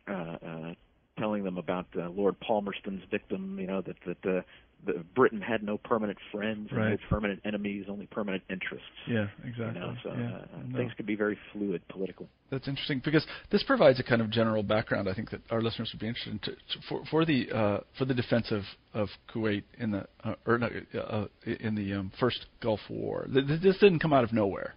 uh, 0.06 0.12
uh, 0.12 0.74
telling 1.18 1.44
them 1.44 1.56
about 1.56 1.86
uh, 1.96 2.10
Lord 2.10 2.38
Palmerston's 2.40 3.02
victim. 3.10 3.58
You 3.58 3.66
know 3.66 3.80
that 3.82 3.96
that 4.06 4.38
uh, 4.38 4.42
the 4.86 5.04
Britain 5.14 5.40
had 5.40 5.62
no 5.62 5.78
permanent 5.78 6.18
friends, 6.32 6.70
Right. 6.72 6.90
no 6.90 6.96
permanent 7.08 7.40
enemies, 7.44 7.86
only 7.88 8.06
permanent 8.06 8.42
interests. 8.50 8.86
Yeah. 9.06 9.28
You 9.42 9.50
Exactly. 9.50 9.80
know, 9.80 9.94
so 10.02 10.12
yeah. 10.12 10.36
uh, 10.36 10.46
No. 10.68 10.76
things 10.78 10.92
could 10.96 11.06
be 11.06 11.16
very 11.16 11.38
fluid 11.52 11.82
politically. 11.88 12.28
That's 12.50 12.68
interesting 12.68 13.00
because 13.04 13.26
this 13.50 13.62
provides 13.64 13.98
a 14.00 14.02
kind 14.02 14.20
of 14.22 14.30
general 14.30 14.62
background. 14.62 15.08
I 15.08 15.14
think 15.14 15.30
that 15.30 15.40
our 15.50 15.60
listeners 15.62 15.90
would 15.92 16.00
be 16.00 16.08
interested 16.08 16.32
in 16.34 16.38
to, 16.40 16.50
to, 16.52 16.82
for 16.88 17.04
for 17.10 17.24
the 17.24 17.50
uh, 17.50 17.80
for 17.98 18.04
the 18.04 18.14
defense 18.14 18.50
of, 18.52 18.62
of 18.92 19.08
Kuwait 19.32 19.64
in 19.78 19.90
the 19.92 20.06
uh, 20.22 20.34
or 20.46 20.58
no, 20.58 20.68
uh, 20.98 21.26
in 21.46 21.74
the 21.74 21.92
um, 21.94 22.12
first 22.20 22.46
Gulf 22.60 22.80
War. 22.88 23.26
Th- 23.32 23.46
th- 23.46 23.60
This 23.60 23.78
didn't 23.78 23.98
come 24.00 24.12
out 24.12 24.24
of 24.24 24.32
nowhere. 24.32 24.74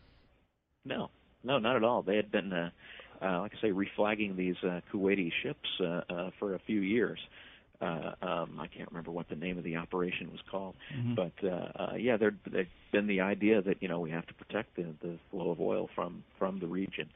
No, 0.86 1.10
no, 1.44 1.60
not 1.60 1.76
at 1.76 1.84
all. 1.84 2.02
They 2.02 2.16
had 2.16 2.32
been, 2.32 2.52
uh, 2.54 2.70
uh, 3.22 3.42
like 3.42 3.52
I 3.58 3.62
say, 3.62 3.72
reflagging 3.72 4.36
these 4.36 4.56
uh, 4.64 4.80
Kuwaiti 4.92 5.32
ships 5.44 5.70
uh, 5.82 6.02
uh, 6.10 6.30
for 6.40 6.56
a 6.56 6.60
few 6.60 6.80
years. 6.82 7.20
Uh, 7.80 8.14
um, 8.24 8.60
I 8.60 8.66
can't 8.68 8.90
remember 8.90 9.12
what 9.12 9.30
the 9.30 9.36
name 9.36 9.58
of 9.60 9.64
the 9.64 9.76
operation 9.76 10.32
was 10.32 10.42
called, 10.50 10.76
Mhm. 10.92 11.16
but 11.16 11.44
uh, 11.44 11.72
uh, 11.92 11.96
yeah, 11.96 12.18
there 12.18 12.34
there'd 12.48 12.68
been 12.92 13.06
the 13.06 13.22
idea 13.22 13.62
that 13.62 13.82
you 13.84 13.88
know 13.88 14.00
we 14.00 14.10
have 14.10 14.26
to 14.28 14.34
protect 14.34 14.76
the, 14.76 14.96
the 15.02 15.20
flow 15.30 15.52
of 15.52 15.62
oil 15.62 15.88
from 15.94 16.24
from 16.40 16.60
the 16.60 16.66
region. 16.68 17.08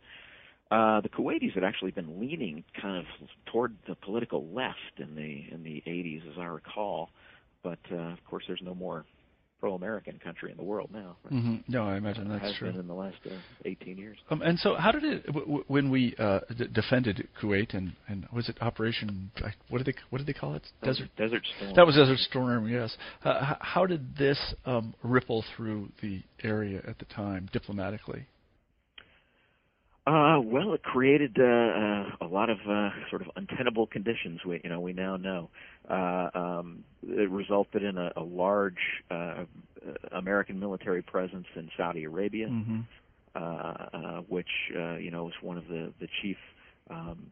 Uh, 0.70 1.02
the 1.02 1.10
Kuwaitis 1.10 1.54
had 1.54 1.64
actually 1.64 1.92
been 1.92 2.20
leaning 2.20 2.64
kind 2.80 2.98
of 2.98 3.06
toward 3.48 3.76
the 3.88 3.96
political 3.96 4.46
left 4.50 5.00
in 5.00 5.16
the 5.16 5.46
in 5.52 5.64
the 5.64 5.84
80s, 5.88 6.32
as 6.32 6.38
I 6.38 6.46
recall. 6.46 7.10
But 7.64 7.80
uh, 7.92 7.96
of 7.96 8.24
course, 8.26 8.46
there's 8.48 8.62
no 8.62 8.76
more 8.76 9.04
pro-American 9.62 10.20
country 10.20 10.52
in 10.52 10.58
the 10.58 10.64
world 10.64 10.90
now. 10.92 11.16
right? 11.24 11.32
hmm 11.42 11.56
No, 11.68 11.84
I 11.88 11.96
imagine 11.96 12.28
that's 12.28 12.42
has 12.44 12.56
true. 12.56 12.72
been 12.72 12.80
in 12.80 12.88
the 12.88 12.94
last 12.96 13.18
uh, 13.28 13.36
18 13.64 13.98
years. 13.98 14.18
Um, 14.32 14.42
and 14.42 14.58
so, 14.60 14.76
how 14.76 14.92
did 14.92 15.04
it 15.04 15.26
w- 15.28 15.46
w- 15.46 15.64
when 15.68 15.92
we 15.92 16.16
uh, 16.18 16.40
d- 16.58 16.68
defended 16.74 17.28
Kuwait 17.40 17.76
and 17.76 17.94
and 18.08 18.28
was 18.34 18.50
it 18.50 18.58
Operation? 18.60 19.32
What 19.70 19.78
did 19.84 19.94
they 19.94 20.00
what 20.10 20.18
did 20.18 20.28
they 20.28 20.34
call 20.34 20.56
it? 20.56 20.64
Desert. 20.84 21.10
Desert 21.16 21.44
Storm. 21.56 21.74
That 21.76 21.86
was 21.86 21.96
Desert 21.96 22.18
Storm. 22.18 22.68
Yes. 22.68 22.98
Uh, 23.24 23.54
how 23.62 23.86
did 23.86 24.18
this 24.18 24.40
um, 24.66 24.94
ripple 25.04 25.46
through 25.56 25.90
the 26.02 26.24
area 26.44 26.82
at 26.88 26.98
the 26.98 27.06
time 27.06 27.48
diplomatically? 27.54 28.26
Uh, 30.08 30.40
well, 30.44 30.74
it 30.74 30.82
created 30.82 31.38
uh, 31.40 31.44
uh, 31.44 32.06
a 32.22 32.26
lot 32.28 32.50
of 32.50 32.58
uh, 32.68 32.90
sort 33.12 33.22
of 33.22 33.28
untenable 33.36 33.86
conditions. 33.86 34.40
We, 34.44 34.60
you 34.64 34.70
know, 34.70 34.80
we 34.80 34.94
now 34.94 35.16
know 35.16 35.52
uh, 35.92 36.30
um, 36.34 36.84
it 37.04 37.30
resulted 37.30 37.84
in 37.84 37.98
a, 37.98 38.12
a 38.16 38.24
large 38.24 38.82
uh, 39.10 39.44
American 40.14 40.60
military 40.60 41.02
presence 41.02 41.48
in 41.56 41.70
Saudi 41.78 42.04
Arabia, 42.06 42.48
Mm-hmm. 42.48 42.82
uh, 43.36 43.40
uh, 43.40 44.22
which 44.28 44.52
uh, 44.78 44.96
you 44.96 45.12
know 45.12 45.24
was 45.26 45.34
one 45.42 45.58
of 45.58 45.68
the 45.68 45.92
the 46.00 46.08
chief 46.22 46.38
um, 46.90 47.32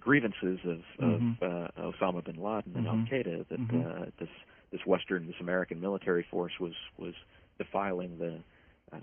grievances 0.00 0.58
of, 0.64 0.80
Mhm. 1.00 1.42
of 1.42 1.68
uh, 1.78 1.92
Osama 1.92 2.24
bin 2.24 2.36
Laden 2.36 2.76
and 2.76 2.86
Mhm. 2.86 2.90
Al 2.90 3.06
Qaeda 3.10 3.48
that 3.48 3.60
Mhm. 3.68 4.02
uh, 4.02 4.06
this 4.18 4.30
this 4.70 4.84
Western 4.86 5.26
this 5.26 5.40
American 5.40 5.80
military 5.80 6.24
force 6.30 6.58
was 6.60 6.74
was 6.98 7.14
defiling 7.58 8.18
the 8.18 8.34
uh, 8.92 8.98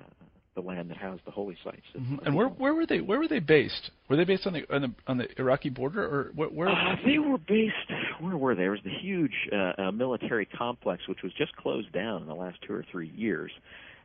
the 0.62 0.68
land 0.68 0.90
that 0.90 0.98
housed 0.98 1.24
the 1.26 1.32
holy 1.32 1.58
sites. 1.64 1.86
of- 1.96 2.02
hmm 2.02 2.18
And 2.26 2.36
where 2.36 2.48
where 2.48 2.74
were 2.74 2.86
they 2.86 3.02
where 3.02 3.20
were 3.20 3.28
they 3.28 3.40
based? 3.40 3.92
Were 4.10 4.16
they 4.16 4.26
based 4.26 4.46
on 4.48 4.54
the 4.54 4.66
on 4.74 4.82
the 4.82 4.92
on 5.08 5.18
the 5.18 5.28
Iraqi 5.40 5.70
border 5.70 6.04
or 6.04 6.32
where? 6.36 6.50
where 6.50 6.70
Uh, 6.70 6.96
they 7.06 7.20
were 7.20 7.38
based. 7.38 7.76
Where 8.20 8.36
were 8.38 8.56
they? 8.56 8.64
There 8.64 8.72
was 8.72 8.84
the 8.84 8.90
huge 9.02 9.34
uh, 9.52 9.74
uh, 9.78 9.92
military 9.92 10.46
complex, 10.46 11.08
which 11.08 11.22
was 11.24 11.32
just 11.34 11.56
closed 11.56 11.92
down 11.94 12.22
in 12.22 12.28
the 12.28 12.36
last 12.36 12.58
two 12.66 12.74
or 12.74 12.84
three 12.92 13.10
years. 13.16 13.52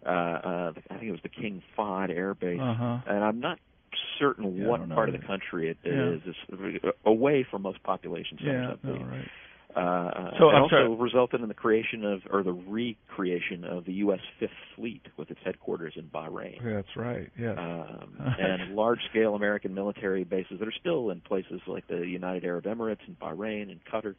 Uh, 0.06 0.08
uh, 0.08 0.72
I 0.90 0.94
think 0.94 1.04
it 1.04 1.12
was 1.12 1.22
the 1.22 1.28
King 1.30 1.62
Fahd 1.76 2.10
Air 2.10 2.34
Base, 2.34 2.60
uh 2.60 2.74
huh. 2.74 2.98
and 3.06 3.24
I'm 3.24 3.40
not 3.40 3.58
certain 4.18 4.56
Yeah, 4.56 4.66
what 4.66 4.88
part 4.90 5.08
of 5.08 5.18
the 5.18 5.26
country 5.26 5.68
it 5.70 5.78
Yeah. 5.84 6.10
is. 6.14 6.20
It's 6.26 6.84
away 7.06 7.42
from 7.50 7.62
most 7.62 7.82
population 7.82 8.38
centers. 8.38 8.78
Yeah. 8.84 8.90
I 8.90 8.98
No, 8.98 9.04
right. 9.06 9.28
Uh, 9.76 10.30
So, 10.38 10.50
it 10.50 10.54
I'm 10.54 10.62
also 10.62 10.76
sorry. 10.76 10.96
resulted 10.96 11.40
in 11.40 11.48
the 11.48 11.54
creation 11.54 12.04
of, 12.04 12.20
or 12.30 12.42
the 12.42 12.52
recreation 12.52 13.64
of 13.64 13.84
the 13.84 13.92
U.S. 14.04 14.20
Fifth 14.38 14.50
Fleet 14.76 15.02
with 15.16 15.30
its 15.30 15.40
headquarters 15.44 15.94
in 15.96 16.04
Bahrain. 16.04 16.62
That's 16.62 16.96
right. 16.96 17.28
Yes. 17.38 17.56
Um, 17.58 18.16
and 18.38 18.74
large-scale 18.74 19.34
American 19.34 19.74
military 19.74 20.24
bases 20.24 20.58
that 20.60 20.68
are 20.68 20.74
still 20.80 21.10
in 21.10 21.20
places 21.22 21.60
like 21.66 21.86
the 21.88 22.06
United 22.06 22.44
Arab 22.44 22.64
Emirates 22.64 23.04
and 23.06 23.18
Bahrain 23.18 23.70
and 23.70 23.80
Qatar. 23.92 24.14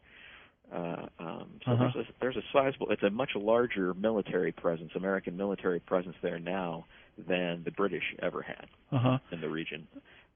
Uh, 0.74 1.06
um, 1.20 1.48
so 1.64 1.72
Uh-huh. 1.72 1.90
there's, 1.94 1.96
a, 2.08 2.12
there's 2.22 2.36
a 2.38 2.42
sizable, 2.52 2.88
it's 2.92 3.04
a 3.04 3.10
much 3.10 3.30
larger 3.36 3.94
military 3.94 4.52
presence, 4.52 4.92
American 4.96 5.38
military 5.38 5.80
presence 5.80 6.16
there 6.22 6.40
now 6.40 6.86
than 7.30 7.62
the 7.64 7.72
British 7.72 8.04
ever 8.22 8.42
had 8.42 8.66
Uh 8.92 8.98
huh. 8.98 9.18
in 9.32 9.40
the 9.42 9.48
region. 9.50 9.88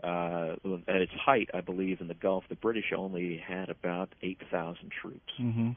Uh, 0.03 0.55
at 0.87 1.01
its 1.01 1.11
height, 1.13 1.49
I 1.53 1.61
believe, 1.61 1.99
in 1.99 2.07
the 2.07 2.13
Gulf, 2.13 2.45
the 2.47 2.55
British 2.55 2.93
only 2.95 3.37
had 3.37 3.69
about 3.69 4.09
8,000 4.21 4.89
troops, 5.01 5.33
Mhm. 5.39 5.75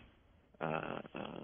uh, 0.60 0.64
uh, 1.14 1.40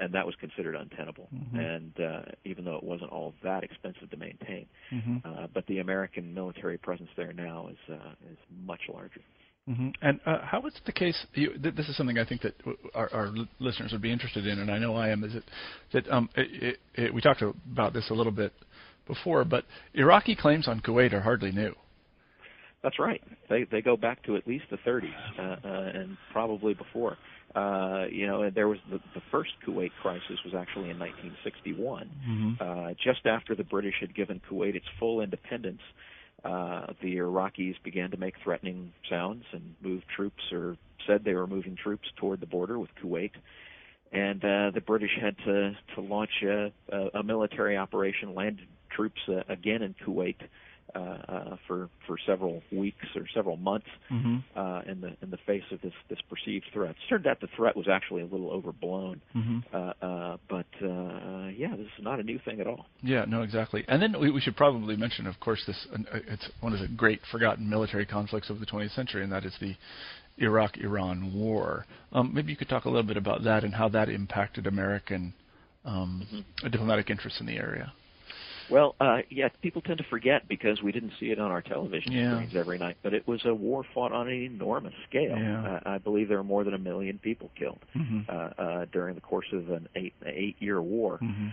and 0.00 0.12
that 0.12 0.26
was 0.26 0.34
considered 0.36 0.74
untenable. 0.74 1.28
Mhm. 1.32 1.58
And 1.76 2.00
uh, 2.00 2.22
even 2.44 2.64
though 2.64 2.74
it 2.76 2.82
wasn't 2.82 3.12
all 3.12 3.32
that 3.44 3.62
expensive 3.62 4.10
to 4.10 4.16
maintain, 4.16 4.66
Mhm. 4.90 5.24
uh, 5.24 5.46
but 5.54 5.64
the 5.66 5.78
American 5.78 6.34
military 6.34 6.78
presence 6.78 7.10
there 7.14 7.32
now 7.32 7.68
is 7.68 7.78
uh, 7.88 8.14
is 8.28 8.38
much 8.64 8.88
larger. 8.88 9.20
hmm 9.66 9.90
And 10.02 10.20
uh, 10.26 10.40
how 10.44 10.60
is 10.66 10.74
the 10.84 10.92
case? 10.92 11.26
You, 11.34 11.56
th- 11.56 11.74
this 11.76 11.88
is 11.88 11.96
something 11.96 12.18
I 12.18 12.24
think 12.24 12.42
that 12.42 12.58
w- 12.58 12.76
our, 12.94 13.08
our 13.14 13.28
listeners 13.60 13.92
would 13.92 14.02
be 14.02 14.10
interested 14.12 14.46
in, 14.46 14.58
and 14.58 14.70
I 14.70 14.78
know 14.78 14.94
I 14.96 15.08
am. 15.10 15.22
Is 15.24 15.36
it 15.36 15.44
that 15.92 16.10
um, 16.10 16.28
it, 16.34 16.62
it, 16.62 16.80
it, 17.02 17.14
we 17.14 17.20
talked 17.20 17.40
about 17.40 17.92
this 17.94 18.10
a 18.10 18.14
little 18.14 18.32
bit 18.32 18.52
before, 19.06 19.44
but 19.44 19.64
Iraqi 19.94 20.34
claims 20.34 20.66
on 20.68 20.80
Kuwait 20.80 21.12
are 21.12 21.20
hardly 21.20 21.52
new. 21.52 21.74
That's 22.84 22.98
right. 22.98 23.22
They 23.48 23.64
they 23.64 23.80
go 23.80 23.96
back 23.96 24.22
to 24.24 24.36
at 24.36 24.46
least 24.46 24.66
the 24.70 24.76
30s 24.76 25.10
uh, 25.38 25.42
uh, 25.42 25.98
and 25.98 26.18
probably 26.32 26.74
before. 26.74 27.16
Uh, 27.54 28.04
you 28.10 28.26
know, 28.26 28.50
there 28.50 28.68
was 28.68 28.78
the, 28.90 28.98
the 29.14 29.22
first 29.30 29.52
Kuwait 29.66 29.92
crisis 30.02 30.38
was 30.44 30.54
actually 30.54 30.90
in 30.90 30.98
1961. 30.98 32.10
Mm-hmm. 32.28 32.52
Uh, 32.60 32.94
just 33.02 33.24
after 33.24 33.54
the 33.54 33.64
British 33.64 33.94
had 34.00 34.14
given 34.14 34.40
Kuwait 34.50 34.74
its 34.74 34.84
full 34.98 35.22
independence, 35.22 35.80
uh, 36.44 36.88
the 37.00 37.16
Iraqis 37.16 37.76
began 37.82 38.10
to 38.10 38.18
make 38.18 38.34
threatening 38.42 38.92
sounds 39.08 39.44
and 39.52 39.74
move 39.80 40.02
troops, 40.14 40.42
or 40.52 40.76
said 41.06 41.24
they 41.24 41.34
were 41.34 41.46
moving 41.46 41.76
troops 41.76 42.08
toward 42.16 42.40
the 42.40 42.46
border 42.46 42.78
with 42.78 42.90
Kuwait. 43.02 43.30
And 44.12 44.44
uh, 44.44 44.72
the 44.74 44.82
British 44.84 45.16
had 45.18 45.38
to 45.46 45.74
to 45.94 46.00
launch 46.02 46.42
a, 46.42 46.70
a, 46.92 47.20
a 47.20 47.22
military 47.22 47.78
operation, 47.78 48.34
landed 48.34 48.68
troops 48.90 49.20
uh, 49.26 49.42
again 49.48 49.80
in 49.80 49.94
Kuwait 50.06 50.36
uh, 50.94 50.98
uh, 50.98 51.56
for 51.66 51.88
for 52.06 52.16
several 52.26 52.62
weeks 52.72 53.06
or 53.16 53.26
several 53.34 53.56
months 53.56 53.86
Mm-hmm. 54.10 54.36
uh, 54.58 54.80
in 54.82 55.00
the 55.00 55.16
in 55.22 55.30
the 55.30 55.38
face 55.46 55.62
of 55.72 55.80
this 55.80 55.92
this 56.08 56.18
perceived 56.28 56.66
threat. 56.72 56.90
It 56.90 56.96
turned 57.08 57.26
out 57.26 57.40
the 57.40 57.48
threat 57.56 57.76
was 57.76 57.88
actually 57.88 58.22
a 58.22 58.26
little 58.26 58.50
overblown, 58.50 59.20
Mm-hmm. 59.34 59.58
uh, 59.74 59.92
uh, 60.06 60.36
but 60.48 60.66
uh, 60.82 61.48
yeah, 61.56 61.70
this 61.76 61.86
is 61.98 62.04
not 62.04 62.20
a 62.20 62.22
new 62.22 62.38
thing 62.44 62.60
at 62.60 62.66
all. 62.66 62.86
Yeah, 63.02 63.24
no, 63.26 63.42
exactly. 63.42 63.84
And 63.88 64.00
then 64.00 64.18
we, 64.20 64.30
we 64.30 64.40
should 64.40 64.56
probably 64.56 64.96
mention, 64.96 65.26
of 65.26 65.38
course, 65.40 65.62
this 65.66 65.86
uh, 65.92 66.18
it's 66.28 66.48
one 66.60 66.72
of 66.72 66.80
the 66.80 66.88
great 66.88 67.20
forgotten 67.30 67.68
military 67.68 68.06
conflicts 68.06 68.50
of 68.50 68.60
the 68.60 68.66
20th 68.66 68.94
century, 68.94 69.22
and 69.22 69.32
that 69.32 69.44
is 69.44 69.54
the 69.60 69.74
Iraq-Iran 70.38 71.32
War. 71.34 71.86
Um, 72.12 72.32
maybe 72.34 72.50
you 72.50 72.56
could 72.56 72.68
talk 72.68 72.84
a 72.84 72.88
little 72.88 73.06
bit 73.06 73.16
about 73.16 73.44
that 73.44 73.64
and 73.64 73.74
how 73.74 73.88
that 73.90 74.08
impacted 74.08 74.66
American 74.66 75.32
um, 75.84 76.44
diplomatic 76.70 77.10
interests 77.10 77.40
in 77.40 77.46
the 77.46 77.56
area. 77.56 77.92
Well, 78.68 78.94
uh, 79.00 79.18
yeah, 79.30 79.48
people 79.62 79.82
tend 79.82 79.98
to 79.98 80.04
forget 80.04 80.48
because 80.48 80.82
we 80.82 80.90
didn't 80.92 81.12
see 81.20 81.26
it 81.26 81.38
on 81.38 81.50
our 81.50 81.60
television 81.62 82.12
Yeah. 82.12 82.32
screens 82.34 82.54
every 82.56 82.78
night. 82.78 82.96
But 83.02 83.12
it 83.14 83.26
was 83.28 83.44
a 83.44 83.54
war 83.54 83.84
fought 83.94 84.12
on 84.12 84.26
an 84.28 84.34
enormous 84.34 84.94
scale. 85.08 85.36
Yeah. 85.38 85.78
Uh, 85.84 85.90
I 85.90 85.98
believe 85.98 86.28
there 86.28 86.38
were 86.38 86.44
more 86.44 86.64
than 86.64 86.74
a 86.74 86.78
million 86.78 87.18
people 87.18 87.50
killed 87.58 87.80
Mm-hmm. 87.94 88.20
uh, 88.28 88.32
uh, 88.62 88.84
during 88.92 89.14
the 89.14 89.20
course 89.20 89.46
of 89.52 89.70
an 89.70 89.88
eight 89.94 90.14
eight 90.24 90.56
year 90.60 90.80
war 90.80 91.18
Mm-hmm. 91.22 91.48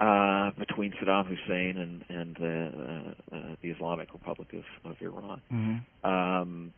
uh, 0.00 0.50
between 0.58 0.92
Saddam 0.92 1.26
Hussein 1.26 1.78
and 1.78 2.04
and 2.08 2.36
uh, 2.40 2.46
uh, 2.46 3.36
uh, 3.36 3.54
the 3.62 3.70
Islamic 3.70 4.12
Republic 4.12 4.52
of, 4.52 4.90
of 4.90 4.96
Iran. 5.00 5.40
Mm-hmm. 5.52 6.10
um, 6.10 6.72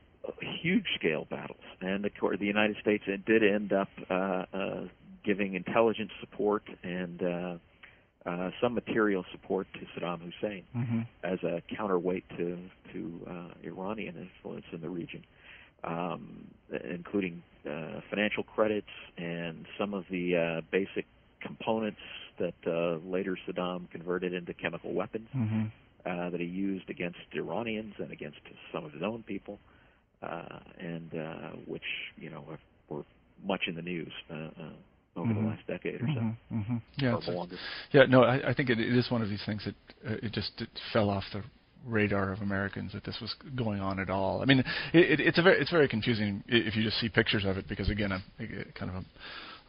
huge 0.63 0.87
scale 0.99 1.27
battles, 1.29 1.61
and 1.83 2.05
course 2.19 2.39
the 2.39 2.47
United 2.47 2.77
States 2.81 3.05
did 3.27 3.43
end 3.45 3.73
up 3.75 3.89
uh, 4.09 4.45
uh, 4.55 4.81
giving 5.23 5.55
intelligence 5.55 6.13
support 6.21 6.63
and 6.83 7.23
uh, 7.23 7.57
uh, 8.27 8.51
some 8.61 8.75
material 8.75 9.25
support 9.33 9.67
to 9.75 9.81
Saddam 10.01 10.21
Hussein 10.21 10.65
Mm-hmm. 10.77 11.01
as 11.23 11.39
a 11.43 11.63
counterweight 11.77 12.25
to 12.37 12.59
to 12.93 13.21
uh, 13.29 13.49
Iranian 13.63 14.17
influence 14.17 14.65
in 14.73 14.81
the 14.81 14.89
region, 14.89 15.23
um, 15.85 16.47
including 16.91 17.43
uh, 17.69 18.01
financial 18.11 18.43
credits 18.43 18.89
and 19.19 19.67
some 19.79 19.95
of 19.95 20.05
the 20.11 20.37
uh, 20.37 20.61
basic 20.71 21.07
components 21.41 22.01
that 22.39 22.55
uh, 22.67 22.97
later 23.09 23.37
Saddam 23.47 23.91
converted 23.91 24.33
into 24.33 24.55
chemical 24.55 24.93
weapons 24.93 25.29
Mm-hmm. 25.35 25.65
uh, 26.07 26.31
that 26.31 26.41
he 26.41 26.47
used 26.47 26.89
against 26.91 27.19
Iranians 27.35 27.95
and 27.99 28.11
against 28.11 28.39
some 28.73 28.85
of 28.85 28.93
his 28.93 29.03
own 29.03 29.23
people, 29.23 29.59
uh, 30.23 30.61
and 30.79 31.15
uh, 31.15 31.51
which 31.67 31.83
you 32.17 32.31
know 32.31 32.45
were, 32.89 33.05
much 33.45 33.63
in 33.67 33.75
the 33.75 33.83
news 33.83 34.13
uh, 34.31 34.35
uh, 34.35 34.51
over 35.17 35.33
Mhm. 35.33 35.43
the 35.43 35.49
last 35.49 35.67
decade 35.67 36.03
or 36.03 36.07
so, 36.09 36.21
Mm-hmm. 36.21 36.59
Mm-hmm. 36.59 36.77
Yeah, 36.97 37.15
or. 37.29 37.49
Yeah, 37.93 38.05
no, 38.07 38.25
I, 38.25 38.51
I 38.51 38.55
think 38.55 38.71
it, 38.71 38.81
it 38.81 38.97
is 38.97 39.11
one 39.11 39.23
of 39.23 39.29
these 39.29 39.43
things 39.45 39.65
that 39.65 39.75
uh, 40.11 40.17
it 40.23 40.33
just 40.33 40.61
it 40.61 40.69
fell 40.93 41.09
off 41.11 41.25
the 41.33 41.43
radar 41.87 42.33
of 42.33 42.41
Americans 42.41 42.93
that 42.93 43.05
this 43.05 43.19
was 43.21 43.35
going 43.55 43.81
on 43.81 44.01
at 44.01 44.09
all. 44.11 44.41
I 44.43 44.47
mean, 44.47 44.61
it, 44.61 44.67
it, 44.95 45.21
it's 45.21 45.39
a 45.39 45.43
very 45.43 45.61
it's 45.61 45.71
very 45.71 45.87
confusing 45.89 46.43
if 46.49 46.75
you 46.77 46.83
just 46.83 46.99
see 46.99 47.09
pictures 47.09 47.45
of 47.45 47.57
it 47.59 47.69
because 47.69 47.91
again, 47.91 48.11
I'm 48.13 48.23
uh, 48.41 48.45
kind 48.75 48.91
of 48.91 49.05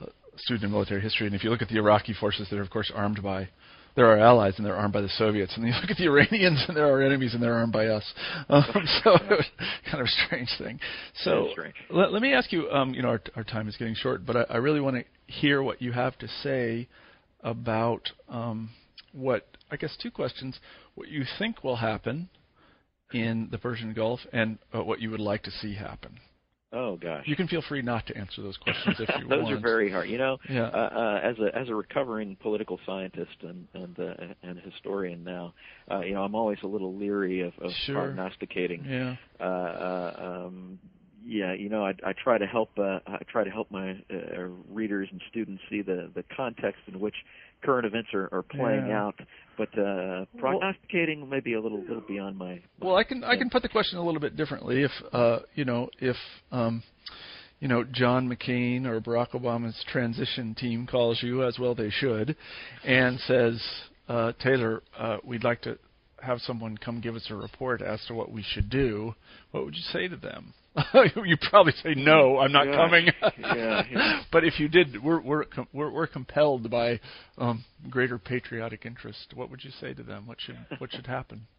a, 0.01 0.05
a 0.05 0.39
student 0.39 0.65
in 0.65 0.71
military 0.71 1.01
history, 1.01 1.27
and 1.27 1.35
if 1.35 1.43
you 1.43 1.49
look 1.49 1.61
at 1.61 1.69
the 1.69 1.77
Iraqi 1.77 2.13
forces, 2.13 2.47
they're 2.49 2.61
of 2.61 2.69
course 2.69 2.91
armed 2.95 3.21
by 3.21 3.47
they're 3.95 4.07
our 4.07 4.19
allies 4.19 4.53
and 4.57 4.65
they're 4.65 4.75
armed 4.75 4.93
by 4.93 5.01
the 5.01 5.09
Soviets, 5.09 5.53
and 5.55 5.65
you 5.65 5.73
look 5.81 5.89
at 5.89 5.97
the 5.97 6.05
Iranians 6.05 6.63
and 6.67 6.75
they're 6.75 6.85
our 6.85 7.01
enemies 7.01 7.33
and 7.33 7.41
they're 7.41 7.55
armed 7.55 7.73
by 7.73 7.87
us. 7.87 8.03
Um, 8.49 8.63
so 9.03 9.15
it 9.15 9.29
was 9.29 9.45
kind 9.91 10.01
of 10.01 10.07
a 10.07 10.25
strange 10.25 10.49
thing. 10.57 10.79
So 11.23 11.49
strange. 11.51 11.75
let, 11.89 12.11
let 12.11 12.21
me 12.21 12.33
ask 12.33 12.51
you. 12.51 12.69
Um, 12.69 12.93
you 12.93 13.01
know, 13.01 13.09
our, 13.09 13.21
our 13.35 13.43
time 13.43 13.67
is 13.67 13.75
getting 13.77 13.95
short, 13.95 14.25
but 14.25 14.35
I, 14.35 14.41
I 14.43 14.57
really 14.57 14.81
want 14.81 14.97
to 14.97 15.31
hear 15.31 15.63
what 15.63 15.81
you 15.81 15.91
have 15.91 16.17
to 16.19 16.27
say 16.43 16.87
about 17.41 18.09
um, 18.29 18.69
what 19.13 19.47
I 19.71 19.77
guess 19.77 19.95
two 20.01 20.11
questions: 20.11 20.59
what 20.95 21.07
you 21.07 21.23
think 21.39 21.63
will 21.63 21.77
happen 21.77 22.29
in 23.13 23.47
the 23.51 23.57
Persian 23.57 23.93
Gulf, 23.93 24.19
and 24.33 24.57
uh, 24.73 24.83
what 24.83 24.99
you 24.99 25.11
would 25.11 25.19
like 25.19 25.43
to 25.43 25.51
see 25.51 25.75
happen. 25.75 26.19
Oh 26.73 26.97
gosh, 26.97 27.23
You 27.27 27.35
can 27.35 27.47
feel 27.47 27.61
free 27.61 27.81
not 27.81 28.05
to 28.07 28.17
answer 28.17 28.41
those 28.41 28.57
questions 28.57 28.97
if 28.99 29.07
you 29.19 29.27
those 29.29 29.39
want. 29.43 29.43
Those 29.45 29.51
are 29.53 29.61
very 29.61 29.89
hard. 29.91 30.09
You 30.09 30.17
know, 30.17 30.37
Yeah. 30.49 30.63
uh, 30.63 30.77
uh, 30.77 31.19
as 31.23 31.37
a 31.39 31.55
as 31.57 31.69
a 31.69 31.75
recovering 31.75 32.35
political 32.41 32.79
scientist 32.85 33.35
and 33.41 33.67
and 33.73 33.99
uh, 33.99 34.13
and 34.43 34.59
historian 34.59 35.23
now, 35.23 35.53
uh, 35.89 36.01
you 36.01 36.13
know, 36.13 36.23
I'm 36.23 36.35
always 36.35 36.57
a 36.63 36.67
little 36.67 36.93
leery 36.95 37.41
of, 37.41 37.53
of 37.59 37.71
Sure. 37.85 37.95
prognosticating. 37.95 38.83
yeah. 38.85 39.15
Uh, 39.39 39.43
uh, 39.43 40.43
um, 40.47 40.79
yeah, 41.27 41.53
you 41.53 41.69
know, 41.69 41.83
I, 41.85 41.93
I 42.05 42.13
try 42.13 42.37
to 42.37 42.45
help 42.45 42.77
uh, 42.77 42.99
I 43.07 43.19
try 43.31 43.43
to 43.43 43.49
help 43.49 43.71
my 43.71 43.91
uh, 44.11 44.41
readers 44.69 45.07
and 45.11 45.21
students 45.29 45.61
see 45.69 45.81
the 45.81 46.11
the 46.13 46.23
context 46.35 46.81
in 46.87 46.99
which 46.99 47.15
current 47.63 47.85
events 47.85 48.09
are, 48.13 48.29
are 48.31 48.43
playing 48.43 48.87
Yeah. 48.87 49.05
out, 49.05 49.15
but 49.57 49.77
uh, 49.77 50.25
prognosticating 50.37 51.27
may 51.29 51.39
be 51.39 51.53
a 51.53 51.61
little 51.61 51.81
little 51.81 52.03
beyond 52.07 52.37
my. 52.37 52.61
Well, 52.79 52.95
I 52.95 53.03
can 53.03 53.23
I 53.23 53.35
can 53.37 53.49
put 53.49 53.61
the 53.61 53.69
question 53.69 53.97
a 53.97 54.05
little 54.05 54.21
bit 54.21 54.35
differently. 54.35 54.83
If 54.83 54.91
uh, 55.13 55.39
you 55.55 55.65
know, 55.65 55.89
if 55.99 56.15
um, 56.51 56.83
you 57.59 57.67
know, 57.67 57.83
John 57.83 58.29
McCain 58.29 58.85
or 58.85 58.99
Barack 58.99 59.31
Obama's 59.31 59.81
transition 59.87 60.55
team 60.55 60.87
calls 60.87 61.21
you, 61.23 61.43
as 61.43 61.57
well 61.57 61.73
they 61.73 61.89
should, 61.89 62.35
and 62.83 63.19
says, 63.21 63.61
uh, 64.09 64.33
Taylor, 64.43 64.83
uh, 64.97 65.17
we'd 65.23 65.43
like 65.43 65.61
to 65.61 65.77
have 66.21 66.39
someone 66.41 66.77
come 66.77 66.99
give 67.01 67.15
us 67.15 67.25
a 67.29 67.35
report 67.35 67.81
as 67.81 68.03
to 68.07 68.13
what 68.13 68.31
we 68.31 68.43
should 68.43 68.69
do. 68.69 69.15
What 69.51 69.65
would 69.65 69.75
you 69.75 69.83
say 69.93 70.07
to 70.07 70.15
them? 70.15 70.53
you 71.25 71.37
probably 71.49 71.73
say 71.83 71.93
no, 71.95 72.39
I'm 72.39 72.51
not 72.51 72.67
Yeah. 72.67 72.75
coming. 72.75 73.07
Yeah, 73.39 73.83
yeah. 73.91 74.21
But 74.31 74.43
if 74.43 74.59
you 74.59 74.67
did, 74.67 75.01
we're 75.01 75.21
we're 75.21 75.45
com- 75.45 75.67
we're, 75.71 75.89
we're 75.89 76.07
compelled 76.07 76.69
by 76.69 76.99
um, 77.37 77.63
greater 77.89 78.17
patriotic 78.17 78.85
interest. 78.85 79.33
What 79.33 79.49
would 79.49 79.63
you 79.63 79.71
say 79.79 79.93
to 79.93 80.03
them? 80.03 80.27
What 80.27 80.41
should 80.41 80.57
what 80.79 80.91
should 80.91 81.07
happen? 81.07 81.47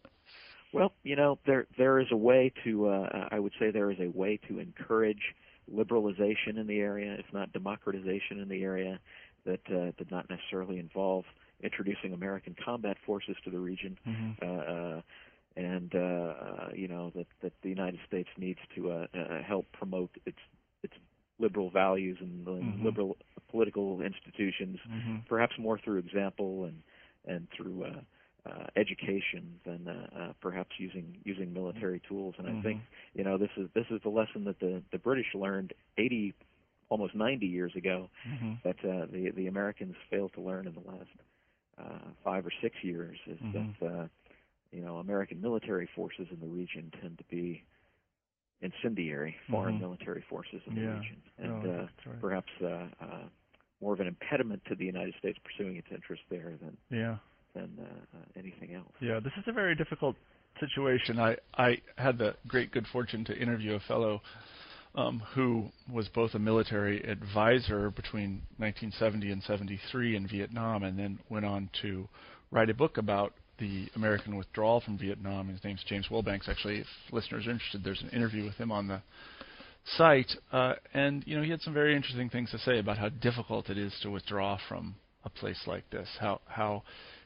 Well, 0.73 0.91
you 1.03 1.15
know, 1.15 1.39
there 1.45 1.65
there 1.77 1.97
is 1.99 2.07
a 2.11 2.17
way 2.17 2.51
to 2.65 2.89
uh, 2.89 3.29
I 3.31 3.39
would 3.39 3.53
say 3.57 3.71
there 3.71 3.89
is 3.89 3.99
a 4.01 4.09
way 4.09 4.37
to 4.49 4.59
encourage 4.59 5.33
liberalization 5.73 6.57
in 6.57 6.67
the 6.67 6.79
area, 6.79 7.15
if 7.17 7.25
not 7.33 7.53
democratization 7.53 8.39
in 8.41 8.49
the 8.49 8.61
area, 8.63 8.99
that 9.45 9.61
uh, 9.69 9.91
did 9.97 10.11
not 10.11 10.29
necessarily 10.29 10.77
involve 10.79 11.23
introducing 11.63 12.13
American 12.13 12.55
combat 12.63 12.97
forces 13.05 13.35
to 13.45 13.49
the 13.49 13.57
region. 13.57 13.97
Mm-hmm. 14.05 14.31
Uh, 14.45 14.73
uh, 14.97 15.01
and 15.57 15.95
uh, 15.95 16.69
you 16.75 16.87
know 16.87 17.11
that 17.15 17.27
that 17.43 17.53
the 17.63 17.69
United 17.69 17.99
States 18.07 18.29
needs 18.37 18.59
to 18.75 18.91
uh, 18.91 19.07
uh, 19.17 19.43
help 19.47 19.67
promote 19.73 20.11
its 20.25 20.39
its 20.83 20.93
liberal 21.39 21.71
values 21.71 22.17
and 22.21 22.47
Mhm. 22.61 22.83
liberal 22.83 23.17
political 23.51 24.01
institutions, 24.01 24.79
Mm-hmm. 24.89 25.19
perhaps 25.27 25.53
more 25.59 25.79
through 25.83 25.99
example 25.99 26.65
and 26.65 26.83
and 27.27 27.47
through 27.57 27.85
uh, 27.85 28.01
uh, 28.49 28.65
education 28.77 29.59
than 29.65 29.87
uh, 29.87 30.07
uh, 30.19 30.33
perhaps 30.41 30.71
using 30.79 31.17
using 31.25 31.53
military 31.53 32.01
tools. 32.07 32.35
And 32.39 32.47
Mhm. 32.47 32.47
I 32.47 32.55
think 32.63 32.79
you 33.13 33.23
know 33.23 33.37
this 33.37 33.51
is 33.57 33.69
this 33.75 33.85
is 33.91 34.01
the 34.03 34.09
lesson 34.09 34.45
that 34.45 34.59
the 34.59 34.83
the 34.91 34.99
British 34.99 35.27
learned 35.35 35.73
80, 35.97 36.33
almost 36.89 37.15
90 37.15 37.47
years 37.47 37.73
ago 37.75 38.09
hmm 38.25 38.53
that 38.63 38.77
uh, 38.83 39.07
the 39.11 39.31
the 39.35 39.47
Americans 39.47 39.95
failed 40.09 40.33
to 40.35 40.41
learn 40.41 40.67
in 40.67 40.73
the 40.73 40.81
last 40.81 41.09
uh, 41.77 42.09
five 42.23 42.45
or 42.45 42.51
six 42.61 42.75
years 42.83 43.17
is 43.27 43.39
Mhm. 43.41 43.75
that 43.79 43.87
uh, 43.87 44.07
you 44.71 44.81
know 44.81 44.97
American 44.97 45.41
military 45.41 45.89
forces 45.95 46.27
in 46.31 46.39
the 46.39 46.47
region 46.47 46.91
tend 47.01 47.17
to 47.17 47.23
be 47.25 47.63
incendiary 48.61 49.35
foreign 49.49 49.75
Mhm. 49.75 49.81
military 49.81 50.21
forces 50.29 50.61
in 50.65 50.75
the 50.75 50.81
Yeah. 50.81 50.99
region, 50.99 51.21
and 51.37 51.65
I 51.65 51.67
uh, 51.67 51.87
right. 52.05 52.21
perhaps 52.21 52.51
uh, 52.61 52.89
uh, 52.99 53.29
more 53.81 53.93
of 53.93 53.99
an 53.99 54.07
impediment 54.07 54.63
to 54.65 54.75
the 54.75 54.85
United 54.85 55.13
States 55.15 55.37
pursuing 55.43 55.75
its 55.77 55.87
interests 55.91 56.25
there 56.29 56.57
than 56.57 56.77
Yeah. 56.89 57.17
than 57.53 57.77
uh, 57.79 58.17
uh, 58.17 58.21
anything 58.35 58.73
else. 58.73 58.93
Yeah, 58.99 59.19
this 59.19 59.33
is 59.37 59.47
a 59.47 59.51
very 59.51 59.75
difficult 59.75 60.15
situation. 60.59 61.19
I, 61.19 61.37
I 61.57 61.81
had 61.97 62.17
the 62.17 62.35
great 62.47 62.71
good 62.71 62.87
fortune 62.87 63.23
to 63.25 63.37
interview 63.37 63.75
a 63.75 63.79
fellow 63.81 64.21
um, 64.95 65.19
who 65.33 65.71
was 65.91 66.07
both 66.09 66.33
a 66.33 66.39
military 66.39 67.01
advisor 67.03 67.91
between 67.91 68.41
1970 68.57 69.31
and 69.31 69.43
73 69.43 70.15
in 70.15 70.27
Vietnam, 70.27 70.83
and 70.83 70.97
then 70.97 71.19
went 71.29 71.45
on 71.45 71.69
to 71.81 72.07
write 72.51 72.69
a 72.69 72.73
book 72.73 72.97
about 72.97 73.33
the 73.59 73.87
American 73.95 74.35
withdrawal 74.35 74.81
from 74.81 74.97
Vietnam. 74.97 75.47
His 75.47 75.63
name's 75.63 75.83
James 75.87 76.07
Willbanks. 76.09 76.47
Actually, 76.47 76.79
if 76.79 76.87
listeners 77.11 77.47
are 77.47 77.51
interested, 77.51 77.83
there's 77.83 78.01
an 78.01 78.09
interview 78.09 78.43
with 78.43 78.55
him 78.55 78.71
on 78.71 78.87
the 78.87 79.01
site, 79.95 80.31
uh, 80.51 80.73
and 80.93 81.23
you 81.25 81.37
know 81.37 81.43
he 81.43 81.49
had 81.49 81.61
some 81.61 81.73
very 81.73 81.95
interesting 81.95 82.29
things 82.29 82.51
to 82.51 82.59
say 82.59 82.79
about 82.79 82.97
how 82.97 83.09
difficult 83.09 83.69
it 83.69 83.77
is 83.77 83.93
to 84.01 84.09
withdraw 84.11 84.57
from 84.67 84.95
a 85.23 85.29
place 85.29 85.61
like 85.65 85.89
this. 85.89 86.07
How 86.19 86.41
how 86.47 86.83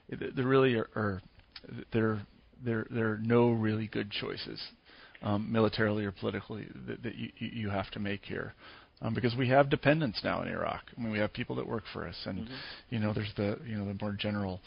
there 0.10 0.46
really 0.46 0.76
are, 0.76 0.90
are 0.96 1.22
there 1.94 2.22
there 2.64 2.86
there 2.90 3.12
are 3.14 3.18
no 3.18 3.52
really 3.52 3.88
good 3.88 4.12
choices, 4.12 4.62
um, 5.22 5.52
militarily 5.52 6.06
or 6.06 6.12
politically, 6.12 6.68
that, 6.88 7.04
that 7.04 7.16
you 7.16 7.30
you 7.38 7.70
have 7.70 7.90
to 7.92 8.00
make 8.00 8.26
here. 8.26 8.54
Um, 9.04 9.16
because 9.16 9.36
we 9.36 9.50
have 9.50 9.72
dependents 9.72 10.22
now 10.24 10.44
in 10.44 10.48
Iraq. 10.48 10.84
I 10.96 11.02
mean, 11.02 11.12
we 11.12 11.18
have 11.18 11.34
people 11.34 11.56
that 11.56 11.68
work 11.68 11.86
for 11.92 12.08
us, 12.08 12.16
and 12.26 12.48
Mhm. 12.48 12.58
you 12.92 13.00
know, 13.00 13.14
there's 13.14 13.34
the 13.34 13.60
you 13.66 13.76
know 13.76 13.86
the 13.86 13.98
more 14.00 14.14
general 14.14 14.62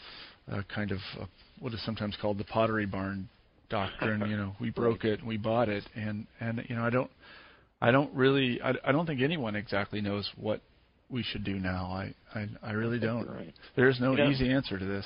uh, 0.51 0.61
kind 0.73 0.91
of 0.91 0.99
uh, 1.19 1.25
what 1.59 1.73
is 1.73 1.83
sometimes 1.85 2.15
called 2.21 2.37
the 2.37 2.43
pottery 2.43 2.85
barn 2.85 3.27
doctrine. 3.69 4.29
you 4.29 4.37
know, 4.37 4.55
we 4.59 4.69
broke 4.69 5.03
it, 5.05 5.25
we 5.25 5.37
bought 5.37 5.69
it, 5.69 5.83
and 5.95 6.27
and 6.39 6.63
you 6.69 6.75
know, 6.75 6.83
I 6.85 6.89
don't 6.89 7.09
I 7.81 7.91
don't 7.91 8.13
really 8.13 8.61
I, 8.61 8.73
I 8.85 8.91
don't 8.91 9.05
think 9.05 9.21
anyone 9.21 9.55
exactly 9.55 10.01
knows 10.01 10.29
what 10.37 10.61
we 11.09 11.21
should 11.23 11.43
do 11.43 11.55
now. 11.55 11.85
I 11.91 12.13
I, 12.33 12.47
I 12.63 12.71
really 12.71 12.99
don't. 12.99 13.27
right. 13.29 13.53
There's 13.75 13.99
no 13.99 14.11
You 14.11 14.17
know- 14.17 14.29
easy 14.29 14.49
answer 14.51 14.77
to 14.77 14.85
this. 14.85 15.05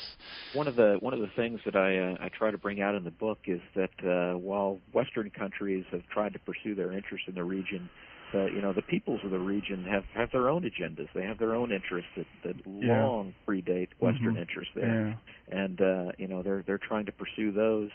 One 0.53 0.67
of 0.67 0.75
the 0.75 0.97
one 0.99 1.13
of 1.13 1.19
the 1.19 1.29
things 1.35 1.59
that 1.65 1.75
I 1.75 1.97
uh, 1.97 2.15
I 2.19 2.29
try 2.29 2.51
to 2.51 2.57
bring 2.57 2.81
out 2.81 2.95
in 2.95 3.03
the 3.03 3.11
book 3.11 3.39
is 3.45 3.61
that 3.75 3.91
uh, 4.05 4.37
while 4.37 4.79
Western 4.93 5.29
countries 5.29 5.85
have 5.91 6.01
tried 6.11 6.33
to 6.33 6.39
pursue 6.39 6.75
their 6.75 6.91
interests 6.93 7.27
in 7.27 7.35
the 7.35 7.43
region, 7.43 7.89
uh, 8.33 8.45
you 8.45 8.61
know 8.61 8.73
the 8.73 8.81
peoples 8.81 9.19
of 9.23 9.31
the 9.31 9.39
region 9.39 9.83
have 9.85 10.03
have 10.13 10.31
their 10.31 10.49
own 10.49 10.63
agendas. 10.63 11.07
They 11.13 11.23
have 11.23 11.37
their 11.37 11.55
own 11.55 11.71
interests 11.71 12.09
that 12.17 12.27
that 12.43 12.55
Yeah. 12.65 13.03
long 13.05 13.33
predate 13.47 13.89
Western 13.99 14.35
Mhm. 14.35 14.41
interests 14.41 14.73
there, 14.75 15.17
Yeah. 15.51 15.57
and 15.63 15.81
uh, 15.81 16.11
you 16.17 16.27
know 16.27 16.41
they're 16.43 16.63
they're 16.63 16.77
trying 16.77 17.05
to 17.05 17.11
pursue 17.11 17.51
those 17.51 17.89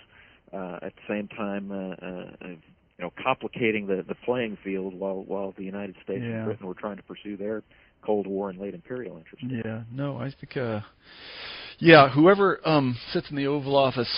uh, 0.52 0.78
at 0.82 0.94
the 0.96 1.02
same 1.08 1.28
time. 1.28 1.70
Uh, 1.70 1.94
uh, 2.06 2.48
you 2.96 3.04
know, 3.04 3.12
complicating 3.20 3.86
the, 3.88 4.04
the 4.06 4.14
playing 4.24 4.56
field 4.62 4.94
while 4.94 5.24
while 5.24 5.52
the 5.56 5.64
United 5.64 5.96
States 6.04 6.22
Yeah. 6.24 6.36
and 6.36 6.44
Britain 6.44 6.66
were 6.66 6.74
trying 6.74 6.96
to 6.96 7.02
pursue 7.02 7.36
their 7.36 7.62
Cold 8.02 8.26
War 8.26 8.50
and 8.50 8.58
late 8.60 8.74
imperial 8.74 9.16
interests. 9.16 9.46
Yeah, 9.50 9.82
no, 9.90 10.16
I 10.18 10.30
think, 10.30 10.56
uh, 10.56 10.80
yeah, 11.78 12.08
whoever 12.08 12.60
um, 12.64 12.96
sits 13.12 13.28
in 13.30 13.36
the 13.36 13.46
Oval 13.46 13.74
Office 13.74 14.08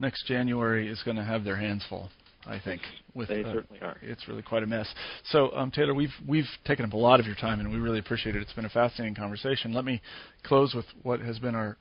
next 0.00 0.26
January 0.26 0.88
is 0.88 1.02
going 1.02 1.16
to 1.16 1.24
have 1.24 1.44
their 1.44 1.56
hands 1.56 1.84
full. 1.88 2.08
I 2.46 2.58
think 2.58 2.80
with 3.14 3.28
They 3.28 3.42
uh, 3.44 3.52
certainly 3.52 3.82
are. 3.82 3.96
it's 4.00 4.26
really 4.28 4.42
quite 4.42 4.62
a 4.62 4.66
mess. 4.66 4.86
So, 5.24 5.50
um, 5.56 5.70
Taylor, 5.70 5.94
we've 5.94 6.14
we've 6.26 6.48
taken 6.64 6.84
up 6.84 6.92
a 6.92 6.96
lot 6.96 7.20
of 7.20 7.26
your 7.26 7.34
time, 7.34 7.60
and 7.60 7.70
we 7.70 7.78
really 7.78 7.98
appreciate 7.98 8.36
it. 8.36 8.42
It's 8.42 8.52
been 8.52 8.64
a 8.64 8.70
fascinating 8.70 9.14
conversation. 9.14 9.72
Let 9.72 9.84
me 9.84 10.00
close 10.44 10.74
with 10.74 10.86
what 11.02 11.20
has 11.20 11.38
been 11.38 11.54
our 11.54 11.76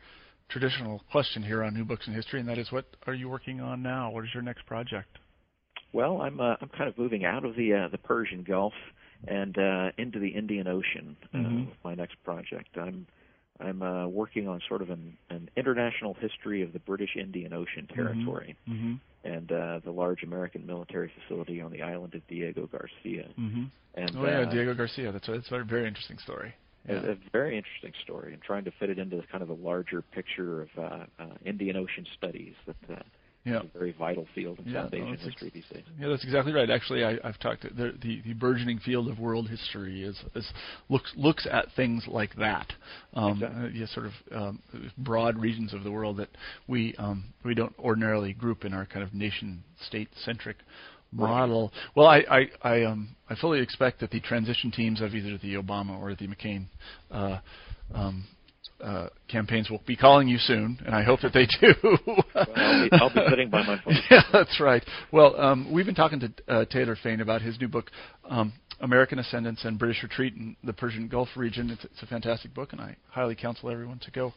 traditional 0.49 1.01
question 1.11 1.43
here 1.43 1.63
on 1.63 1.73
New 1.73 1.85
Books 1.85 2.07
in 2.07 2.13
History, 2.13 2.39
and 2.39 2.47
that 2.49 2.57
is, 2.57 2.71
what 2.71 2.85
are 3.05 3.13
you 3.13 3.29
working 3.29 3.59
on 3.61 3.81
now? 3.83 4.09
What 4.11 4.23
is 4.23 4.29
your 4.33 4.43
next 4.43 4.65
project? 4.65 5.19
Well, 5.93 6.21
I'm 6.21 6.39
uh, 6.39 6.55
I'm 6.61 6.69
kind 6.69 6.89
of 6.89 6.97
moving 6.97 7.23
out 7.23 7.45
of 7.45 7.55
the 7.55 7.73
uh, 7.73 7.87
the 7.89 7.97
Persian 7.97 8.43
Gulf 8.43 8.73
and 9.27 9.57
uh, 9.57 9.89
into 9.97 10.19
the 10.19 10.27
Indian 10.29 10.67
Ocean 10.67 11.15
uh, 11.33 11.37
Mhm. 11.37 11.65
with 11.67 11.77
my 11.83 11.95
next 11.95 12.21
project. 12.23 12.77
I'm 12.77 13.07
I'm 13.59 13.81
uh, 13.81 14.07
working 14.07 14.47
on 14.47 14.61
sort 14.67 14.81
of 14.81 14.89
an, 14.89 15.17
an 15.29 15.49
international 15.55 16.13
history 16.15 16.61
of 16.61 16.73
the 16.73 16.79
British 16.79 17.15
Indian 17.15 17.53
Ocean 17.53 17.87
territory 17.93 18.55
Mm-hmm. 18.69 18.93
and 19.23 19.51
uh, 19.51 19.79
the 19.83 19.91
large 19.91 20.23
American 20.23 20.65
military 20.65 21.11
facility 21.21 21.61
on 21.61 21.71
the 21.71 21.81
island 21.81 22.13
of 22.15 22.25
Diego 22.27 22.67
Garcia. 22.67 23.27
Mm-hmm. 23.39 23.63
And 23.95 24.11
Oh 24.15 24.25
yeah, 24.25 24.41
uh, 24.41 24.45
Diego 24.51 24.73
Garcia. 24.73 25.11
That's 25.11 25.27
a, 25.27 25.31
that's 25.31 25.51
a 25.51 25.63
very, 25.63 25.87
interesting 25.87 26.17
story. 26.19 26.53
a, 26.87 26.93
Yeah. 26.93 26.99
a 27.11 27.15
very 27.31 27.57
interesting 27.57 27.93
story, 28.03 28.33
and 28.33 28.41
trying 28.41 28.63
to 28.65 28.71
fit 28.79 28.89
it 28.89 28.99
into 28.99 29.21
kind 29.31 29.41
of 29.41 29.49
a 29.49 29.53
larger 29.55 30.01
picture 30.01 30.61
of 30.63 30.69
uh, 30.77 31.05
uh, 31.19 31.25
Indian 31.45 31.75
Ocean 31.77 32.05
studies 32.15 32.53
that 32.67 32.75
uh, 32.91 33.01
yeah. 33.47 33.61
a 33.61 33.77
very 33.77 33.93
vital 33.97 34.27
field 34.35 34.59
in 34.59 34.71
Yeah, 34.71 34.83
South 34.83 34.93
Asian 34.93 35.17
history 35.17 35.51
these 35.53 35.65
days. 35.71 35.83
Yeah, 35.99 36.09
that's 36.09 36.23
exactly 36.23 36.53
right. 36.53 36.69
Actually, 36.69 37.03
I, 37.03 37.17
I've 37.23 37.39
talked. 37.39 37.63
The, 37.63 37.93
the 38.01 38.21
the 38.25 38.33
burgeoning 38.33 38.79
field 38.79 39.07
of 39.07 39.19
world 39.19 39.49
history 39.49 40.03
is, 40.03 40.17
is 40.35 40.51
looks 40.89 41.13
looks 41.15 41.47
at 41.49 41.67
things 41.75 42.05
like 42.07 42.35
that. 42.35 42.71
Um, 43.13 43.33
Exactly. 43.33 43.63
uh, 43.63 43.67
yeah, 43.73 43.85
sort 43.87 44.05
of 44.07 44.13
um, 44.31 44.59
broad 44.97 45.37
regions 45.37 45.73
of 45.73 45.83
the 45.83 45.91
world 45.91 46.17
that 46.17 46.29
we 46.67 46.93
um, 46.97 47.33
we 47.43 47.53
don't 47.55 47.73
ordinarily 47.79 48.33
group 48.33 48.65
in 48.65 48.73
our 48.73 48.85
kind 48.85 49.03
of 49.03 49.13
nation 49.13 49.63
state 49.87 50.09
centric 50.25 50.57
model. 51.11 51.71
Well, 51.95 52.07
I 52.07 52.17
I 52.29 52.49
I, 52.61 52.83
um, 52.83 53.15
I 53.29 53.35
fully 53.35 53.61
expect 53.61 53.99
that 54.01 54.11
the 54.11 54.19
transition 54.19 54.71
teams 54.71 55.01
of 55.01 55.15
either 55.15 55.37
the 55.37 55.55
Obama 55.55 55.97
or 55.99 56.13
the 56.15 56.27
McCain. 56.27 56.65
Uh, 57.09 57.39
um, 57.93 58.25
uh, 58.81 59.07
campaigns 59.27 59.69
will 59.69 59.81
be 59.85 59.95
calling 59.95 60.27
you 60.27 60.37
soon, 60.37 60.79
and 60.85 60.93
I 60.93 61.03
hope 61.03 61.21
that 61.21 61.33
they 61.33 61.47
do. 61.59 61.73
Well, 62.35 62.47
I'll 62.55 62.89
be, 62.89 62.89
I'll 62.93 63.13
be 63.13 63.29
sitting 63.29 63.49
by 63.49 63.63
my 63.63 63.81
phone. 63.83 63.95
yeah, 64.11 64.21
that's 64.31 64.59
right. 64.59 64.83
Well, 65.11 65.39
um, 65.39 65.71
we've 65.71 65.85
been 65.85 65.95
talking 65.95 66.19
to 66.19 66.31
uh, 66.47 66.65
Taylor 66.65 66.95
Fain 67.01 67.21
about 67.21 67.41
his 67.41 67.59
new 67.59 67.67
book, 67.67 67.89
um, 68.29 68.53
American 68.79 69.17
Ascendance 69.19 69.65
and 69.65 69.79
British 69.79 70.03
Retreat 70.03 70.35
in 70.35 70.55
the 70.63 70.73
Persian 70.73 71.07
Gulf 71.07 71.29
region. 71.35 71.71
It's, 71.71 71.83
it's 71.83 72.03
a 72.03 72.05
fantastic 72.05 72.53
book, 72.53 72.73
and 72.73 72.81
I 72.81 72.95
highly 73.09 73.35
counsel 73.35 73.69
everyone 73.71 73.99
to 73.99 74.11
go 74.11 74.33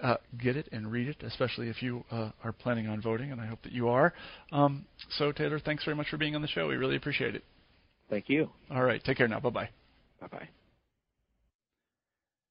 uh, 0.00 0.16
get 0.42 0.56
it 0.56 0.68
and 0.72 0.90
read 0.90 1.08
it, 1.08 1.22
especially 1.22 1.68
if 1.68 1.82
you 1.82 2.04
uh, 2.10 2.30
are 2.44 2.52
planning 2.52 2.86
on 2.86 3.00
voting, 3.00 3.32
and 3.32 3.40
I 3.40 3.46
hope 3.46 3.62
that 3.62 3.72
you 3.72 3.88
are. 3.88 4.14
Um, 4.52 4.86
so, 5.10 5.32
Taylor, 5.32 5.58
thanks 5.58 5.84
very 5.84 5.96
much 5.96 6.08
for 6.08 6.16
being 6.16 6.36
on 6.36 6.42
the 6.42 6.48
show. 6.48 6.68
We 6.68 6.76
really 6.76 6.96
appreciate 6.96 7.34
it. 7.34 7.44
Thank 8.08 8.28
you. 8.28 8.50
All 8.70 8.82
right, 8.82 9.02
take 9.02 9.18
care 9.18 9.28
now. 9.28 9.40
Bye 9.40 9.50
bye. 9.50 9.68
Bye 10.20 10.28
bye. 10.28 10.48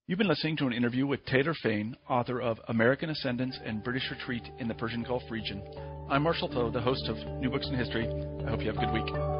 You've 0.09 0.17
been 0.17 0.27
listening 0.27 0.57
to 0.57 0.65
an 0.65 0.73
interview 0.73 1.05
with 1.05 1.23
Taylor 1.25 1.53
Fain, 1.61 1.95
author 2.09 2.41
of 2.41 2.59
American 2.67 3.11
Ascendance 3.11 3.59
and 3.63 3.83
British 3.83 4.09
Retreat 4.09 4.41
in 4.57 4.67
the 4.67 4.73
Persian 4.73 5.03
Gulf 5.03 5.21
region. 5.29 5.61
I'm 6.09 6.23
Marshall 6.23 6.49
Poe, 6.49 6.71
the 6.71 6.81
host 6.81 7.07
of 7.07 7.15
New 7.39 7.51
Books 7.51 7.67
in 7.67 7.75
History. 7.75 8.07
I 8.43 8.49
hope 8.49 8.61
you 8.61 8.73
have 8.73 8.77
a 8.77 8.85
good 8.87 8.91
week. 8.91 9.38